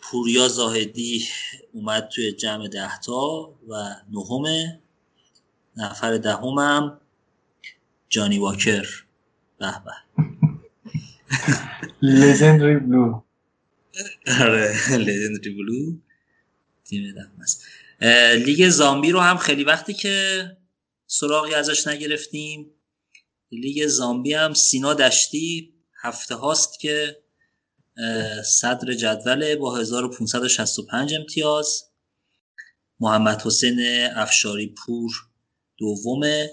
پوریا 0.00 0.48
زاهدی 0.48 1.28
اومد 1.72 2.08
توی 2.08 2.32
جمع 2.32 2.68
دهتا 2.68 3.54
و 3.68 3.96
نهمه. 4.10 4.80
نفر 5.78 6.16
دهمم 6.16 7.00
جانی 8.08 8.38
واکر. 8.38 8.86
به 9.58 9.72
به. 9.84 9.92
لژندری 12.02 12.76
بلو 12.76 13.22
آره 14.40 14.96
لژندری 14.96 15.54
بلو 15.54 15.96
تیم 16.84 17.14
است 17.42 17.64
لیگ 18.34 18.68
زامبی 18.68 19.10
رو 19.10 19.20
هم 19.20 19.36
خیلی 19.36 19.64
وقتی 19.64 19.94
که 19.94 20.46
سراغی 21.06 21.54
ازش 21.54 21.86
نگرفتیم 21.86 22.70
لیگ 23.52 23.86
زامبی 23.86 24.34
هم 24.34 24.54
سینا 24.54 24.94
دشتی 24.94 25.74
هفته 26.02 26.34
هاست 26.34 26.80
که 26.80 27.22
صدر 28.44 28.92
جدول 28.92 29.56
با 29.56 29.76
1565 29.76 31.14
امتیاز. 31.14 31.84
محمد 33.00 33.42
حسین 33.42 34.08
افشاری 34.16 34.66
پور 34.66 35.27
دومه 35.78 36.50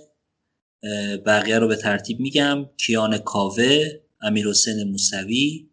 بقیه 1.25 1.59
رو 1.59 1.67
به 1.67 1.75
ترتیب 1.75 2.19
میگم. 2.19 2.65
کیان 2.77 3.17
کاوه 3.17 3.99
امیر 4.21 4.47
حسین 4.47 4.83
موسوی 4.83 5.69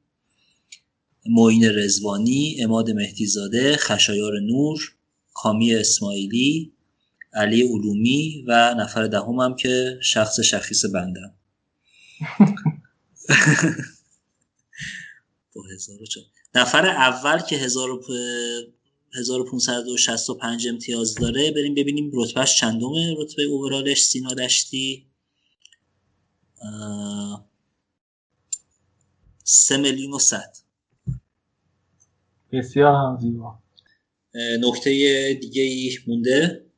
معین 1.26 1.64
رزوانی 1.64 2.56
اماد 2.60 2.90
مهدیزاده 2.90 3.76
خشایار 3.76 4.40
نور 4.40 4.92
کامی 5.34 5.74
اسماعیلی 5.74 6.72
علی 7.34 7.62
علومی 7.62 8.44
و 8.48 8.74
نفر 8.74 9.06
دهم 9.06 9.40
هم 9.40 9.56
که 9.56 9.98
شخص 10.02 10.40
شخیص 10.40 10.84
بندم. 10.84 11.34
با 15.54 15.62
نفر 16.54 16.86
اول 16.86 17.38
که 17.38 17.58
1565 19.14 20.68
امتیاز 20.68 21.14
داره. 21.14 21.51
بریم 21.51 21.74
ببینیم 21.74 22.10
رتبهش 22.14 22.56
چندمه. 22.59 23.14
رتبه 23.18 23.43
اوورالش 23.43 24.02
سینا 24.02 24.34
دشتی. 24.34 25.06
سه 29.44 29.76
میلیون 29.76 30.12
و 30.12 30.18
ست 30.18 30.66
بسیار 32.52 32.94
هم 32.94 33.18
زیبا. 33.20 33.59
نکته 34.60 34.90
دیگه 35.40 35.62
ای 35.62 35.98
مونده. 36.06 36.71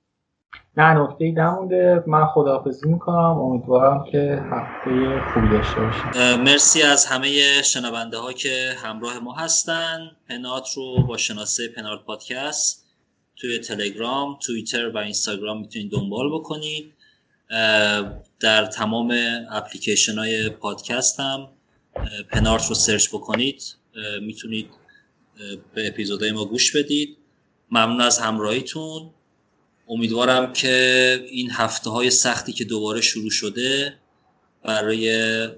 نه 0.77 0.95
نکته 0.95 1.25
ای 1.25 1.33
نمونده. 1.33 2.05
من 2.07 2.27
خداحافظی 2.27 2.89
می‌کنم. 2.89 3.17
امیدوارم 3.17 4.05
که 4.13 4.43
هفته 4.51 5.21
خوبی 5.33 5.49
داشته 5.49 5.81
باشیم. 5.81 6.11
مرسی 6.43 6.83
از 6.83 7.07
همه 7.07 7.63
شنونده 7.63 8.19
ها 8.19 8.33
که 8.33 8.75
همراه 8.85 9.19
ما 9.19 9.35
هستن. 9.35 10.11
پنات 10.29 10.69
رو 10.77 11.03
با 11.09 11.17
شناسه 11.17 11.69
پنارت 11.69 12.05
پادکست 12.05 12.87
توی 13.37 13.59
تلگرام 13.59 14.39
توییتر 14.47 14.89
و 14.89 14.99
اینستاگرام 14.99 15.61
می‌تونید 15.61 15.93
دنبال 15.93 16.35
بکنید. 16.35 16.93
در 18.41 18.67
تمام 18.67 19.19
اپلیکیشن 19.51 20.19
های 20.19 20.49
پادکست 20.49 21.21
هم 21.21 21.49
پنارت 22.31 22.69
رو 22.69 22.75
سرچ 22.75 23.09
بکنید. 23.09 23.63
می‌تونید 24.23 24.71
به 25.75 25.87
اپیزودهای 25.89 26.33
ما 26.33 26.45
گوش 26.45 26.77
بدید. 26.77 27.17
ممنون 27.71 28.01
از 28.01 28.19
همراهیتون. 28.19 29.11
امیدوارم 29.89 30.53
که 30.53 31.27
این 31.31 31.51
هفته 31.51 31.91
های 31.91 32.11
سختی 32.11 32.53
که 32.53 32.65
دوباره 32.65 33.01
شروع 33.01 33.31
شده 33.31 33.95
برای 34.65 35.49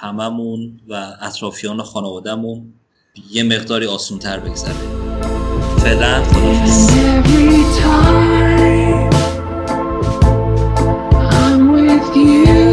هممون 0.00 0.80
و 0.88 1.12
اطرافیان 1.20 1.82
خانوادهمون 1.82 2.72
یه 3.30 3.42
مقداری 3.42 3.86
آسون 3.86 4.18
تر 4.18 4.40
بگذره. 4.40 4.74
فعلا 5.78 6.24
do 12.14 12.69